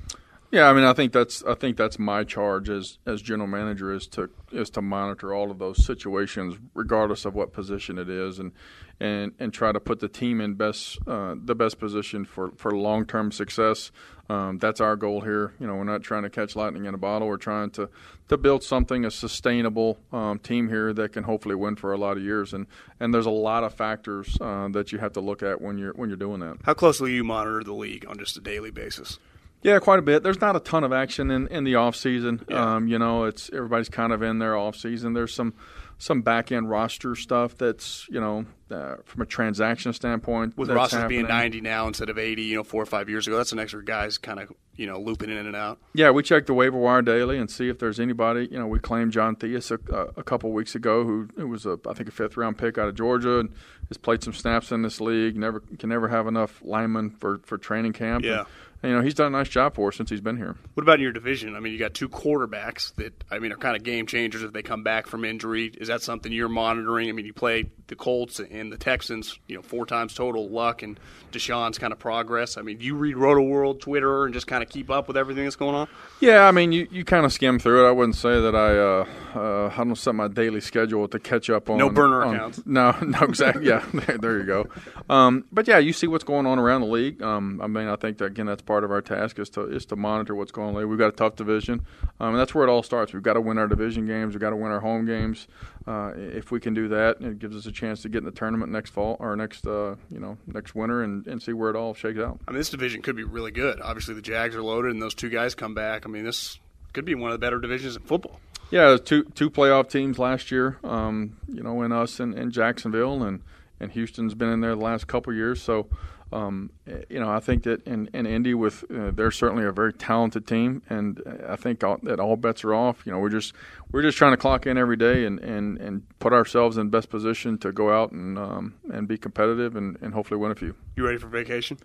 Yeah, 0.50 0.70
I 0.70 0.74
mean, 0.74 0.86
I 0.86 0.94
think 0.94 1.12
that's 1.12 1.44
I 1.44 1.56
think 1.56 1.76
that's 1.76 2.00
my 2.00 2.24
charge 2.24 2.70
as 2.70 3.00
as 3.06 3.22
general 3.22 3.48
manager 3.48 3.94
is 3.94 4.08
to 4.10 4.30
is 4.52 4.70
to 4.72 4.82
monitor 4.82 5.34
all 5.34 5.52
of 5.52 5.60
those 5.60 5.86
situations, 5.86 6.56
regardless 6.74 7.26
of 7.26 7.36
what 7.36 7.52
position 7.52 7.98
it 7.98 8.10
is, 8.10 8.40
and 8.40 8.54
and 9.00 9.34
and 9.40 9.54
try 9.54 9.72
to 9.72 9.80
put 9.80 10.00
the 10.00 10.08
team 10.08 10.42
in 10.42 10.56
best 10.56 10.98
uh, 11.08 11.36
the 11.38 11.56
best 11.56 11.80
position 11.80 12.26
for 12.26 12.52
for 12.56 12.72
long 12.72 13.06
term 13.06 13.32
success. 13.32 13.92
Um, 14.30 14.58
that's 14.58 14.82
our 14.82 14.98
goal 14.98 15.22
here. 15.22 15.54
You 15.58 15.68
know, 15.68 15.76
we're 15.76 15.86
not 15.86 16.04
trying 16.04 16.24
to 16.24 16.30
catch 16.30 16.56
lightning 16.56 16.86
in 16.86 16.94
a 16.94 16.98
bottle. 16.98 17.28
We're 17.28 17.38
trying 17.38 17.70
to 17.72 17.90
to 18.28 18.38
build 18.38 18.64
something 18.64 19.06
a 19.06 19.12
sustainable 19.12 19.98
um, 20.12 20.40
team 20.40 20.68
here 20.68 20.92
that 20.94 21.14
can 21.14 21.24
hopefully 21.24 21.56
win 21.56 21.76
for 21.76 21.94
a 21.94 21.98
lot 21.98 22.18
of 22.18 22.24
years. 22.24 22.54
And 22.54 22.68
and 23.00 23.14
there's 23.14 23.26
a 23.26 23.32
lot 23.32 23.64
of 23.64 23.74
factors 23.74 24.38
uh, 24.42 24.68
that 24.70 24.92
you 24.92 24.98
have 25.00 25.14
to 25.14 25.22
look 25.22 25.44
at 25.44 25.62
when 25.62 25.78
you're 25.78 25.94
when 25.94 26.10
you're 26.10 26.18
doing 26.18 26.40
that. 26.42 26.58
How 26.64 26.74
closely 26.74 27.14
you 27.14 27.24
monitor 27.24 27.64
the 27.64 27.74
league 27.74 28.06
on 28.08 28.18
just 28.18 28.36
a 28.38 28.42
daily 28.42 28.72
basis? 28.72 29.20
Yeah, 29.64 29.80
quite 29.80 30.00
a 30.00 30.04
bit. 30.04 30.24
There's 30.24 30.40
not 30.40 30.56
a 30.56 30.60
ton 30.60 30.84
of 30.84 30.94
action 30.94 31.32
in, 31.32 31.48
in 31.48 31.64
the 31.64 31.76
off 31.76 31.96
season. 31.96 32.46
Yeah. 32.48 32.76
Um, 32.76 32.88
you 32.88 33.00
know, 33.00 33.26
it's 33.26 33.50
everybody's 33.52 33.90
kind 33.90 34.14
of 34.14 34.22
in 34.22 34.40
their 34.40 34.56
off 34.56 34.76
season. 34.76 35.14
There's 35.14 35.34
some 35.34 35.54
some 35.98 36.22
back 36.22 36.52
end 36.52 36.70
roster 36.70 37.16
stuff 37.16 37.58
that's 37.58 38.08
you 38.10 38.20
know 38.20 38.46
uh, 38.72 38.96
from 39.06 39.22
a 39.22 39.26
transaction 39.26 39.94
standpoint. 39.94 40.58
With 40.58 40.70
rosters 40.70 41.00
happening. 41.00 41.20
being 41.20 41.28
90 41.28 41.62
now 41.62 41.88
instead 41.88 42.10
of 42.10 42.18
80, 42.18 42.44
you 42.44 42.56
know, 42.58 42.64
four 42.64 42.82
or 42.82 42.86
five 42.86 43.10
years 43.10 43.28
ago, 43.28 43.38
that's 43.38 43.52
an 43.52 43.60
extra 43.60 43.84
guys 43.84 44.18
kind 44.18 44.40
of 44.40 44.52
you 44.78 44.86
know 44.86 45.00
looping 45.00 45.30
in 45.30 45.38
and 45.38 45.56
out. 45.56 45.80
Yeah, 45.94 46.12
we 46.12 46.24
check 46.24 46.46
the 46.46 46.54
waiver 46.54 46.78
wire 46.78 47.02
daily 47.02 47.38
and 47.38 47.50
see 47.50 47.68
if 47.68 47.80
there's 47.80 48.00
anybody. 48.00 48.48
You 48.52 48.60
know, 48.60 48.68
we 48.68 48.80
claimed 48.80 49.12
John 49.12 49.36
Theus 49.36 49.72
a, 49.72 50.20
a 50.20 50.24
couple 50.24 50.52
weeks 50.52 50.76
ago, 50.76 51.04
who, 51.04 51.30
who 51.36 51.48
was 51.48 51.66
a 51.66 51.80
I 51.88 51.94
think 51.94 52.08
a 52.08 52.12
fifth 52.12 52.38
round 52.38 52.58
pick 52.58 52.78
out 52.78 52.88
of 52.88 52.96
Georgia 52.96 53.40
and 53.40 53.50
has 53.90 53.98
played 53.98 54.24
some 54.24 54.34
snaps 54.34 54.72
in 54.72 54.84
this 54.84 55.02
league. 55.02 55.36
Never 55.36 55.60
can 55.60 55.90
never 55.90 56.08
have 56.08 56.28
enough 56.28 56.62
linemen 56.64 57.10
for 57.10 57.40
for 57.40 57.58
training 57.58 57.94
camp. 57.94 58.24
Yeah. 58.24 58.46
And, 58.84 58.92
you 58.92 58.98
know, 58.98 59.04
he's 59.04 59.16
done 59.16 59.28
a 59.34 59.38
nice 59.38 59.50
job 59.50 59.74
for 59.74 59.88
us 59.88 59.96
since 59.96 60.12
he's 60.12 60.22
been 60.22 60.38
here. 60.38 60.56
What 60.76 60.84
about 60.84 60.96
in 60.96 61.02
your 61.02 61.12
division? 61.12 61.56
I 61.56 61.60
mean, 61.60 61.74
you 61.74 61.80
got 61.80 61.96
two 61.96 62.08
quarterbacks 62.08 62.94
that 62.96 63.24
I 63.32 63.40
mean 63.40 63.52
are 63.52 63.58
kind 63.58 63.76
of 63.76 63.82
game 63.82 64.06
changers 64.06 64.44
if 64.44 64.54
they 64.54 64.62
come 64.62 64.84
back 64.84 65.08
from 65.08 65.26
injury. 65.26 65.72
Is 65.80 65.88
that 65.88 66.04
something 66.04 66.32
you're 66.32 66.48
monitoring? 66.48 67.10
I 67.10 67.12
mean, 67.12 67.26
you 67.26 67.34
play 67.34 67.72
the 67.88 67.96
Colts 67.96 68.40
and 68.58 68.72
the 68.72 68.78
Texans, 68.78 69.40
you 69.48 69.56
know, 69.56 69.62
four 69.62 69.86
times 69.86 70.14
total. 70.14 70.50
Luck 70.50 70.82
and 70.82 71.00
Deshaun's 71.32 71.78
kind 71.78 71.94
of 71.94 72.00
progress. 72.00 72.58
I 72.58 72.62
mean, 72.62 72.78
do 72.78 72.86
you 72.86 72.96
read 72.96 73.18
Roto 73.18 73.42
World 73.42 73.82
Twitter 73.82 74.26
and 74.26 74.34
just 74.34 74.48
kind 74.48 74.64
of 74.64 74.70
keep 74.70 74.90
up 74.90 75.08
with 75.08 75.18
everything 75.18 75.44
that's 75.44 75.56
going 75.56 75.76
on? 75.76 75.88
Yeah, 76.20 76.48
I 76.48 76.52
mean, 76.52 76.72
you, 76.72 76.88
you 76.92 77.04
kind 77.04 77.26
of 77.26 77.34
skim 77.34 77.60
through 77.60 77.86
it. 77.86 77.90
I 77.90 77.92
wouldn't 77.92 78.16
say 78.16 78.40
that 78.42 78.56
I 78.56 78.78
uh, 78.78 79.06
uh, 79.36 79.74
I 79.74 79.84
don't 79.84 79.96
set 79.96 80.16
my 80.16 80.28
daily 80.28 80.62
schedule 80.62 81.08
to 81.08 81.20
catch 81.20 81.50
up 81.50 81.70
on 81.70 81.78
no 81.78 81.90
burner 81.90 82.24
on, 82.24 82.36
accounts. 82.36 82.62
No, 82.66 82.92
no, 83.02 83.20
exactly. 83.20 83.68
Yeah, 83.68 83.86
there, 83.94 84.18
there 84.18 84.38
you 84.38 84.46
go. 84.46 84.68
Um, 85.10 85.46
but 85.52 85.68
yeah, 85.68 85.78
you 85.78 85.94
see 85.94 86.08
what's 86.08 86.24
going 86.24 86.46
on 86.46 86.60
around 86.60 86.82
the 86.82 86.88
league. 86.88 87.22
Um, 87.22 87.62
I 87.62 87.68
mean, 87.68 87.88
I 87.88 87.96
think 87.96 88.18
that, 88.18 88.26
again 88.26 88.46
that's 88.46 88.62
part 88.62 88.84
of 88.84 88.92
our 88.92 89.02
task 89.02 89.40
is 89.40 89.50
to 89.52 89.62
is 89.64 89.86
to 89.88 89.96
monitor 89.96 90.36
what's 90.36 90.52
going 90.52 90.76
on. 90.76 90.90
We've 90.90 91.00
got 91.00 91.10
a 91.10 91.16
tough 91.16 91.36
division, 91.36 91.86
um, 92.20 92.30
and 92.30 92.40
that's 92.40 92.54
where 92.56 92.68
it 92.68 92.70
all 92.70 92.84
starts. 92.84 93.14
We've 93.14 93.24
got 93.24 93.34
to 93.34 93.42
win 93.42 93.58
our 93.58 93.68
division 93.68 94.06
games. 94.06 94.34
We've 94.34 94.42
got 94.42 94.52
to 94.52 94.56
win 94.56 94.72
our 94.72 94.80
home 94.80 95.06
games. 95.06 95.48
Uh, 95.88 96.12
if 96.16 96.52
we 96.52 96.60
can 96.60 96.74
do 96.74 96.90
that, 96.90 97.22
it 97.22 97.40
gives 97.40 97.56
us 97.56 97.66
a 97.66 97.72
chance 97.72 98.02
to 98.02 98.10
get 98.10 98.18
in 98.18 98.26
the 98.26 98.32
tournament 98.32 98.72
next 98.72 98.90
fall 98.90 99.16
or 99.22 99.36
next 99.38 99.66
uh, 99.66 99.96
you 100.12 100.20
know 100.20 100.38
next 100.46 100.76
winter 100.76 101.02
and, 101.02 101.26
and 101.28 101.42
see 101.42 101.54
where 101.54 101.70
it 101.70 101.78
all 101.78 101.94
shakes 101.94 102.20
out. 102.20 102.40
I 102.46 102.52
mean, 102.52 102.60
this 102.60 102.70
division 102.70 103.02
could 103.02 103.16
be 103.16 103.24
really 103.24 103.52
good. 103.52 103.80
Obviously, 103.82 104.14
the 104.14 104.22
Jags 104.22 104.54
are 104.56 104.62
loaded, 104.62 104.92
and 104.92 105.02
those 105.02 105.16
two 105.16 105.30
guys 105.30 105.56
come 105.56 105.74
back. 105.74 106.06
I 106.06 106.10
mean, 106.10 106.26
this 106.26 106.60
could 106.92 107.06
be 107.06 107.16
one 107.16 107.32
of 107.32 107.36
the 107.36 107.40
better 107.40 107.60
divisions 107.60 107.96
in 107.96 108.02
football. 108.04 108.40
Yeah, 108.70 108.98
two 108.98 109.24
two 109.36 109.50
playoff 109.50 109.90
teams 109.90 110.20
last 110.20 110.52
year. 110.52 110.78
Um, 110.84 111.38
you 111.48 111.64
know, 111.64 111.82
in 111.84 111.94
us 111.94 112.20
and, 112.20 112.34
and 112.34 112.52
Jacksonville, 112.52 113.24
and 113.24 113.42
and 113.80 113.92
Houston's 113.92 114.34
been 114.34 114.50
in 114.50 114.60
there 114.60 114.76
the 114.76 114.82
last 114.82 115.08
couple 115.08 115.34
years. 115.34 115.62
So 115.62 115.88
um, 116.32 116.72
you 117.10 117.20
know, 117.20 117.30
I 117.30 117.40
think 117.40 117.64
that 117.64 117.86
in, 117.88 118.10
in 118.14 118.26
Indy, 118.26 118.54
with 118.54 118.84
uh, 118.92 119.12
they're 119.12 119.32
certainly 119.32 119.64
a 119.64 119.72
very 119.72 119.94
talented 119.94 120.46
team, 120.46 120.82
and 120.90 121.22
I 121.48 121.56
think 121.56 121.84
all, 121.84 122.00
that 122.04 122.20
all 122.20 122.36
bets 122.36 122.66
are 122.66 122.74
off. 122.74 123.06
You 123.06 123.14
know, 123.14 123.20
we're 123.20 123.30
just 123.30 123.54
we're 123.92 124.02
just 124.02 124.18
trying 124.18 124.34
to 124.34 124.38
clock 124.38 124.68
in 124.68 124.78
every 124.78 124.98
day 124.98 125.26
and, 125.26 125.40
and, 125.40 125.78
and 125.78 126.20
put 126.20 126.34
ourselves 126.34 126.78
in 126.78 126.90
best 126.90 127.10
position 127.10 127.58
to 127.60 127.72
go 127.72 127.94
out 127.94 128.12
and 128.12 128.38
um, 128.38 128.74
and 128.92 129.08
be 129.08 129.18
competitive 129.18 129.78
and, 129.78 129.98
and 130.02 130.14
hopefully 130.14 130.38
win 130.38 130.52
a 130.52 130.56
few. 130.56 130.76
You 130.98 131.06
ready 131.06 131.18
for 131.18 131.28
vacation? 131.28 131.78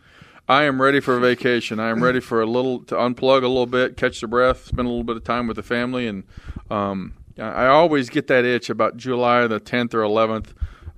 I 0.49 0.65
am 0.65 0.83
ready 0.83 0.99
for 0.99 1.21
vacation. 1.21 1.79
I 1.79 1.91
am 1.91 2.03
ready 2.03 2.19
for 2.19 2.43
a 2.43 2.47
little 2.47 2.81
to 2.85 2.97
unplug 2.97 3.45
a 3.45 3.49
little 3.49 3.67
bit, 3.67 3.97
catch 3.97 4.21
the 4.21 4.27
breath, 4.27 4.67
spend 4.67 4.87
a 4.87 4.91
little 4.91 5.05
bit 5.05 5.17
of 5.17 5.23
time 5.23 5.47
with 5.47 5.55
the 5.55 5.63
family, 5.63 6.09
and 6.09 6.25
um, 6.69 7.15
I 7.39 7.67
always 7.67 8.11
get 8.11 8.27
that 8.27 8.45
itch 8.45 8.69
about 8.69 8.97
July 8.97 9.47
the 9.47 9.61
10th 9.61 9.95
or 9.95 10.01
11th 10.01 10.49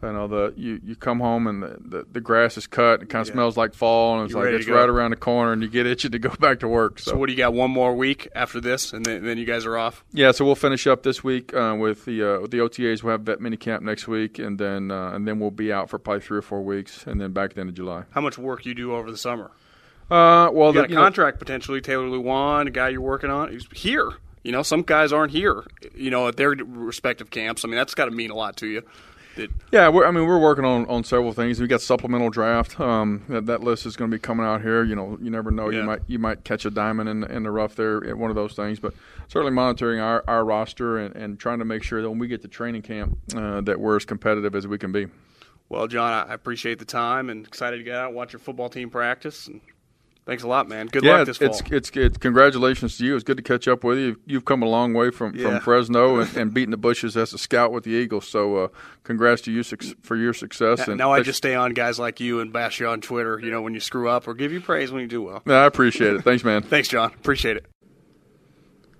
you 0.06 0.12
know 0.12 0.28
the 0.28 0.52
you, 0.56 0.80
you 0.84 0.96
come 0.96 1.20
home 1.20 1.46
and 1.46 1.62
the, 1.62 1.76
the, 1.80 2.06
the 2.12 2.20
grass 2.20 2.56
is 2.56 2.66
cut 2.66 3.00
and 3.00 3.04
it 3.04 3.08
kind 3.08 3.22
of 3.22 3.28
yeah. 3.28 3.34
smells 3.34 3.56
like 3.56 3.74
fall 3.74 4.16
and 4.16 4.24
it's 4.24 4.34
You're 4.34 4.44
like 4.44 4.60
it's 4.60 4.68
right 4.68 4.88
around 4.88 5.10
the 5.10 5.16
corner 5.16 5.52
and 5.52 5.62
you 5.62 5.68
get 5.68 5.86
itchy 5.86 6.08
to 6.08 6.18
go 6.18 6.30
back 6.40 6.60
to 6.60 6.68
work 6.68 6.98
so. 6.98 7.12
so. 7.12 7.16
what 7.16 7.26
do 7.26 7.32
you 7.32 7.38
got 7.38 7.54
one 7.54 7.70
more 7.70 7.94
week 7.94 8.28
after 8.34 8.60
this 8.60 8.92
and 8.92 9.04
then, 9.04 9.24
then 9.24 9.38
you 9.38 9.44
guys 9.44 9.66
are 9.66 9.76
off? 9.76 10.04
Yeah 10.12 10.32
so 10.32 10.44
we'll 10.44 10.54
finish 10.54 10.86
up 10.86 11.02
this 11.02 11.24
week 11.24 11.54
uh, 11.54 11.76
with 11.78 12.04
the 12.04 12.22
uh, 12.22 12.40
with 12.40 12.50
the 12.50 12.58
OTAs 12.58 13.02
we'll 13.02 13.12
have 13.12 13.22
vet 13.22 13.40
mini 13.40 13.56
camp 13.56 13.82
next 13.82 14.06
week 14.06 14.38
and 14.38 14.58
then 14.58 14.90
uh, 14.90 15.10
and 15.10 15.26
then 15.26 15.40
we'll 15.40 15.50
be 15.50 15.72
out 15.72 15.90
for 15.90 15.98
probably 15.98 16.20
three 16.20 16.38
or 16.38 16.42
four 16.42 16.62
weeks 16.62 17.06
and 17.06 17.20
then 17.20 17.32
back 17.32 17.50
at 17.50 17.54
the 17.56 17.60
end 17.60 17.70
of 17.70 17.76
July. 17.76 18.04
How 18.10 18.20
much 18.20 18.38
work 18.38 18.66
you 18.66 18.74
do 18.74 18.94
over 18.94 19.10
the 19.10 19.18
summer? 19.18 19.50
Uh 20.10 20.50
well 20.52 20.68
you 20.68 20.74
got 20.74 20.88
the, 20.88 20.94
a 20.94 20.98
contract 20.98 21.36
know, 21.36 21.38
potentially 21.38 21.80
Taylor 21.80 22.06
Lewan 22.06 22.66
a 22.66 22.70
guy 22.70 22.90
you're 22.90 23.00
working 23.00 23.30
on 23.30 23.50
he's 23.50 23.66
here. 23.72 24.10
You 24.42 24.52
know 24.52 24.62
some 24.62 24.82
guys 24.82 25.12
aren't 25.12 25.32
here 25.32 25.64
you 25.94 26.10
know 26.10 26.28
at 26.28 26.36
their 26.36 26.50
respective 26.50 27.30
camps. 27.30 27.64
I 27.64 27.68
mean 27.68 27.76
that's 27.76 27.94
got 27.94 28.06
to 28.06 28.10
mean 28.10 28.30
a 28.30 28.34
lot 28.34 28.56
to 28.58 28.66
you 28.66 28.82
yeah, 29.72 29.88
I 29.88 30.10
mean, 30.10 30.26
we're 30.26 30.38
working 30.38 30.64
on, 30.64 30.86
on 30.86 31.04
several 31.04 31.32
things. 31.32 31.60
We 31.60 31.66
got 31.66 31.80
supplemental 31.80 32.30
draft. 32.30 32.78
Um, 32.80 33.24
that, 33.28 33.46
that 33.46 33.62
list 33.62 33.86
is 33.86 33.96
going 33.96 34.10
to 34.10 34.14
be 34.14 34.20
coming 34.20 34.46
out 34.46 34.62
here. 34.62 34.84
You 34.84 34.94
know, 34.94 35.18
you 35.20 35.30
never 35.30 35.50
know. 35.50 35.70
Yeah. 35.70 35.80
You 35.80 35.84
might 35.84 36.00
you 36.06 36.18
might 36.18 36.44
catch 36.44 36.64
a 36.64 36.70
diamond 36.70 37.08
in 37.08 37.24
in 37.24 37.42
the 37.42 37.50
rough 37.50 37.76
there 37.76 38.04
at 38.04 38.16
one 38.16 38.30
of 38.30 38.36
those 38.36 38.54
things. 38.54 38.78
But 38.78 38.94
certainly 39.28 39.52
monitoring 39.52 40.00
our, 40.00 40.24
our 40.28 40.44
roster 40.44 40.98
and, 40.98 41.14
and 41.16 41.38
trying 41.38 41.58
to 41.58 41.64
make 41.64 41.82
sure 41.82 42.02
that 42.02 42.10
when 42.10 42.18
we 42.18 42.28
get 42.28 42.42
to 42.42 42.48
training 42.48 42.82
camp, 42.82 43.18
uh, 43.34 43.60
that 43.62 43.80
we're 43.80 43.96
as 43.96 44.04
competitive 44.04 44.54
as 44.54 44.66
we 44.66 44.78
can 44.78 44.92
be. 44.92 45.06
Well, 45.68 45.86
John, 45.86 46.12
I 46.28 46.34
appreciate 46.34 46.78
the 46.78 46.84
time 46.84 47.30
and 47.30 47.46
excited 47.46 47.78
to 47.78 47.82
get 47.82 47.96
out 47.96 48.08
and 48.08 48.16
watch 48.16 48.32
your 48.32 48.40
football 48.40 48.68
team 48.68 48.90
practice. 48.90 49.46
And 49.46 49.60
Thanks 50.26 50.42
a 50.42 50.48
lot, 50.48 50.68
man. 50.68 50.86
Good 50.86 51.04
yeah, 51.04 51.18
luck 51.18 51.26
this 51.26 51.36
fall. 51.36 51.48
It's, 51.48 51.60
it's, 51.70 51.90
it's 51.90 52.16
congratulations 52.16 52.96
to 52.96 53.04
you. 53.04 53.14
It's 53.14 53.24
good 53.24 53.36
to 53.36 53.42
catch 53.42 53.68
up 53.68 53.84
with 53.84 53.98
you. 53.98 54.18
You've 54.24 54.46
come 54.46 54.62
a 54.62 54.66
long 54.66 54.94
way 54.94 55.10
from, 55.10 55.34
yeah. 55.34 55.50
from 55.50 55.60
Fresno 55.60 56.20
and, 56.20 56.34
and, 56.34 56.54
beating 56.54 56.70
the 56.70 56.78
bushes 56.78 57.14
as 57.14 57.34
a 57.34 57.38
scout 57.38 57.72
with 57.72 57.84
the 57.84 57.90
Eagles. 57.90 58.26
So, 58.26 58.56
uh, 58.56 58.68
congrats 59.02 59.42
to 59.42 59.52
you 59.52 59.62
for 60.00 60.16
your 60.16 60.32
success. 60.32 60.78
Yeah, 60.78 60.90
and 60.90 60.98
now 60.98 61.12
I 61.12 61.20
just 61.20 61.36
stay 61.36 61.54
on 61.54 61.74
guys 61.74 61.98
like 61.98 62.20
you 62.20 62.40
and 62.40 62.54
bash 62.54 62.80
you 62.80 62.88
on 62.88 63.02
Twitter. 63.02 63.38
You 63.38 63.50
know 63.50 63.60
when 63.60 63.74
you 63.74 63.80
screw 63.80 64.08
up 64.08 64.26
or 64.26 64.32
give 64.32 64.50
you 64.50 64.62
praise 64.62 64.90
when 64.90 65.02
you 65.02 65.08
do 65.08 65.20
well. 65.20 65.42
Yeah, 65.44 65.56
I 65.56 65.66
appreciate 65.66 66.14
it. 66.14 66.22
Thanks, 66.22 66.42
man. 66.42 66.62
Thanks, 66.74 66.88
John. 66.88 67.12
Appreciate 67.12 67.58
it. 67.58 67.66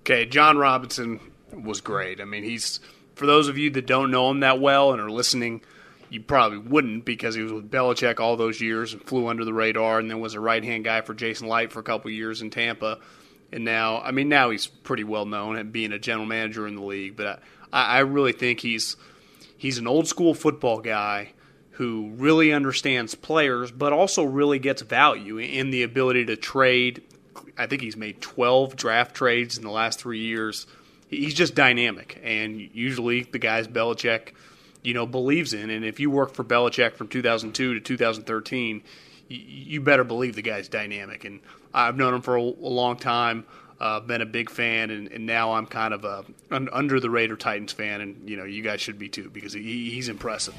Okay, 0.01 0.27
Jon 0.27 0.59
Robinson 0.59 1.19
was 1.51 1.81
great. 1.81 2.21
I 2.21 2.25
mean, 2.25 2.43
he's 2.43 2.79
for 3.15 3.25
those 3.25 3.47
of 3.47 3.57
you 3.57 3.71
that 3.71 3.87
don't 3.87 4.11
know 4.11 4.29
him 4.29 4.41
that 4.41 4.59
well 4.59 4.91
and 4.91 5.01
are 5.01 5.09
listening 5.09 5.63
you 6.09 6.21
probably 6.21 6.57
wouldn't 6.59 7.05
because 7.05 7.35
he 7.35 7.41
was 7.41 7.51
with 7.51 7.69
Belichick 7.69 8.19
all 8.19 8.37
those 8.37 8.61
years 8.61 8.93
and 8.93 9.01
flew 9.03 9.27
under 9.27 9.45
the 9.45 9.53
radar, 9.53 9.99
and 9.99 10.09
then 10.09 10.19
was 10.19 10.33
a 10.33 10.39
right 10.39 10.63
hand 10.63 10.83
guy 10.83 11.01
for 11.01 11.13
Jason 11.13 11.47
Licht 11.47 11.71
for 11.71 11.79
a 11.79 11.83
couple 11.83 12.11
years 12.11 12.41
in 12.41 12.49
Tampa. 12.49 12.99
and 13.51 13.63
now 13.63 13.99
I 14.01 14.11
mean 14.11 14.29
now 14.29 14.49
he's 14.49 14.67
pretty 14.67 15.03
well 15.03 15.25
known 15.25 15.57
at 15.57 15.71
being 15.71 15.91
a 15.91 15.99
general 15.99 16.25
manager 16.25 16.67
in 16.67 16.75
the 16.75 16.83
league. 16.83 17.15
But 17.15 17.41
I, 17.71 17.97
I 17.97 17.99
really 17.99 18.33
think 18.33 18.59
he's 18.61 18.95
he's 19.57 19.77
an 19.77 19.87
old 19.87 20.07
school 20.07 20.33
football 20.33 20.79
guy 20.79 21.31
who 21.71 22.11
really 22.15 22.53
understands 22.53 23.15
players, 23.15 23.69
but 23.69 23.91
also 23.91 24.23
really 24.23 24.59
gets 24.59 24.81
value 24.81 25.37
in 25.37 25.71
the 25.71 25.83
ability 25.83 26.25
to 26.25 26.35
trade. 26.37 27.03
I 27.57 27.67
think 27.67 27.81
he's 27.81 27.97
made 27.97 28.21
12 28.21 28.77
draft 28.77 29.13
trades 29.13 29.57
in 29.57 29.63
the 29.63 29.71
last 29.71 29.99
three 29.99 30.21
years. 30.21 30.67
He's 31.07 31.33
just 31.33 31.53
dynamic, 31.53 32.19
and 32.23 32.59
usually 32.59 33.23
the 33.23 33.39
guys 33.39 33.67
Belichick, 33.67 34.29
you 34.85 34.93
know, 34.93 35.05
believes 35.05 35.53
in. 35.53 35.69
And 35.69 35.83
if 35.83 35.99
you 35.99 36.09
work 36.09 36.33
for 36.33 36.43
Belichick 36.43 36.95
from 36.95 37.07
2002 37.07 37.73
to 37.73 37.79
2013, 37.79 38.83
you 39.27 39.81
better 39.81 40.03
believe 40.03 40.35
the 40.35 40.41
guy's 40.41 40.67
dynamic. 40.67 41.25
And 41.25 41.39
I've 41.73 41.97
known 41.97 42.13
him 42.13 42.21
for 42.21 42.35
a, 42.35 42.41
long 42.41 42.97
time. 42.97 43.45
Uh, 43.79 43.99
been 43.99 44.21
a 44.21 44.25
big 44.25 44.49
fan, 44.49 44.89
and, 44.89 45.11
and, 45.11 45.25
now 45.25 45.51
I'm 45.51 45.65
kind 45.65 45.93
of 45.93 46.05
a 46.05 46.23
an 46.49 46.69
under 46.71 47.01
the 47.01 47.09
Raider 47.09 47.35
Titans 47.35 47.73
fan, 47.73 47.99
and 47.99 48.29
you 48.29 48.37
know 48.37 48.45
you 48.45 48.63
guys 48.63 48.79
should 48.79 48.97
be 48.97 49.09
too 49.09 49.29
because 49.29 49.51
he, 49.51 49.89
he's 49.89 50.07
impressive. 50.07 50.55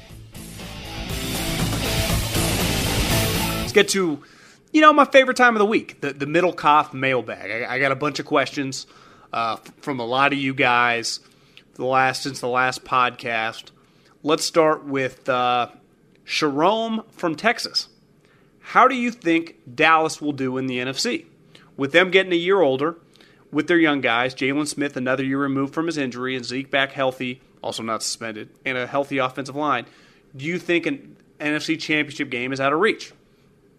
Let's 3.59 3.73
get 3.73 3.89
to 3.89 4.23
you 4.71 4.81
know 4.81 4.93
my 4.93 5.05
favorite 5.05 5.35
time 5.35 5.55
of 5.55 5.59
the 5.59 5.65
week, 5.65 5.99
the 6.01 6.13
the 6.13 6.27
Middlekauff 6.27 6.93
mailbag. 6.93 7.63
I, 7.63 7.73
I 7.73 7.79
got 7.79 7.91
a 7.91 7.95
bunch 7.95 8.19
of 8.19 8.27
questions 8.27 8.85
uh, 9.33 9.55
from 9.81 9.99
a 9.99 10.05
lot 10.05 10.31
of 10.31 10.37
you 10.37 10.53
guys 10.53 11.19
the 11.73 11.85
last 11.85 12.21
since 12.21 12.39
the 12.39 12.47
last 12.47 12.85
podcast. 12.85 13.71
Let's 14.27 14.43
start 14.43 14.83
with 14.83 15.29
uh, 15.29 15.69
Sharom 16.25 17.09
from 17.13 17.35
Texas. 17.35 17.87
How 18.59 18.89
do 18.89 18.93
you 18.93 19.09
think 19.09 19.55
Dallas 19.73 20.21
will 20.21 20.33
do 20.33 20.57
in 20.57 20.67
the 20.67 20.79
NFC? 20.79 21.27
With 21.77 21.93
them 21.93 22.11
getting 22.11 22.33
a 22.33 22.35
year 22.35 22.59
older, 22.59 22.97
with 23.53 23.69
their 23.69 23.77
young 23.77 24.01
guys, 24.01 24.35
Jaylon 24.35 24.67
Smith 24.67 24.97
another 24.97 25.23
year 25.23 25.39
removed 25.39 25.73
from 25.73 25.85
his 25.85 25.97
injury, 25.97 26.35
and 26.35 26.43
Zeke 26.43 26.69
back 26.69 26.91
healthy, 26.91 27.39
also 27.63 27.83
not 27.83 28.03
suspended, 28.03 28.49
and 28.65 28.77
a 28.77 28.85
healthy 28.85 29.17
offensive 29.17 29.55
line, 29.55 29.85
do 30.35 30.43
you 30.43 30.59
think 30.59 30.85
an 30.85 31.15
NFC 31.39 31.79
championship 31.79 32.29
game 32.29 32.51
is 32.51 32.59
out 32.59 32.73
of 32.73 32.81
reach? 32.81 33.13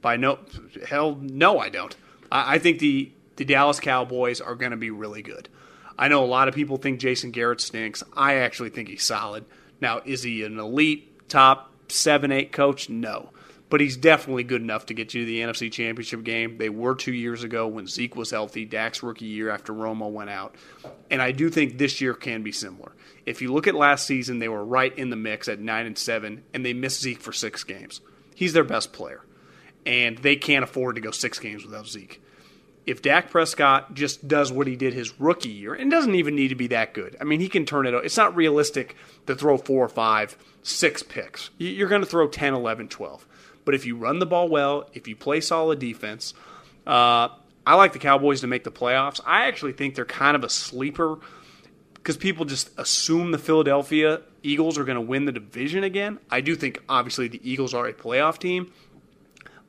By 0.00 0.16
no 0.16 0.38
hell 0.86 1.14
no, 1.20 1.58
I 1.58 1.68
don't. 1.68 1.94
I, 2.32 2.54
I 2.54 2.58
think 2.58 2.78
the 2.78 3.12
the 3.36 3.44
Dallas 3.44 3.80
Cowboys 3.80 4.40
are 4.40 4.54
going 4.54 4.70
to 4.70 4.78
be 4.78 4.88
really 4.88 5.20
good. 5.20 5.50
I 5.98 6.08
know 6.08 6.24
a 6.24 6.26
lot 6.26 6.48
of 6.48 6.54
people 6.54 6.78
think 6.78 7.00
Jason 7.00 7.32
Garrett 7.32 7.60
stinks. 7.60 8.02
I 8.16 8.36
actually 8.36 8.70
think 8.70 8.88
he's 8.88 9.04
solid. 9.04 9.44
Now, 9.80 10.00
is 10.04 10.22
he 10.22 10.42
an 10.44 10.58
elite 10.58 11.28
top 11.28 11.72
seven, 11.88 12.32
eight 12.32 12.52
coach? 12.52 12.88
No 12.88 13.30
but 13.70 13.80
he's 13.80 13.96
definitely 13.96 14.44
good 14.44 14.62
enough 14.62 14.86
to 14.86 14.94
get 14.94 15.12
you 15.12 15.22
to 15.22 15.26
the 15.26 15.40
NFC 15.40 15.70
Championship 15.70 16.24
game. 16.24 16.56
They 16.58 16.70
were 16.70 16.94
two 16.94 17.12
years 17.12 17.42
ago 17.42 17.66
when 17.66 17.86
Zeke 17.86 18.16
was 18.16 18.30
healthy, 18.30 18.64
Dak's 18.64 19.02
rookie 19.02 19.26
year 19.26 19.50
after 19.50 19.72
Romo 19.72 20.10
went 20.10 20.30
out. 20.30 20.54
And 21.10 21.20
I 21.20 21.32
do 21.32 21.50
think 21.50 21.76
this 21.76 22.00
year 22.00 22.14
can 22.14 22.42
be 22.42 22.52
similar. 22.52 22.92
If 23.26 23.42
you 23.42 23.52
look 23.52 23.66
at 23.66 23.74
last 23.74 24.06
season, 24.06 24.38
they 24.38 24.48
were 24.48 24.64
right 24.64 24.96
in 24.96 25.10
the 25.10 25.16
mix 25.16 25.48
at 25.48 25.60
9 25.60 25.86
and 25.86 25.98
7, 25.98 26.44
and 26.54 26.64
they 26.64 26.72
missed 26.72 27.02
Zeke 27.02 27.20
for 27.20 27.32
six 27.32 27.62
games. 27.62 28.00
He's 28.34 28.54
their 28.54 28.64
best 28.64 28.92
player. 28.92 29.22
And 29.84 30.18
they 30.18 30.36
can't 30.36 30.64
afford 30.64 30.94
to 30.94 31.00
go 31.00 31.10
six 31.10 31.38
games 31.38 31.64
without 31.64 31.86
Zeke. 31.86 32.22
If 32.88 33.02
Dak 33.02 33.30
Prescott 33.30 33.94
just 33.94 34.26
does 34.26 34.50
what 34.50 34.66
he 34.66 34.74
did 34.74 34.94
his 34.94 35.20
rookie 35.20 35.50
year, 35.50 35.74
and 35.74 35.90
doesn't 35.90 36.14
even 36.14 36.34
need 36.34 36.48
to 36.48 36.54
be 36.54 36.68
that 36.68 36.94
good. 36.94 37.16
I 37.20 37.24
mean, 37.24 37.40
he 37.40 37.48
can 37.48 37.66
turn 37.66 37.86
it. 37.86 37.94
It's 37.94 38.16
not 38.16 38.34
realistic 38.34 38.96
to 39.26 39.34
throw 39.34 39.58
four 39.58 39.84
or 39.84 39.88
five, 39.88 40.36
six 40.62 41.02
picks. 41.02 41.50
You're 41.58 41.88
going 41.88 42.02
to 42.02 42.08
throw 42.08 42.26
10, 42.28 42.54
11, 42.54 42.88
12 42.88 43.26
but 43.68 43.74
if 43.74 43.84
you 43.84 43.96
run 43.96 44.18
the 44.18 44.24
ball 44.24 44.48
well, 44.48 44.88
if 44.94 45.06
you 45.08 45.14
play 45.14 45.42
solid 45.42 45.78
defense, 45.78 46.32
uh, 46.86 47.28
I 47.66 47.74
like 47.74 47.92
the 47.92 47.98
Cowboys 47.98 48.40
to 48.40 48.46
make 48.46 48.64
the 48.64 48.70
playoffs. 48.70 49.20
I 49.26 49.46
actually 49.46 49.74
think 49.74 49.94
they're 49.94 50.06
kind 50.06 50.34
of 50.34 50.42
a 50.42 50.48
sleeper 50.48 51.18
because 51.92 52.16
people 52.16 52.46
just 52.46 52.70
assume 52.78 53.30
the 53.30 53.36
Philadelphia 53.36 54.22
Eagles 54.42 54.78
are 54.78 54.84
going 54.84 54.96
to 54.96 55.02
win 55.02 55.26
the 55.26 55.32
division 55.32 55.84
again. 55.84 56.18
I 56.30 56.40
do 56.40 56.56
think, 56.56 56.80
obviously, 56.88 57.28
the 57.28 57.42
Eagles 57.44 57.74
are 57.74 57.86
a 57.86 57.92
playoff 57.92 58.38
team. 58.38 58.72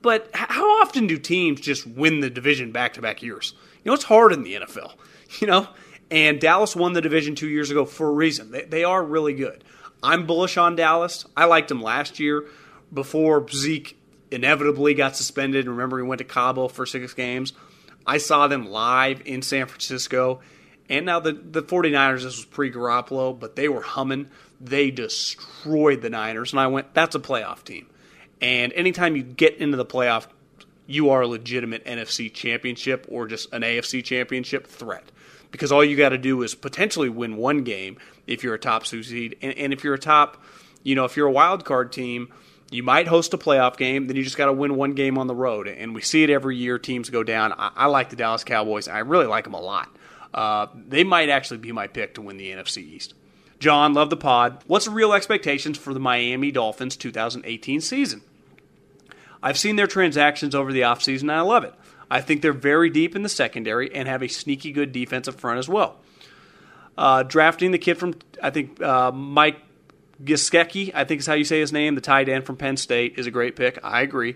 But 0.01 0.29
how 0.33 0.81
often 0.81 1.07
do 1.07 1.17
teams 1.17 1.59
just 1.59 1.85
win 1.85 2.21
the 2.21 2.29
division 2.29 2.71
back 2.71 2.93
to 2.93 3.01
back 3.01 3.21
years? 3.21 3.53
You 3.83 3.89
know, 3.89 3.95
it's 3.95 4.05
hard 4.05 4.31
in 4.31 4.43
the 4.43 4.55
NFL, 4.55 4.93
you 5.39 5.47
know? 5.47 5.67
And 6.11 6.39
Dallas 6.39 6.75
won 6.75 6.93
the 6.93 7.01
division 7.01 7.35
two 7.35 7.49
years 7.49 7.69
ago 7.69 7.85
for 7.85 8.07
a 8.07 8.11
reason. 8.11 8.51
They, 8.51 8.63
they 8.63 8.83
are 8.83 9.03
really 9.03 9.33
good. 9.33 9.63
I'm 10.01 10.25
bullish 10.25 10.57
on 10.57 10.75
Dallas. 10.75 11.25
I 11.35 11.45
liked 11.45 11.69
them 11.69 11.81
last 11.81 12.19
year 12.19 12.45
before 12.91 13.45
Zeke 13.49 13.97
inevitably 14.31 14.93
got 14.93 15.15
suspended. 15.15 15.67
Remember, 15.67 15.97
he 15.97 16.03
went 16.03 16.19
to 16.19 16.25
Cabo 16.25 16.67
for 16.67 16.85
six 16.85 17.13
games. 17.13 17.53
I 18.07 18.17
saw 18.17 18.47
them 18.47 18.65
live 18.65 19.21
in 19.25 19.41
San 19.41 19.67
Francisco. 19.67 20.39
And 20.87 21.05
now 21.05 21.19
the, 21.19 21.33
the 21.33 21.61
49ers, 21.61 22.23
this 22.23 22.37
was 22.37 22.45
pre 22.45 22.71
Garoppolo, 22.71 23.37
but 23.39 23.55
they 23.55 23.69
were 23.69 23.81
humming. 23.81 24.29
They 24.59 24.89
destroyed 24.89 26.01
the 26.01 26.09
Niners. 26.09 26.51
And 26.51 26.59
I 26.59 26.67
went, 26.67 26.93
that's 26.93 27.15
a 27.15 27.19
playoff 27.19 27.63
team. 27.63 27.87
And 28.41 28.71
anytime 28.73 29.15
you 29.15 29.23
get 29.23 29.57
into 29.57 29.77
the 29.77 29.85
playoff, 29.85 30.27
you 30.87 31.11
are 31.11 31.21
a 31.21 31.27
legitimate 31.27 31.85
NFC 31.85 32.33
championship 32.33 33.05
or 33.09 33.27
just 33.27 33.51
an 33.53 33.61
AFC 33.61 34.03
championship 34.03 34.67
threat. 34.67 35.11
Because 35.51 35.71
all 35.71 35.83
you 35.83 35.97
got 35.97 36.09
to 36.09 36.17
do 36.17 36.41
is 36.43 36.55
potentially 36.55 37.09
win 37.09 37.37
one 37.37 37.63
game 37.63 37.97
if 38.27 38.43
you're 38.43 38.53
a 38.53 38.59
top 38.59 38.85
seed. 38.85 39.37
And, 39.41 39.57
and 39.57 39.73
if 39.73 39.83
you're 39.83 39.93
a 39.93 39.99
top, 39.99 40.43
you 40.83 40.95
know, 40.95 41.05
if 41.05 41.17
you're 41.17 41.27
a 41.27 41.31
wild 41.31 41.65
card 41.65 41.91
team, 41.91 42.31
you 42.71 42.83
might 42.83 43.07
host 43.07 43.33
a 43.33 43.37
playoff 43.37 43.77
game, 43.77 44.07
then 44.07 44.15
you 44.15 44.23
just 44.23 44.37
got 44.37 44.45
to 44.45 44.53
win 44.53 44.75
one 44.75 44.93
game 44.93 45.17
on 45.17 45.27
the 45.27 45.35
road. 45.35 45.67
And 45.67 45.95
we 45.95 46.01
see 46.01 46.23
it 46.23 46.29
every 46.29 46.55
year. 46.55 46.77
Teams 46.77 47.09
go 47.09 47.23
down. 47.23 47.53
I, 47.53 47.71
I 47.75 47.85
like 47.87 48.09
the 48.09 48.15
Dallas 48.15 48.43
Cowboys. 48.43 48.87
I 48.87 48.99
really 48.99 49.25
like 49.25 49.43
them 49.43 49.53
a 49.53 49.61
lot. 49.61 49.89
Uh, 50.33 50.67
they 50.87 51.03
might 51.03 51.29
actually 51.29 51.57
be 51.57 51.71
my 51.71 51.87
pick 51.87 52.15
to 52.15 52.21
win 52.21 52.37
the 52.37 52.51
NFC 52.51 52.77
East. 52.77 53.15
John, 53.59 53.93
love 53.93 54.09
the 54.09 54.17
pod. 54.17 54.63
What's 54.67 54.85
the 54.85 54.91
real 54.91 55.13
expectations 55.13 55.77
for 55.77 55.93
the 55.93 55.99
Miami 55.99 56.51
Dolphins 56.51 56.95
2018 56.95 57.81
season? 57.81 58.21
I've 59.41 59.57
seen 59.57 59.75
their 59.75 59.87
transactions 59.87 60.53
over 60.53 60.73
the 60.73 60.81
offseason, 60.81 61.23
and 61.23 61.31
I 61.31 61.41
love 61.41 61.63
it. 61.63 61.73
I 62.11 62.21
think 62.21 62.41
they're 62.41 62.53
very 62.53 62.89
deep 62.89 63.15
in 63.15 63.21
the 63.21 63.29
secondary 63.29 63.93
and 63.93 64.07
have 64.07 64.23
a 64.23 64.27
sneaky 64.27 64.71
good 64.71 64.91
defensive 64.91 65.35
front 65.35 65.59
as 65.59 65.69
well. 65.69 65.97
Uh, 66.97 67.23
drafting 67.23 67.71
the 67.71 67.77
kid 67.77 67.97
from, 67.97 68.15
I 68.41 68.49
think, 68.49 68.81
uh, 68.81 69.11
Mike 69.11 69.57
Gesicki, 70.23 70.91
I 70.93 71.05
think 71.05 71.21
is 71.21 71.27
how 71.27 71.35
you 71.35 71.45
say 71.45 71.59
his 71.59 71.71
name, 71.71 71.95
the 71.95 72.01
tight 72.01 72.27
end 72.27 72.45
from 72.45 72.57
Penn 72.57 72.77
State, 72.77 73.15
is 73.17 73.27
a 73.27 73.31
great 73.31 73.55
pick. 73.55 73.79
I 73.83 74.01
agree. 74.01 74.35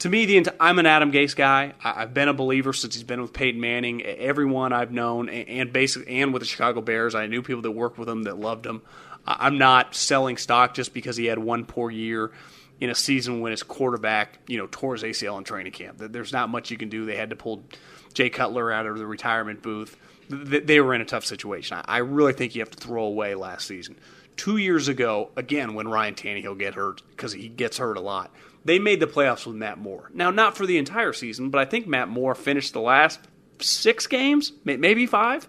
To 0.00 0.08
me, 0.08 0.26
the 0.26 0.52
I'm 0.58 0.80
an 0.80 0.86
Adam 0.86 1.12
Gase 1.12 1.36
guy. 1.36 1.74
I've 1.84 2.12
been 2.12 2.28
a 2.28 2.34
believer 2.34 2.72
since 2.72 2.94
he's 2.94 3.04
been 3.04 3.22
with 3.22 3.32
Peyton 3.32 3.60
Manning. 3.60 4.02
Everyone 4.02 4.72
I've 4.72 4.90
known, 4.90 5.28
and 5.28 5.72
basically, 5.72 6.20
and 6.20 6.32
with 6.32 6.42
the 6.42 6.46
Chicago 6.46 6.80
Bears, 6.80 7.14
I 7.14 7.26
knew 7.26 7.42
people 7.42 7.62
that 7.62 7.70
worked 7.70 7.96
with 7.96 8.08
him 8.08 8.24
that 8.24 8.38
loved 8.38 8.66
him. 8.66 8.82
I'm 9.24 9.56
not 9.56 9.94
selling 9.94 10.36
stock 10.36 10.74
just 10.74 10.92
because 10.92 11.16
he 11.16 11.26
had 11.26 11.38
one 11.38 11.64
poor 11.64 11.90
year 11.90 12.32
in 12.80 12.90
a 12.90 12.94
season 12.94 13.40
when 13.40 13.50
his 13.50 13.62
quarterback, 13.62 14.38
you 14.46 14.58
know, 14.58 14.68
tore 14.70 14.94
his 14.94 15.02
ACL 15.02 15.38
in 15.38 15.44
training 15.44 15.72
camp. 15.72 15.96
There's 15.98 16.32
not 16.32 16.48
much 16.48 16.70
you 16.70 16.76
can 16.76 16.88
do. 16.88 17.06
They 17.06 17.16
had 17.16 17.30
to 17.30 17.36
pull 17.36 17.64
Jay 18.12 18.30
Cutler 18.30 18.72
out 18.72 18.86
of 18.86 18.98
the 18.98 19.06
retirement 19.06 19.62
booth. 19.62 19.96
They 20.28 20.80
were 20.80 20.94
in 20.94 21.00
a 21.00 21.04
tough 21.04 21.24
situation. 21.24 21.80
I 21.84 21.98
really 21.98 22.32
think 22.32 22.54
you 22.54 22.62
have 22.62 22.70
to 22.70 22.78
throw 22.78 23.04
away 23.04 23.34
last 23.34 23.66
season. 23.66 23.96
Two 24.36 24.56
years 24.56 24.88
ago, 24.88 25.30
again, 25.36 25.74
when 25.74 25.86
Ryan 25.86 26.14
Tannehill 26.14 26.58
get 26.58 26.74
hurt, 26.74 27.02
because 27.10 27.32
he 27.32 27.48
gets 27.48 27.78
hurt 27.78 27.96
a 27.96 28.00
lot, 28.00 28.34
they 28.64 28.78
made 28.78 28.98
the 28.98 29.06
playoffs 29.06 29.46
with 29.46 29.56
Matt 29.56 29.78
Moore. 29.78 30.10
Now, 30.12 30.30
not 30.30 30.56
for 30.56 30.66
the 30.66 30.78
entire 30.78 31.12
season, 31.12 31.50
but 31.50 31.60
I 31.60 31.66
think 31.66 31.86
Matt 31.86 32.08
Moore 32.08 32.34
finished 32.34 32.72
the 32.72 32.80
last 32.80 33.20
six 33.60 34.06
games, 34.06 34.52
maybe 34.64 35.06
five. 35.06 35.48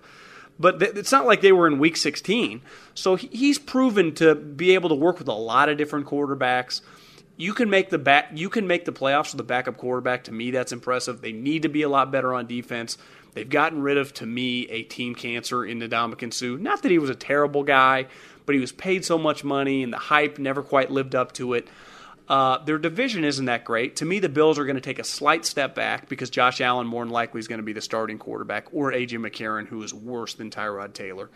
But 0.59 0.81
it's 0.81 1.11
not 1.11 1.25
like 1.25 1.41
they 1.41 1.51
were 1.51 1.67
in 1.67 1.79
week 1.79 1.97
16. 1.97 2.61
So 2.93 3.15
he's 3.15 3.59
proven 3.59 4.13
to 4.15 4.35
be 4.35 4.73
able 4.75 4.89
to 4.89 4.95
work 4.95 5.19
with 5.19 5.27
a 5.27 5.33
lot 5.33 5.67
of 5.67 5.77
different 5.77 6.05
quarterbacks. 6.05 6.81
You 7.37 7.53
can 7.53 7.69
make 7.69 7.89
the 7.89 7.97
back 7.97 8.29
you 8.33 8.49
can 8.49 8.65
make 8.65 8.85
the 8.85 8.93
playoffs 8.93 9.33
with 9.33 9.41
a 9.41 9.43
backup 9.43 9.77
quarterback. 9.77 10.25
To 10.25 10.31
me, 10.31 10.51
that's 10.51 10.71
impressive. 10.71 11.21
They 11.21 11.33
need 11.33 11.63
to 11.63 11.69
be 11.69 11.81
a 11.81 11.89
lot 11.89 12.11
better 12.11 12.33
on 12.33 12.47
defense. 12.47 12.97
They've 13.33 13.49
gotten 13.49 13.81
rid 13.81 13.97
of, 13.97 14.13
to 14.15 14.25
me, 14.25 14.65
a 14.69 14.83
team 14.83 15.13
cancer 15.13 15.65
in 15.65 15.79
Ndamukong 15.79 16.33
Suh. 16.33 16.55
Not 16.57 16.83
that 16.83 16.91
he 16.91 16.99
was 16.99 17.09
a 17.09 17.15
terrible 17.15 17.63
guy, 17.63 18.07
but 18.45 18.55
he 18.55 18.61
was 18.61 18.71
paid 18.71 19.03
so 19.03 19.17
much 19.17 19.43
money 19.43 19.83
and 19.83 19.91
the 19.91 19.97
hype 19.97 20.39
never 20.39 20.63
quite 20.63 20.89
lived 20.89 21.15
up 21.15 21.33
to 21.33 21.53
it. 21.53 21.67
Uh, 22.27 22.63
their 22.63 22.77
division 22.77 23.23
isn't 23.23 23.45
that 23.45 23.65
great. 23.65 23.97
To 23.97 24.05
me, 24.05 24.19
the 24.19 24.29
Bills 24.29 24.57
are 24.57 24.65
going 24.65 24.77
to 24.77 24.81
take 24.81 24.97
a 24.97 25.03
slight 25.03 25.45
step 25.45 25.75
back 25.75 26.09
because 26.09 26.29
Josh 26.29 26.59
Allen 26.59 26.88
more 26.88 27.03
than 27.03 27.11
likely 27.11 27.39
is 27.39 27.47
going 27.47 27.59
to 27.59 27.63
be 27.63 27.73
the 27.73 27.81
starting 27.81 28.17
quarterback, 28.17 28.67
or 28.73 28.91
A.J. 28.93 29.17
McCarron, 29.17 29.67
who 29.67 29.83
is 29.83 29.93
worse 29.93 30.33
than 30.33 30.49
Tyrod 30.49 30.93
Taylor. 30.93 31.29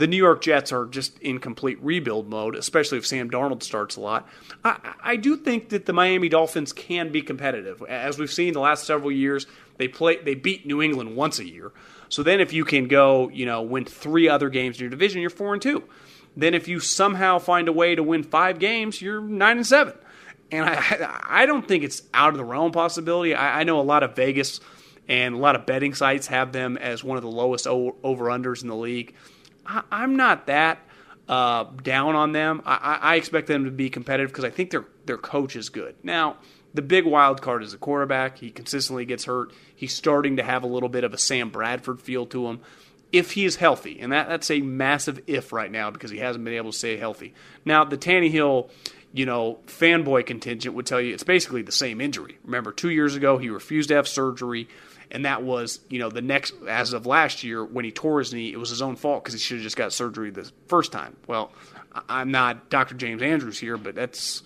The 0.00 0.06
New 0.06 0.16
York 0.16 0.40
Jets 0.40 0.72
are 0.72 0.86
just 0.86 1.18
in 1.18 1.40
complete 1.40 1.78
rebuild 1.82 2.26
mode, 2.26 2.56
especially 2.56 2.96
if 2.96 3.06
Sam 3.06 3.30
Darnold 3.30 3.62
starts 3.62 3.96
a 3.96 4.00
lot. 4.00 4.26
I, 4.64 4.94
I 5.02 5.16
do 5.16 5.36
think 5.36 5.68
that 5.68 5.84
the 5.84 5.92
Miami 5.92 6.30
Dolphins 6.30 6.72
can 6.72 7.12
be 7.12 7.20
competitive. 7.20 7.82
As 7.86 8.18
we've 8.18 8.32
seen 8.32 8.54
the 8.54 8.60
last 8.60 8.84
several 8.86 9.12
years, 9.12 9.46
they 9.76 9.88
play 9.88 10.16
they 10.16 10.34
beat 10.34 10.64
New 10.64 10.80
England 10.80 11.16
once 11.16 11.38
a 11.38 11.46
year. 11.46 11.72
So 12.08 12.22
then 12.22 12.40
if 12.40 12.54
you 12.54 12.64
can 12.64 12.88
go, 12.88 13.28
you 13.28 13.44
know, 13.44 13.60
win 13.60 13.84
three 13.84 14.26
other 14.26 14.48
games 14.48 14.78
in 14.78 14.84
your 14.84 14.88
division, 14.88 15.20
you're 15.20 15.28
four 15.28 15.52
and 15.52 15.60
two. 15.60 15.84
Then 16.34 16.54
if 16.54 16.66
you 16.66 16.80
somehow 16.80 17.38
find 17.38 17.68
a 17.68 17.72
way 17.72 17.94
to 17.94 18.02
win 18.02 18.22
five 18.22 18.58
games, 18.58 19.02
you're 19.02 19.20
nine 19.20 19.58
and 19.58 19.66
seven. 19.66 19.92
And 20.50 20.64
I, 20.64 21.20
I 21.26 21.44
don't 21.44 21.68
think 21.68 21.84
it's 21.84 22.04
out 22.14 22.30
of 22.30 22.38
the 22.38 22.44
realm 22.46 22.72
possibility. 22.72 23.34
I, 23.34 23.60
I 23.60 23.64
know 23.64 23.78
a 23.78 23.82
lot 23.82 24.02
of 24.02 24.16
Vegas 24.16 24.60
and 25.08 25.34
a 25.34 25.38
lot 25.38 25.56
of 25.56 25.66
betting 25.66 25.92
sites 25.92 26.28
have 26.28 26.52
them 26.52 26.78
as 26.78 27.04
one 27.04 27.18
of 27.18 27.22
the 27.22 27.30
lowest 27.30 27.66
over 27.66 28.24
unders 28.24 28.62
in 28.62 28.68
the 28.68 28.76
league. 28.76 29.14
I, 29.90 30.04
am 30.04 30.16
not 30.16 30.46
that 30.46 30.80
uh, 31.28 31.64
down 31.82 32.16
on 32.16 32.32
them. 32.32 32.62
I, 32.66 32.98
I 33.00 33.14
expect 33.16 33.46
them 33.46 33.64
to 33.64 33.70
be 33.70 33.90
competitive 33.90 34.30
because 34.30 34.44
I 34.44 34.50
think 34.50 34.70
their 34.70 34.84
their 35.06 35.18
coach 35.18 35.56
is 35.56 35.68
good. 35.68 35.94
Now, 36.02 36.36
the 36.74 36.82
big 36.82 37.04
wild 37.04 37.42
card 37.42 37.62
is 37.62 37.72
the 37.72 37.78
quarterback. 37.78 38.38
He 38.38 38.50
consistently 38.50 39.04
gets 39.04 39.24
hurt. 39.24 39.52
He's 39.74 39.94
starting 39.94 40.36
to 40.36 40.42
have 40.42 40.62
a 40.62 40.66
little 40.66 40.88
bit 40.88 41.04
of 41.04 41.14
a 41.14 41.18
Sam 41.18 41.50
Bradford 41.50 42.00
feel 42.00 42.26
to 42.26 42.48
him. 42.48 42.60
If 43.12 43.32
he 43.32 43.44
is 43.44 43.56
healthy, 43.56 43.98
and 44.00 44.12
that, 44.12 44.28
that's 44.28 44.50
a 44.52 44.60
massive 44.60 45.20
if 45.26 45.52
right 45.52 45.70
now 45.70 45.90
because 45.90 46.12
he 46.12 46.18
hasn't 46.18 46.44
been 46.44 46.54
able 46.54 46.70
to 46.70 46.78
stay 46.78 46.96
healthy. 46.96 47.34
Now, 47.64 47.84
the 47.84 47.98
Tannehill, 47.98 48.70
you 49.12 49.26
know, 49.26 49.58
fanboy 49.66 50.26
contingent 50.26 50.76
would 50.76 50.86
tell 50.86 51.00
you 51.00 51.12
it's 51.12 51.24
basically 51.24 51.62
the 51.62 51.72
same 51.72 52.00
injury. 52.00 52.38
Remember, 52.44 52.70
two 52.70 52.90
years 52.90 53.16
ago, 53.16 53.36
he 53.38 53.50
refused 53.50 53.88
to 53.88 53.96
have 53.96 54.06
surgery 54.06 54.68
and 55.10 55.24
that 55.24 55.42
was 55.42 55.80
you 55.88 55.98
know 55.98 56.08
the 56.08 56.22
next 56.22 56.54
as 56.68 56.92
of 56.92 57.06
last 57.06 57.42
year 57.44 57.64
when 57.64 57.84
he 57.84 57.90
tore 57.90 58.18
his 58.18 58.32
knee 58.32 58.52
it 58.52 58.58
was 58.58 58.70
his 58.70 58.82
own 58.82 58.96
fault 58.96 59.22
because 59.22 59.34
he 59.34 59.40
should 59.40 59.58
have 59.58 59.64
just 59.64 59.76
got 59.76 59.92
surgery 59.92 60.30
the 60.30 60.50
first 60.66 60.92
time. 60.92 61.16
Well 61.26 61.52
i'm 62.08 62.30
not 62.30 62.70
dr 62.70 62.94
james 62.94 63.20
andrews 63.20 63.58
here 63.58 63.76
but 63.76 63.96
that's 63.96 64.44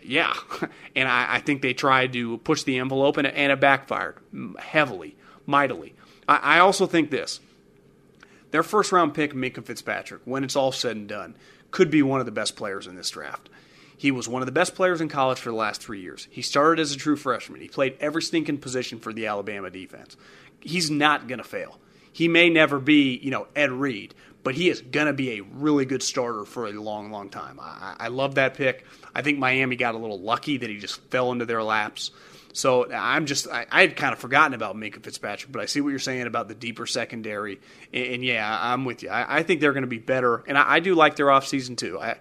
yeah. 0.00 0.32
And 0.94 1.08
i, 1.08 1.34
I 1.34 1.40
think 1.40 1.62
they 1.62 1.74
tried 1.74 2.12
to 2.12 2.38
push 2.38 2.62
the 2.62 2.78
envelope 2.78 3.16
and, 3.16 3.26
and 3.26 3.50
it 3.50 3.60
backfired 3.60 4.18
heavily 4.58 5.16
mightily. 5.46 5.94
I, 6.28 6.36
I 6.36 6.58
also 6.58 6.86
think 6.86 7.10
this. 7.10 7.40
Their 8.50 8.62
first 8.62 8.92
round 8.92 9.14
pick 9.14 9.32
Minkah 9.32 9.64
Fitzpatrick 9.64 10.22
when 10.24 10.44
it's 10.44 10.56
all 10.56 10.72
said 10.72 10.96
and 10.96 11.08
done 11.08 11.36
could 11.70 11.90
be 11.90 12.02
one 12.02 12.20
of 12.20 12.26
the 12.26 12.32
best 12.32 12.56
players 12.56 12.86
in 12.86 12.96
this 12.96 13.10
draft 13.10 13.48
he 13.96 14.10
was 14.10 14.28
one 14.28 14.42
of 14.42 14.46
the 14.46 14.52
best 14.52 14.74
players 14.74 15.00
in 15.00 15.08
college 15.08 15.38
for 15.38 15.50
the 15.50 15.56
last 15.56 15.80
three 15.80 16.00
years. 16.00 16.28
He 16.30 16.42
started 16.42 16.80
as 16.80 16.92
a 16.92 16.96
true 16.96 17.16
freshman. 17.16 17.60
He 17.60 17.68
played 17.68 17.96
every 18.00 18.22
stinking 18.22 18.58
position 18.58 18.98
for 18.98 19.12
the 19.12 19.26
Alabama 19.26 19.70
defense. 19.70 20.16
He's 20.60 20.90
not 20.90 21.28
going 21.28 21.38
to 21.38 21.44
fail. 21.44 21.78
He 22.12 22.28
may 22.28 22.48
never 22.50 22.78
be, 22.78 23.16
you 23.16 23.30
know, 23.30 23.46
Ed 23.54 23.70
Reed, 23.70 24.14
but 24.42 24.54
he 24.54 24.68
is 24.70 24.80
going 24.80 25.06
to 25.06 25.12
be 25.12 25.38
a 25.38 25.40
really 25.42 25.84
good 25.84 26.02
starter 26.02 26.44
for 26.44 26.66
a 26.66 26.72
long, 26.72 27.10
long 27.10 27.30
time. 27.30 27.58
I, 27.60 27.96
I 27.98 28.08
love 28.08 28.36
that 28.36 28.54
pick. 28.54 28.86
I 29.14 29.22
think 29.22 29.38
Miami 29.38 29.76
got 29.76 29.94
a 29.94 29.98
little 29.98 30.20
lucky 30.20 30.56
that 30.58 30.70
he 30.70 30.78
just 30.78 31.00
fell 31.10 31.32
into 31.32 31.46
their 31.46 31.62
laps. 31.62 32.10
So 32.52 32.90
I'm 32.90 33.26
just 33.26 33.48
I, 33.48 33.66
I 33.70 33.82
had 33.82 33.96
kind 33.96 34.14
of 34.14 34.18
forgotten 34.18 34.54
about 34.54 34.76
Minkah 34.76 35.02
Fitzpatrick, 35.02 35.52
but 35.52 35.60
I 35.60 35.66
see 35.66 35.82
what 35.82 35.90
you're 35.90 35.98
saying 35.98 36.26
about 36.26 36.48
the 36.48 36.54
deeper 36.54 36.86
secondary, 36.86 37.60
and, 37.92 38.06
and 38.06 38.24
yeah, 38.24 38.58
I'm 38.62 38.86
with 38.86 39.02
you. 39.02 39.10
I, 39.10 39.38
I 39.38 39.42
think 39.42 39.60
they're 39.60 39.74
going 39.74 39.82
to 39.82 39.88
be 39.88 39.98
better, 39.98 40.42
and 40.46 40.56
I, 40.56 40.76
I 40.76 40.80
do 40.80 40.94
like 40.94 41.16
their 41.16 41.26
offseason 41.26 41.76
too. 41.76 42.00
I, 42.00 42.16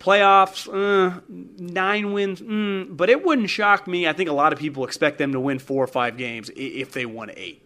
Playoffs, 0.00 0.66
uh, 0.66 1.20
nine 1.28 2.14
wins, 2.14 2.40
mm, 2.40 2.96
but 2.96 3.10
it 3.10 3.22
wouldn't 3.22 3.50
shock 3.50 3.86
me. 3.86 4.08
I 4.08 4.14
think 4.14 4.30
a 4.30 4.32
lot 4.32 4.54
of 4.54 4.58
people 4.58 4.84
expect 4.84 5.18
them 5.18 5.32
to 5.32 5.40
win 5.40 5.58
four 5.58 5.84
or 5.84 5.86
five 5.86 6.16
games 6.16 6.50
if 6.56 6.92
they 6.92 7.04
won 7.04 7.30
eight. 7.36 7.62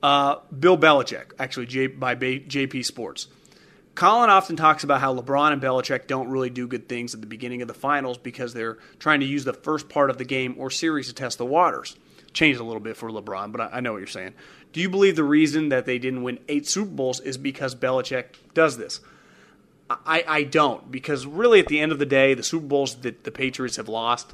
Uh, 0.00 0.36
Bill 0.56 0.78
Belichick, 0.78 1.32
actually, 1.38 1.66
J, 1.66 1.88
by 1.88 2.14
JP 2.14 2.84
Sports. 2.84 3.26
Colin 3.96 4.30
often 4.30 4.54
talks 4.54 4.84
about 4.84 5.00
how 5.00 5.14
LeBron 5.14 5.52
and 5.52 5.60
Belichick 5.60 6.06
don't 6.06 6.28
really 6.28 6.48
do 6.48 6.66
good 6.68 6.88
things 6.88 7.12
at 7.12 7.20
the 7.20 7.26
beginning 7.26 7.60
of 7.60 7.68
the 7.68 7.74
finals 7.74 8.16
because 8.16 8.54
they're 8.54 8.78
trying 9.00 9.20
to 9.20 9.26
use 9.26 9.44
the 9.44 9.52
first 9.52 9.88
part 9.88 10.10
of 10.10 10.16
the 10.16 10.24
game 10.24 10.54
or 10.58 10.70
series 10.70 11.08
to 11.08 11.12
test 11.12 11.38
the 11.38 11.44
waters. 11.44 11.96
Changed 12.32 12.60
a 12.60 12.64
little 12.64 12.80
bit 12.80 12.96
for 12.96 13.10
LeBron, 13.10 13.52
but 13.52 13.60
I, 13.60 13.68
I 13.74 13.80
know 13.80 13.92
what 13.92 13.98
you're 13.98 14.06
saying. 14.06 14.34
Do 14.72 14.80
you 14.80 14.88
believe 14.88 15.16
the 15.16 15.24
reason 15.24 15.68
that 15.68 15.86
they 15.86 15.98
didn't 15.98 16.22
win 16.22 16.38
eight 16.48 16.66
Super 16.66 16.90
Bowls 16.90 17.20
is 17.20 17.36
because 17.36 17.74
Belichick 17.74 18.36
does 18.54 18.78
this? 18.78 19.00
I, 20.06 20.24
I 20.26 20.42
don't 20.44 20.90
because 20.90 21.26
really 21.26 21.60
at 21.60 21.66
the 21.66 21.80
end 21.80 21.92
of 21.92 21.98
the 21.98 22.06
day, 22.06 22.34
the 22.34 22.42
Super 22.42 22.66
Bowls 22.66 22.96
that 22.96 23.24
the 23.24 23.30
Patriots 23.30 23.76
have 23.76 23.88
lost 23.88 24.32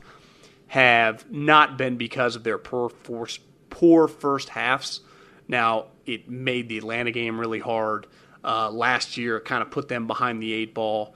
have 0.68 1.30
not 1.30 1.78
been 1.78 1.96
because 1.96 2.36
of 2.36 2.44
their 2.44 2.58
poor 2.58 2.88
force, 2.88 3.38
poor 3.70 4.08
first 4.08 4.50
halves. 4.50 5.00
Now 5.46 5.86
it 6.06 6.28
made 6.28 6.68
the 6.68 6.78
Atlanta 6.78 7.10
game 7.10 7.38
really 7.40 7.60
hard. 7.60 8.06
Uh, 8.44 8.70
last 8.70 9.16
year, 9.16 9.40
kind 9.40 9.62
of 9.62 9.70
put 9.70 9.88
them 9.88 10.06
behind 10.06 10.40
the 10.40 10.52
eight 10.52 10.72
ball, 10.72 11.14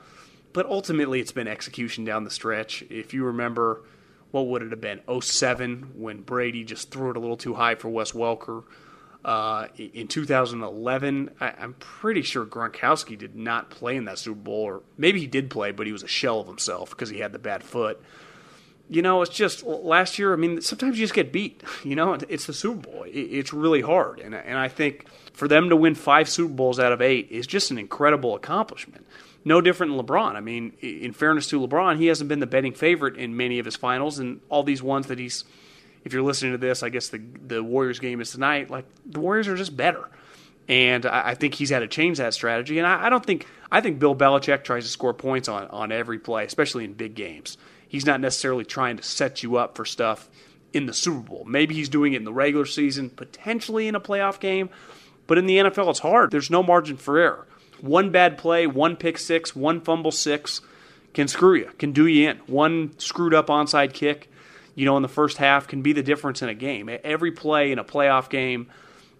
but 0.53 0.67
ultimately 0.67 1.21
it's 1.21 1.33
been 1.33 1.47
execution 1.49 2.05
down 2.05 2.25
the 2.25 2.31
stretch. 2.31 2.83
If 2.91 3.15
you 3.15 3.25
remember, 3.25 3.83
what 4.33 4.49
would 4.49 4.63
it 4.63 4.71
have 4.71 4.81
been? 4.81 5.01
07 5.21 5.93
when 5.95 6.23
Brady 6.23 6.65
just 6.65 6.91
threw 6.91 7.11
it 7.11 7.17
a 7.17 7.21
little 7.21 7.37
too 7.37 7.55
high 7.55 7.77
for 7.77 7.89
Wes 7.89 8.13
Welker. 8.13 8.65
Uh, 9.25 9.69
in 9.77 10.09
2011, 10.09 11.31
I, 11.41 11.55
am 11.59 11.75
pretty 11.75 12.23
sure 12.23 12.45
Gronkowski 12.45 13.17
did 13.17 13.37
not 13.37 13.71
play 13.71 13.97
in 13.97 14.07
that 14.07 14.19
Super 14.19 14.41
Bowl, 14.41 14.63
or 14.63 14.83
maybe 14.97 15.21
he 15.21 15.29
did 15.29 15.49
play, 15.49 15.71
but 15.71 15.87
he 15.87 15.93
was 15.93 16.03
a 16.03 16.09
shell 16.09 16.41
of 16.41 16.49
himself 16.49 16.91
because 16.91 17.09
he 17.09 17.21
had 17.21 17.33
the 17.33 17.39
bad 17.39 17.63
foot. 17.63 18.03
You 18.89 19.01
know, 19.01 19.23
it's 19.23 19.35
just 19.35 19.63
last 19.63 20.19
year. 20.19 20.33
I 20.33 20.37
mean, 20.37 20.61
sometimes 20.61 20.99
you 20.99 21.05
just 21.05 21.15
get 21.15 21.33
beat. 21.33 21.63
You 21.85 21.95
know, 21.95 22.15
it's 22.29 22.47
the 22.47 22.53
Super 22.53 22.89
Bowl. 22.89 23.05
It's 23.07 23.53
really 23.53 23.81
hard, 23.81 24.19
and 24.21 24.35
and 24.35 24.59
I 24.59 24.69
think 24.69 25.07
for 25.33 25.47
them 25.47 25.69
to 25.69 25.77
win 25.77 25.95
five 25.95 26.29
Super 26.29 26.53
Bowls 26.53 26.79
out 26.79 26.93
of 26.93 27.01
eight 27.01 27.29
is 27.31 27.47
just 27.47 27.71
an 27.71 27.79
incredible 27.79 28.35
accomplishment. 28.35 29.07
No 29.45 29.61
different 29.61 29.97
than 29.97 30.05
LeBron. 30.05 30.35
I 30.37 30.41
mean, 30.41 30.73
in 30.81 31.13
fairness 31.13 31.49
to 31.49 31.61
LeBron, 31.61 31.99
he 31.99 32.07
hasn't 32.07 32.29
been 32.29 32.39
the 32.41 32.47
betting 32.47 32.73
favorite 32.73 33.17
in 33.17 33.37
many 33.37 33.59
of 33.59 33.65
his 33.65 33.77
finals, 33.77 34.19
and 34.19 34.41
all 34.49 34.63
these 34.63 34.83
ones 34.83 35.07
that 35.09 35.19
he's 35.19 35.45
if 36.05 36.13
you're 36.13 36.23
listening 36.23 36.53
to 36.53 36.59
this, 36.59 36.83
I 36.83 36.89
guess 36.89 37.09
the 37.09 37.19
the 37.47 37.63
Warriors 37.63 37.99
game 37.99 38.21
is 38.21 38.31
tonight. 38.31 38.71
Like 38.71 38.87
the 39.07 39.21
Warriors 39.21 39.49
are 39.49 39.57
just 39.57 39.77
better, 39.77 40.09
and 40.69 41.07
I, 41.07 41.31
I 41.31 41.35
think 41.35 41.55
he's 41.55 41.71
had 41.71 41.81
to 41.81 41.89
change 41.89 42.19
that 42.19 42.35
strategy. 42.35 42.79
And 42.79 42.87
I, 42.87 43.07
I, 43.07 43.11
don't 43.11 43.25
think 43.25 43.47
I 43.71 43.81
think 43.81 43.99
Bill 43.99 44.15
Belichick 44.15 44.65
tries 44.65 44.85
to 44.85 44.91
score 44.91 45.15
points 45.15 45.49
on 45.49 45.67
on 45.69 45.93
every 45.93 46.19
play, 46.19 46.45
especially 46.45 46.85
in 46.85 46.95
big 46.95 47.15
games. 47.15 47.57
He's 47.87 48.07
not 48.07 48.21
necessarily 48.21 48.65
trying 48.65 48.97
to 48.97 49.03
set 49.03 49.43
you 49.43 49.57
up 49.57 49.77
for 49.77 49.85
stuff 49.85 50.29
in 50.73 50.87
the 50.87 50.95
Super 50.95 51.21
Bowl. 51.21 51.45
Maybe 51.47 51.75
he's 51.75 51.91
doing 51.91 52.15
it 52.15 52.17
in 52.17 52.25
the 52.25 52.33
regular 52.33 52.65
season, 52.65 53.11
potentially 53.11 53.87
in 53.87 53.95
a 53.95 54.01
playoff 54.01 54.41
game, 54.41 54.71
but 55.27 55.37
in 55.39 55.47
the 55.47 55.59
NFL, 55.59 55.91
it's 55.91 55.99
hard. 55.99 56.31
There's 56.31 56.51
no 56.51 56.63
margin 56.63 56.97
for 56.97 57.19
error. 57.19 57.47
One 57.81 58.11
bad 58.11 58.39
play, 58.39 58.67
one 58.67 58.97
pick 58.97 59.19
six, 59.19 59.55
one 59.55 59.81
fumble 59.81 60.13
six 60.13 60.63
can 61.13 61.29
screw 61.29 61.55
you, 61.55 61.71
can 61.79 61.93
do 61.93 62.07
you 62.07 62.31
in. 62.31 62.39
One 62.47 62.99
screwed 62.99 63.35
up 63.35 63.49
onside 63.49 63.93
kick 63.93 64.31
you 64.75 64.85
know, 64.85 64.97
in 64.97 65.03
the 65.03 65.09
first 65.09 65.37
half 65.37 65.69
can 65.69 65.83
be 65.83 65.93
the 65.93 66.03
difference 66.03 66.43
in 66.43 66.49
a 66.49 66.55
game. 66.55 66.91
Every 67.05 67.33
play 67.33 67.73
in 67.73 67.79
a 67.79 67.85
playoff 67.85 68.29
game 68.29 68.69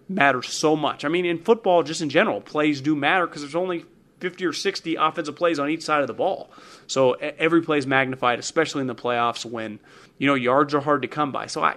matters 0.09 0.49
so 0.49 0.75
much. 0.75 1.05
I 1.05 1.09
mean, 1.09 1.25
in 1.25 1.39
football, 1.39 1.83
just 1.83 2.01
in 2.01 2.09
general, 2.09 2.41
plays 2.41 2.81
do 2.81 2.95
matter 2.95 3.27
because 3.27 3.41
there's 3.41 3.55
only 3.55 3.85
50 4.19 4.45
or 4.45 4.53
60 4.53 4.95
offensive 4.95 5.35
plays 5.35 5.59
on 5.59 5.69
each 5.69 5.83
side 5.83 6.01
of 6.01 6.07
the 6.07 6.13
ball. 6.13 6.49
So 6.87 7.13
every 7.13 7.61
play 7.61 7.77
is 7.77 7.87
magnified, 7.87 8.39
especially 8.39 8.81
in 8.81 8.87
the 8.87 8.95
playoffs 8.95 9.45
when, 9.45 9.79
you 10.17 10.27
know, 10.27 10.33
yards 10.33 10.73
are 10.73 10.81
hard 10.81 11.01
to 11.01 11.07
come 11.07 11.31
by. 11.31 11.47
So 11.47 11.63
I, 11.63 11.75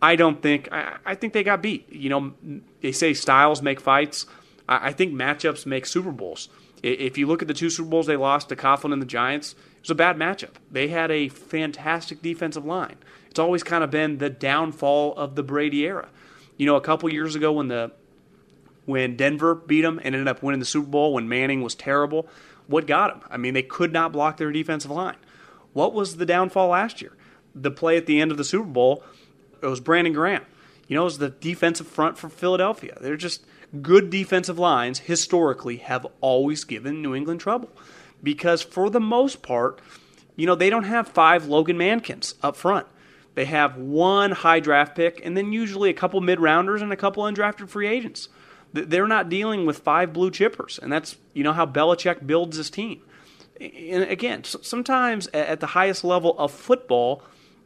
I 0.00 0.16
don't 0.16 0.40
think, 0.40 0.72
I, 0.72 0.96
I 1.04 1.14
think 1.14 1.32
they 1.32 1.44
got 1.44 1.62
beat. 1.62 1.92
You 1.92 2.08
know, 2.08 2.62
they 2.80 2.92
say 2.92 3.14
styles 3.14 3.62
make 3.62 3.80
fights. 3.80 4.26
I, 4.68 4.88
I 4.88 4.92
think 4.92 5.12
matchups 5.12 5.66
make 5.66 5.86
Super 5.86 6.12
Bowls. 6.12 6.48
If 6.82 7.16
you 7.16 7.26
look 7.26 7.42
at 7.42 7.48
the 7.48 7.54
two 7.54 7.70
Super 7.70 7.90
Bowls 7.90 8.06
they 8.06 8.16
lost 8.16 8.48
to 8.48 8.56
Coughlin 8.56 8.92
and 8.92 9.00
the 9.00 9.06
Giants, 9.06 9.54
it 9.82 9.88
was 9.88 9.90
a 9.90 9.96
bad 9.96 10.16
matchup. 10.16 10.52
They 10.70 10.88
had 10.88 11.10
a 11.10 11.28
fantastic 11.28 12.22
defensive 12.22 12.64
line. 12.64 12.98
It's 13.30 13.40
always 13.40 13.64
kind 13.64 13.82
of 13.82 13.90
been 13.90 14.18
the 14.18 14.30
downfall 14.30 15.16
of 15.16 15.34
the 15.34 15.42
Brady 15.42 15.84
era. 15.84 16.08
You 16.56 16.66
know, 16.66 16.76
a 16.76 16.80
couple 16.80 17.12
years 17.12 17.34
ago 17.34 17.50
when 17.50 17.66
the 17.66 17.90
when 18.84 19.16
Denver 19.16 19.56
beat 19.56 19.82
them 19.82 19.98
and 19.98 20.14
ended 20.14 20.28
up 20.28 20.40
winning 20.40 20.60
the 20.60 20.66
Super 20.66 20.86
Bowl 20.86 21.14
when 21.14 21.28
Manning 21.28 21.62
was 21.62 21.74
terrible, 21.74 22.28
what 22.68 22.86
got 22.86 23.08
them? 23.08 23.28
I 23.28 23.38
mean, 23.38 23.54
they 23.54 23.64
could 23.64 23.92
not 23.92 24.12
block 24.12 24.36
their 24.36 24.52
defensive 24.52 24.92
line. 24.92 25.16
What 25.72 25.94
was 25.94 26.16
the 26.16 26.26
downfall 26.26 26.68
last 26.68 27.02
year? 27.02 27.16
The 27.52 27.72
play 27.72 27.96
at 27.96 28.06
the 28.06 28.20
end 28.20 28.30
of 28.30 28.36
the 28.36 28.44
Super 28.44 28.68
Bowl, 28.68 29.02
it 29.60 29.66
was 29.66 29.80
Brandon 29.80 30.12
Graham. 30.12 30.46
You 30.86 30.94
know, 30.94 31.02
it 31.02 31.06
was 31.06 31.18
the 31.18 31.30
defensive 31.30 31.88
front 31.88 32.18
for 32.18 32.28
Philadelphia. 32.28 32.98
They're 33.00 33.16
just 33.16 33.44
good 33.80 34.10
defensive 34.10 34.60
lines 34.60 35.00
historically 35.00 35.78
have 35.78 36.06
always 36.20 36.62
given 36.62 37.02
New 37.02 37.16
England 37.16 37.40
trouble 37.40 37.70
because 38.22 38.62
for 38.62 38.90
the 38.90 39.00
most 39.00 39.42
part, 39.42 39.80
you 40.36 40.46
know, 40.46 40.54
they 40.54 40.70
don't 40.70 40.84
have 40.84 41.08
five 41.08 41.46
Logan 41.46 41.76
Mankins 41.76 42.34
up 42.42 42.56
front. 42.56 42.86
They 43.34 43.44
have 43.46 43.76
one 43.76 44.30
high 44.32 44.60
draft 44.60 44.94
pick 44.94 45.20
and 45.24 45.36
then 45.36 45.52
usually 45.52 45.90
a 45.90 45.94
couple 45.94 46.20
mid 46.20 46.40
rounders 46.40 46.82
and 46.82 46.92
a 46.92 46.96
couple 46.96 47.22
undrafted 47.24 47.68
free 47.68 47.86
agents. 47.86 48.28
They're 48.72 49.08
not 49.08 49.28
dealing 49.28 49.66
with 49.66 49.80
five 49.80 50.12
blue 50.14 50.30
chippers, 50.30 50.78
and 50.78 50.90
that's 50.90 51.16
you 51.34 51.44
know 51.44 51.52
how 51.52 51.66
Belichick 51.66 52.26
builds 52.26 52.56
his 52.56 52.70
team. 52.70 53.02
And 53.60 54.04
again, 54.04 54.44
sometimes 54.44 55.28
at 55.28 55.60
the 55.60 55.68
highest 55.68 56.04
level 56.04 56.38
of 56.38 56.52
football, 56.52 57.22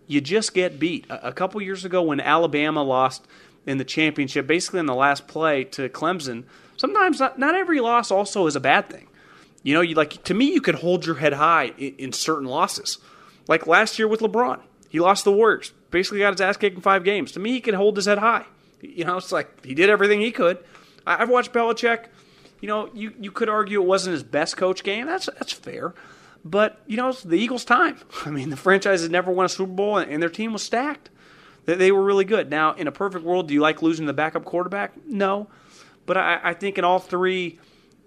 you 0.09 0.21
just 0.21 0.53
get 0.53 0.81
beat. 0.81 1.07
A 1.09 1.33
couple 1.33 1.63
years 1.63 1.85
ago, 1.85 2.03
when 2.03 2.21
Alabama 2.21 2.83
lost 2.83 3.27
in 3.67 3.79
the 3.79 3.85
championship, 3.85 4.47
basically 4.49 4.81
in 4.81 4.87
the 4.87 4.95
last 4.95 5.29
play 5.29 5.65
to 5.65 5.89
Clemson, 5.89 6.45
sometimes 6.77 7.21
not, 7.21 7.39
not 7.39 7.55
every 7.55 7.81
loss 7.81 8.11
also 8.11 8.47
is 8.47 8.57
a 8.57 8.61
bad 8.61 8.91
thing. 8.91 9.07
You 9.67 9.75
know, 9.75 9.81
you 9.81 9.97
like 9.97 10.23
to 10.23 10.33
me, 10.33 10.53
you 10.53 10.61
could 10.61 10.77
hold 10.77 11.05
your 11.05 11.17
head 11.17 11.33
high 11.33 11.73
in, 11.77 11.97
in 11.97 12.13
certain 12.13 12.47
losses, 12.47 12.99
like 13.49 13.67
last 13.67 13.99
year 13.99 14.07
with 14.07 14.21
LeBron. 14.21 14.61
He 14.89 15.01
lost 15.01 15.25
the 15.25 15.33
Warriors. 15.33 15.73
Basically, 15.91 16.21
got 16.21 16.35
his 16.35 16.41
ass 16.41 16.57
kicked 16.57 16.77
in 16.77 16.83
five 16.83 17.03
games. 17.03 17.33
To 17.33 17.41
me, 17.41 17.51
he 17.51 17.61
could 17.61 17.75
hold 17.75 17.97
his 17.97 18.07
head 18.07 18.19
high. 18.19 18.45
You 18.81 19.05
know, 19.05 19.17
it's 19.17 19.33
like 19.33 19.65
he 19.65 19.75
did 19.75 19.91
everything 19.91 20.21
he 20.21 20.31
could. 20.31 20.59
I've 21.05 21.29
watched 21.29 21.53
Belichick. 21.53 22.07
You 22.61 22.69
know, 22.69 22.91
you, 22.95 23.13
you 23.19 23.33
could 23.33 23.49
argue 23.49 23.83
it 23.83 23.87
wasn't 23.89 24.13
his 24.13 24.23
best 24.23 24.57
coach 24.57 24.85
game. 24.85 25.07
That's 25.07 25.27
that's 25.27 25.53
fair. 25.53 25.95
But, 26.45 26.81
you 26.87 26.97
know, 26.97 27.09
it's 27.09 27.25
the 27.25 27.35
Eagles' 27.35 27.65
time. 27.65 27.99
I 28.25 28.31
mean, 28.31 28.51
the 28.51 28.57
franchise 28.57 29.03
had 29.03 29.11
never 29.11 29.33
won 29.33 29.47
a 29.47 29.49
Super 29.49 29.73
Bowl, 29.73 29.99
and 29.99 30.23
their 30.23 30.31
team 30.31 30.53
was 30.53 30.63
stacked. 30.63 31.11
They 31.65 31.91
were 31.91 32.05
really 32.05 32.25
good. 32.25 32.51
Now, 32.51 32.75
in 32.75 32.87
a 32.87 32.93
perfect 32.93 33.25
world, 33.25 33.49
do 33.49 33.55
you 33.55 33.61
like 33.61 33.83
losing 33.83 34.07
the 34.07 34.13
backup 34.13 34.45
quarterback? 34.45 34.93
No, 35.09 35.49
but 36.07 36.17
I, 36.17 36.39
I 36.41 36.55
think 36.55 36.79
in 36.79 36.85
all 36.85 37.01
three, 37.01 37.59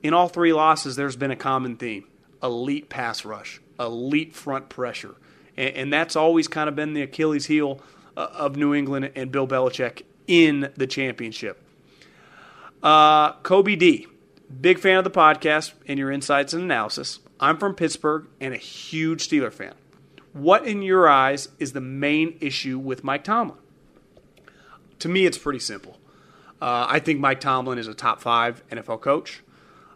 in 0.03 0.13
all 0.13 0.27
three 0.27 0.53
losses, 0.53 0.95
there's 0.95 1.15
been 1.15 1.31
a 1.31 1.35
common 1.35 1.75
theme: 1.75 2.05
elite 2.41 2.89
pass 2.89 3.25
rush, 3.25 3.61
elite 3.79 4.35
front 4.35 4.69
pressure, 4.69 5.15
and, 5.57 5.75
and 5.75 5.93
that's 5.93 6.15
always 6.15 6.47
kind 6.47 6.69
of 6.69 6.75
been 6.75 6.93
the 6.93 7.01
Achilles 7.01 7.45
heel 7.45 7.81
uh, 8.17 8.27
of 8.33 8.55
New 8.55 8.73
England 8.73 9.11
and 9.15 9.31
Bill 9.31 9.47
Belichick 9.47 10.03
in 10.27 10.71
the 10.75 10.87
championship. 10.87 11.61
Uh, 12.81 13.33
Kobe 13.33 13.75
D, 13.75 14.07
big 14.61 14.79
fan 14.79 14.97
of 14.97 15.03
the 15.03 15.11
podcast 15.11 15.73
and 15.87 15.99
your 15.99 16.11
insights 16.11 16.53
and 16.53 16.63
analysis. 16.63 17.19
I'm 17.39 17.57
from 17.57 17.75
Pittsburgh 17.75 18.27
and 18.39 18.53
a 18.53 18.57
huge 18.57 19.27
Steeler 19.27 19.51
fan. 19.51 19.73
What, 20.33 20.65
in 20.65 20.81
your 20.81 21.09
eyes, 21.09 21.49
is 21.57 21.73
the 21.73 21.81
main 21.81 22.37
issue 22.39 22.77
with 22.77 23.03
Mike 23.03 23.23
Tomlin? 23.23 23.57
To 24.99 25.09
me, 25.09 25.25
it's 25.25 25.37
pretty 25.37 25.59
simple. 25.59 25.97
Uh, 26.61 26.85
I 26.87 26.99
think 26.99 27.19
Mike 27.19 27.39
Tomlin 27.39 27.77
is 27.77 27.87
a 27.87 27.93
top 27.93 28.21
five 28.21 28.61
NFL 28.69 29.01
coach. 29.01 29.41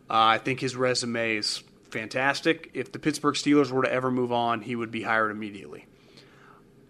Uh, 0.10 0.36
I 0.36 0.38
think 0.38 0.60
his 0.60 0.76
resume 0.76 1.38
is 1.38 1.64
fantastic. 1.90 2.72
If 2.74 2.92
the 2.92 3.00
Pittsburgh 3.00 3.36
Steelers 3.36 3.72
were 3.72 3.84
to 3.84 3.92
ever 3.92 4.12
move 4.12 4.32
on, 4.32 4.62
he 4.62 4.76
would 4.76 4.92
be 4.92 5.04
hired 5.04 5.32
immediately. 5.32 5.86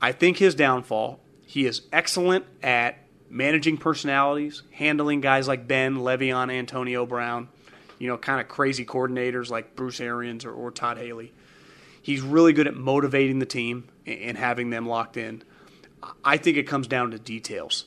I 0.02 0.12
think 0.12 0.38
his 0.38 0.56
downfall, 0.56 1.20
he 1.46 1.66
is 1.66 1.82
excellent 1.92 2.46
at 2.62 2.98
managing 3.30 3.78
personalities, 3.78 4.64
handling 4.72 5.22
guys 5.22 5.48
like 5.48 5.68
Ben, 5.68 5.98
Le'Veon, 5.98 6.52
Antonio 6.52 7.06
Brown, 7.06 7.50
you 8.00 8.08
know, 8.08 8.18
kind 8.18 8.42
of 8.42 8.48
crazy 8.48 8.86
coordinators 8.86 9.50
like 9.50 9.76
Bruce 9.76 10.02
Arians 10.02 10.46
or, 10.46 10.52
or 10.52 10.72
Todd 10.72 10.98
Haley. 10.98 11.32
He's 12.02 12.22
really 12.22 12.54
good 12.54 12.68
at 12.68 12.76
motivating 12.76 13.40
the 13.40 13.46
team 13.46 13.88
and 14.06 14.38
having 14.38 14.70
them 14.70 14.86
locked 14.86 15.16
in. 15.16 15.42
I 16.24 16.38
think 16.38 16.58
it 16.58 16.68
comes 16.68 16.88
down 16.88 17.12
to 17.12 17.20
details. 17.20 17.86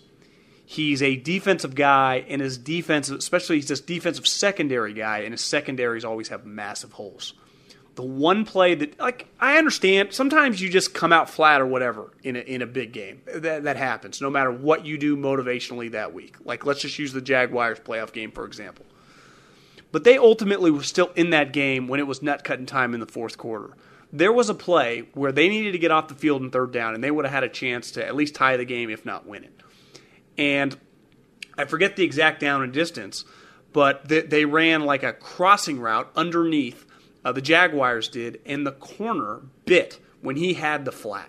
He's 0.69 1.01
a 1.01 1.15
defensive 1.15 1.77
guy, 1.77 2.25
and 2.29 2.43
his 2.43 2.59
defense, 2.59 3.09
especially 3.09 3.57
he's 3.57 3.69
this 3.69 3.81
defensive 3.81 4.27
secondary 4.27 4.93
guy, 4.93 5.21
and 5.21 5.33
his 5.33 5.41
secondaries 5.41 6.05
always 6.05 6.29
have 6.29 6.45
massive 6.45 6.93
holes. 6.93 7.35
The 7.95 8.03
one 8.03 8.45
play 8.45 8.75
that, 8.75 8.99
like, 8.99 9.29
I 9.41 9.59
understand, 9.59 10.13
sometimes 10.13 10.61
you 10.61 10.69
just 10.69 10.93
come 10.93 11.13
out 11.13 11.31
flat 11.31 11.61
or 11.61 11.67
whatever 11.67 12.13
in 12.25 12.35
a, 12.35 12.41
in 12.41 12.63
a 12.63 12.67
big 12.67 12.93
game. 12.93 13.23
That, 13.33 13.63
that 13.63 13.77
happens, 13.77 14.21
no 14.21 14.29
matter 14.29 14.51
what 14.51 14.85
you 14.85 14.99
do 14.99 15.17
motivationally 15.17 15.93
that 15.93 16.13
week. 16.13 16.37
Like, 16.45 16.67
let's 16.67 16.81
just 16.81 16.99
use 16.99 17.13
the 17.13 17.23
Jaguars 17.23 17.79
playoff 17.79 18.13
game, 18.13 18.33
for 18.33 18.45
example. 18.45 18.85
But 19.93 20.03
they 20.03 20.19
ultimately 20.19 20.73
were 20.73 20.83
still 20.83 21.13
in 21.15 21.31
that 21.31 21.53
game 21.53 21.87
when 21.87 22.01
it 22.01 22.09
was 22.09 22.23
nut 22.23 22.43
cutting 22.43 22.67
time 22.67 22.93
in 22.93 23.01
the 23.01 23.07
fourth 23.07 23.39
quarter 23.39 23.77
there 24.13 24.33
was 24.33 24.49
a 24.49 24.55
play 24.55 25.09
where 25.15 25.33
they 25.33 25.49
needed 25.49 25.73
to 25.73 25.79
get 25.79 25.91
off 25.91 26.09
the 26.09 26.15
field 26.15 26.41
in 26.41 26.51
third 26.51 26.73
down, 26.73 26.95
and 26.95 27.03
they 27.03 27.11
would 27.11 27.25
have 27.25 27.35
had 27.35 27.45
a 27.45 27.49
chance 27.49 27.91
to 27.93 28.07
at 28.07 28.15
least 28.15 28.35
tie 28.35 28.57
the 28.57 28.65
game, 28.65 28.89
if 28.89 29.05
not 29.05 29.27
win 29.27 29.45
it. 29.45 29.53
And 30.39 30.77
I 31.57 31.65
forget 31.65 31.97
the 31.97 32.05
exact 32.05 32.41
down 32.41 32.63
and 32.63 32.73
distance, 32.73 33.25
but 33.73 34.09
they 34.09 34.45
ran 34.45 34.83
like 34.83 35.03
a 35.03 35.13
crossing 35.13 35.81
route 35.81 36.11
underneath. 36.17 36.85
Uh, 37.25 37.33
the 37.33 37.41
Jaguars 37.41 38.09
did, 38.09 38.41
and 38.47 38.67
the 38.67 38.73
corner 38.73 39.41
bit 39.65 39.99
when 40.21 40.37
he 40.37 40.55
had 40.55 40.85
the 40.85 40.93
flat, 40.93 41.29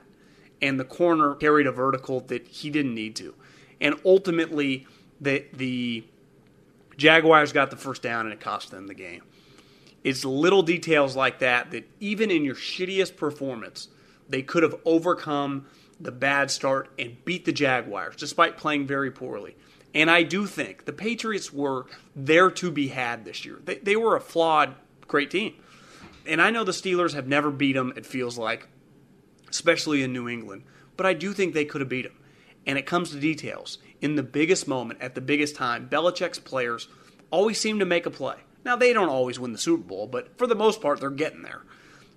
and 0.61 0.79
the 0.79 0.85
corner 0.85 1.33
carried 1.35 1.65
a 1.65 1.71
vertical 1.71 2.19
that 2.21 2.47
he 2.47 2.69
didn't 2.69 2.93
need 2.93 3.15
to, 3.15 3.33
and 3.81 3.95
ultimately 4.05 4.85
the 5.19 5.45
the 5.53 6.03
Jaguars 6.97 7.51
got 7.51 7.71
the 7.71 7.77
first 7.77 8.01
down, 8.01 8.25
and 8.25 8.33
it 8.33 8.39
cost 8.39 8.69
them 8.69 8.87
the 8.87 8.93
game. 8.93 9.23
It's 10.03 10.23
little 10.23 10.61
details 10.61 11.15
like 11.15 11.39
that 11.39 11.71
that 11.71 11.89
even 11.99 12.31
in 12.31 12.45
your 12.45 12.55
shittiest 12.55 13.17
performance, 13.17 13.87
they 14.29 14.41
could 14.41 14.63
have 14.63 14.75
overcome 14.85 15.65
the 15.99 16.11
bad 16.11 16.51
start 16.51 16.89
and 16.99 17.23
beat 17.25 17.45
the 17.45 17.51
Jaguars 17.51 18.15
despite 18.15 18.57
playing 18.57 18.87
very 18.87 19.11
poorly. 19.11 19.55
And 19.93 20.11
I 20.11 20.23
do 20.23 20.45
think 20.45 20.85
the 20.85 20.93
Patriots 20.93 21.51
were 21.51 21.87
there 22.15 22.51
to 22.51 22.71
be 22.71 22.89
had 22.89 23.25
this 23.25 23.45
year. 23.45 23.59
They, 23.63 23.75
they 23.75 23.95
were 23.95 24.15
a 24.15 24.21
flawed, 24.21 24.75
great 25.07 25.31
team. 25.31 25.55
And 26.25 26.41
I 26.41 26.51
know 26.51 26.63
the 26.63 26.71
Steelers 26.71 27.13
have 27.13 27.27
never 27.27 27.49
beat 27.49 27.73
them, 27.73 27.93
it 27.95 28.05
feels 28.05 28.37
like, 28.37 28.67
especially 29.49 30.03
in 30.03 30.11
New 30.13 30.27
England. 30.27 30.63
But 30.97 31.05
I 31.05 31.13
do 31.13 31.33
think 31.33 31.53
they 31.53 31.65
could 31.65 31.81
have 31.81 31.89
beat 31.89 32.03
them. 32.03 32.17
And 32.65 32.77
it 32.77 32.85
comes 32.85 33.11
to 33.11 33.19
details. 33.19 33.77
In 34.01 34.15
the 34.15 34.23
biggest 34.23 34.67
moment, 34.67 35.01
at 35.01 35.15
the 35.15 35.21
biggest 35.21 35.55
time, 35.55 35.89
Belichick's 35.89 36.39
players 36.39 36.89
always 37.31 37.59
seem 37.59 37.79
to 37.79 37.85
make 37.85 38.05
a 38.05 38.11
play. 38.11 38.35
Now, 38.65 38.75
they 38.75 38.91
don't 38.91 39.09
always 39.09 39.39
win 39.39 39.53
the 39.53 39.57
Super 39.57 39.83
Bowl, 39.83 40.07
but 40.07 40.37
for 40.37 40.45
the 40.45 40.55
most 40.55 40.81
part, 40.81 40.99
they're 40.99 41.09
getting 41.09 41.41
there. 41.41 41.61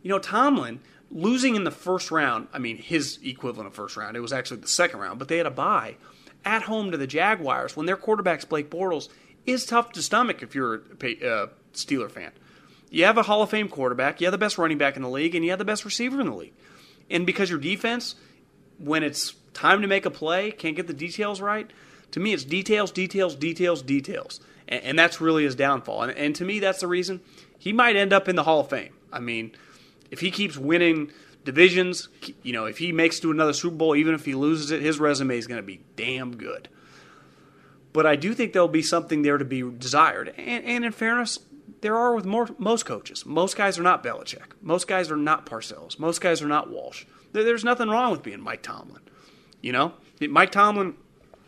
You 0.03 0.11
know, 0.11 0.19
Tomlin 0.19 0.81
losing 1.11 1.57
in 1.57 1.65
the 1.65 1.71
first 1.71 2.11
round, 2.11 2.49
I 2.53 2.59
mean, 2.59 2.79
his 2.79 3.19
equivalent 3.25 3.67
of 3.67 3.75
first 3.75 3.97
round, 3.97 4.17
it 4.17 4.21
was 4.21 4.33
actually 4.33 4.61
the 4.61 4.69
second 4.69 5.01
round, 5.01 5.19
but 5.19 5.29
they 5.29 5.39
had 5.39 5.47
a 5.47 5.51
bye 5.51 5.97
at 6.45 6.63
home 6.63 6.91
to 6.91 6.97
the 6.97 7.07
Jaguars 7.07 7.77
when 7.77 7.87
their 7.87 7.97
quarterback's 7.97 8.45
Blake 8.45 8.71
Bortles 8.71 9.09
is 9.47 9.67
tough 9.67 9.93
to 9.93 10.03
stomach 10.03 10.43
if 10.43 10.55
you're 10.55 10.83
a 11.03 11.27
uh, 11.27 11.47
Steeler 11.75 12.11
fan. 12.11 12.33
You 12.91 13.05
have 13.05 13.19
a 13.19 13.23
Hall 13.23 13.43
of 13.43 13.51
Fame 13.51 13.69
quarterback, 13.69 14.21
you 14.21 14.27
have 14.27 14.33
the 14.33 14.39
best 14.39 14.59
running 14.59 14.79
back 14.79 14.97
in 14.97 15.03
the 15.03 15.09
league, 15.09 15.35
and 15.35 15.45
you 15.45 15.51
have 15.51 15.59
the 15.59 15.65
best 15.65 15.85
receiver 15.85 16.21
in 16.21 16.29
the 16.29 16.35
league. 16.35 16.55
And 17.11 17.27
because 17.27 17.51
your 17.51 17.59
defense, 17.59 18.15
when 18.79 19.03
it's 19.03 19.35
time 19.53 19.83
to 19.83 19.89
make 19.89 20.07
a 20.07 20.11
play, 20.11 20.51
can't 20.51 20.77
get 20.77 20.87
the 20.87 20.95
details 20.95 21.41
right, 21.41 21.71
to 22.13 22.21
me, 22.21 22.33
it's 22.33 22.45
details, 22.45 22.91
details, 22.91 23.37
details, 23.37 23.83
details 23.83 24.41
and, 24.71 24.83
and 24.85 24.99
that's 24.99 25.21
really 25.21 25.45
his 25.45 25.55
downfall. 25.55 26.03
And, 26.03 26.17
and 26.17 26.35
to 26.37 26.45
me, 26.45 26.61
that's 26.61 26.81
the 26.81 26.87
reason 26.87 27.21
he 27.59 27.73
might 27.73 27.97
end 27.97 28.13
up 28.13 28.29
in 28.29 28.37
the 28.37 28.45
Hall 28.45 28.61
of 28.61 28.71
Fame. 28.71 28.95
I 29.13 29.21
mean, 29.21 29.53
if 30.11 30.21
he 30.21 30.31
keeps 30.31 30.57
winning 30.57 31.13
divisions, 31.45 32.09
you 32.43 32.53
know, 32.53 32.67
if 32.67 32.79
he 32.79 32.93
makes 32.93 33.21
to 33.21 33.31
another 33.31 33.53
Super 33.53 33.77
Bowl, 33.77 33.97
even 33.97 34.15
if 34.15 34.25
he 34.25 34.35
loses 34.35 34.71
it, 34.71 34.83
his 34.83 34.99
resume 34.99 35.37
is 35.37 35.47
going 35.47 35.61
to 35.61 35.67
be 35.67 35.81
damn 35.97 36.37
good. 36.37 36.69
But 37.93 38.07
I 38.07 38.17
do 38.17 38.35
think 38.35 38.53
there'll 38.53 38.69
be 38.69 38.83
something 38.83 39.23
there 39.23 39.39
to 39.39 39.45
be 39.45 39.63
desired. 39.63 40.35
And, 40.37 40.65
and 40.65 40.85
in 40.85 40.93
fairness, 40.93 41.41
there 41.81 41.97
are 41.97 42.15
with 42.15 42.25
more, 42.25 42.49
most 42.59 42.85
coaches. 42.85 43.25
Most 43.27 43.57
guys 43.57 43.79
are 43.79 43.83
not 43.83 44.05
Belichick. 44.05 44.53
Most 44.61 44.87
guys 44.87 45.11
are 45.11 45.17
not 45.17 45.47
Parcells. 45.47 45.99
Most 45.99 46.21
guys 46.21 46.43
are 46.43 46.49
not 46.49 46.71
Walsh. 46.71 47.05
There's 47.33 47.65
nothing 47.65 47.89
wrong 47.89 48.11
with 48.13 48.23
being 48.23 48.41
Mike 48.41 48.63
Tomlin. 48.63 49.03
You 49.61 49.73
know, 49.73 49.93
Mike 50.21 50.53
Tomlin. 50.53 50.95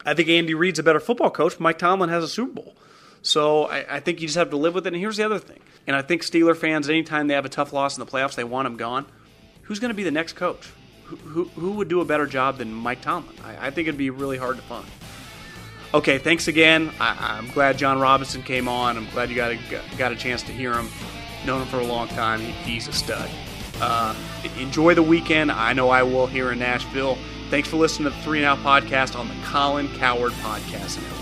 I 0.04 0.14
think 0.14 0.28
Andy 0.28 0.54
Reid's 0.54 0.78
a 0.78 0.82
better 0.82 1.00
football 1.00 1.30
coach. 1.30 1.60
Mike 1.60 1.78
Tomlin 1.78 2.10
has 2.10 2.24
a 2.24 2.28
Super 2.28 2.54
Bowl. 2.54 2.76
So 3.22 3.64
I, 3.64 3.96
I, 3.96 4.00
think 4.00 4.20
you 4.20 4.26
just 4.26 4.36
have 4.36 4.50
to 4.50 4.56
live 4.56 4.74
with 4.74 4.86
it. 4.86 4.92
And 4.92 5.00
here's 5.00 5.16
the 5.16 5.24
other 5.24 5.38
thing. 5.38 5.60
And 5.86 5.94
I 5.94 6.02
think 6.02 6.22
Steeler 6.22 6.56
fans, 6.56 6.88
anytime 6.88 7.28
they 7.28 7.34
have 7.34 7.44
a 7.44 7.48
tough 7.48 7.72
loss 7.72 7.96
in 7.96 8.04
the 8.04 8.10
playoffs, 8.10 8.34
they 8.34 8.44
want 8.44 8.66
him 8.66 8.76
gone. 8.76 9.06
Who's 9.62 9.78
going 9.78 9.90
to 9.90 9.94
be 9.94 10.02
the 10.02 10.10
next 10.10 10.34
coach? 10.34 10.68
Who, 11.04 11.44
who, 11.44 11.72
would 11.72 11.88
do 11.88 12.00
a 12.00 12.04
better 12.04 12.26
job 12.26 12.58
than 12.58 12.72
Mike 12.72 13.02
Tomlin? 13.02 13.36
I, 13.44 13.66
I, 13.66 13.70
think 13.70 13.86
it'd 13.86 13.98
be 13.98 14.10
really 14.10 14.38
hard 14.38 14.56
to 14.56 14.62
find. 14.62 14.86
Okay, 15.92 16.18
thanks 16.18 16.48
again. 16.48 16.90
I, 16.98 17.38
am 17.38 17.50
glad 17.50 17.76
Jon 17.76 18.00
Robinson 18.00 18.42
came 18.42 18.66
on. 18.66 18.96
I'm 18.96 19.08
glad 19.10 19.28
you 19.28 19.36
got 19.36 19.52
a, 19.52 19.58
got 19.98 20.10
a 20.10 20.16
chance 20.16 20.42
to 20.44 20.52
hear 20.52 20.72
him. 20.72 20.88
Known 21.44 21.62
him 21.62 21.68
for 21.68 21.80
a 21.80 21.84
long 21.84 22.08
time. 22.08 22.40
He, 22.40 22.52
he's 22.52 22.88
a 22.88 22.92
stud. 22.92 23.30
Uh, 23.80 24.14
enjoy 24.58 24.94
the 24.94 25.02
weekend. 25.02 25.52
I 25.52 25.74
know 25.74 25.90
I 25.90 26.02
will 26.02 26.26
here 26.26 26.50
in 26.50 26.58
Nashville. 26.58 27.18
Thanks 27.50 27.68
for 27.68 27.76
listening 27.76 28.10
to 28.10 28.16
the 28.16 28.22
Three 28.22 28.38
and 28.38 28.46
Out 28.46 28.58
podcast 28.58 29.18
on 29.18 29.28
the 29.28 29.34
Colin 29.44 29.88
Cowherd 29.98 30.32
Podcast 30.32 31.02
Network. 31.02 31.21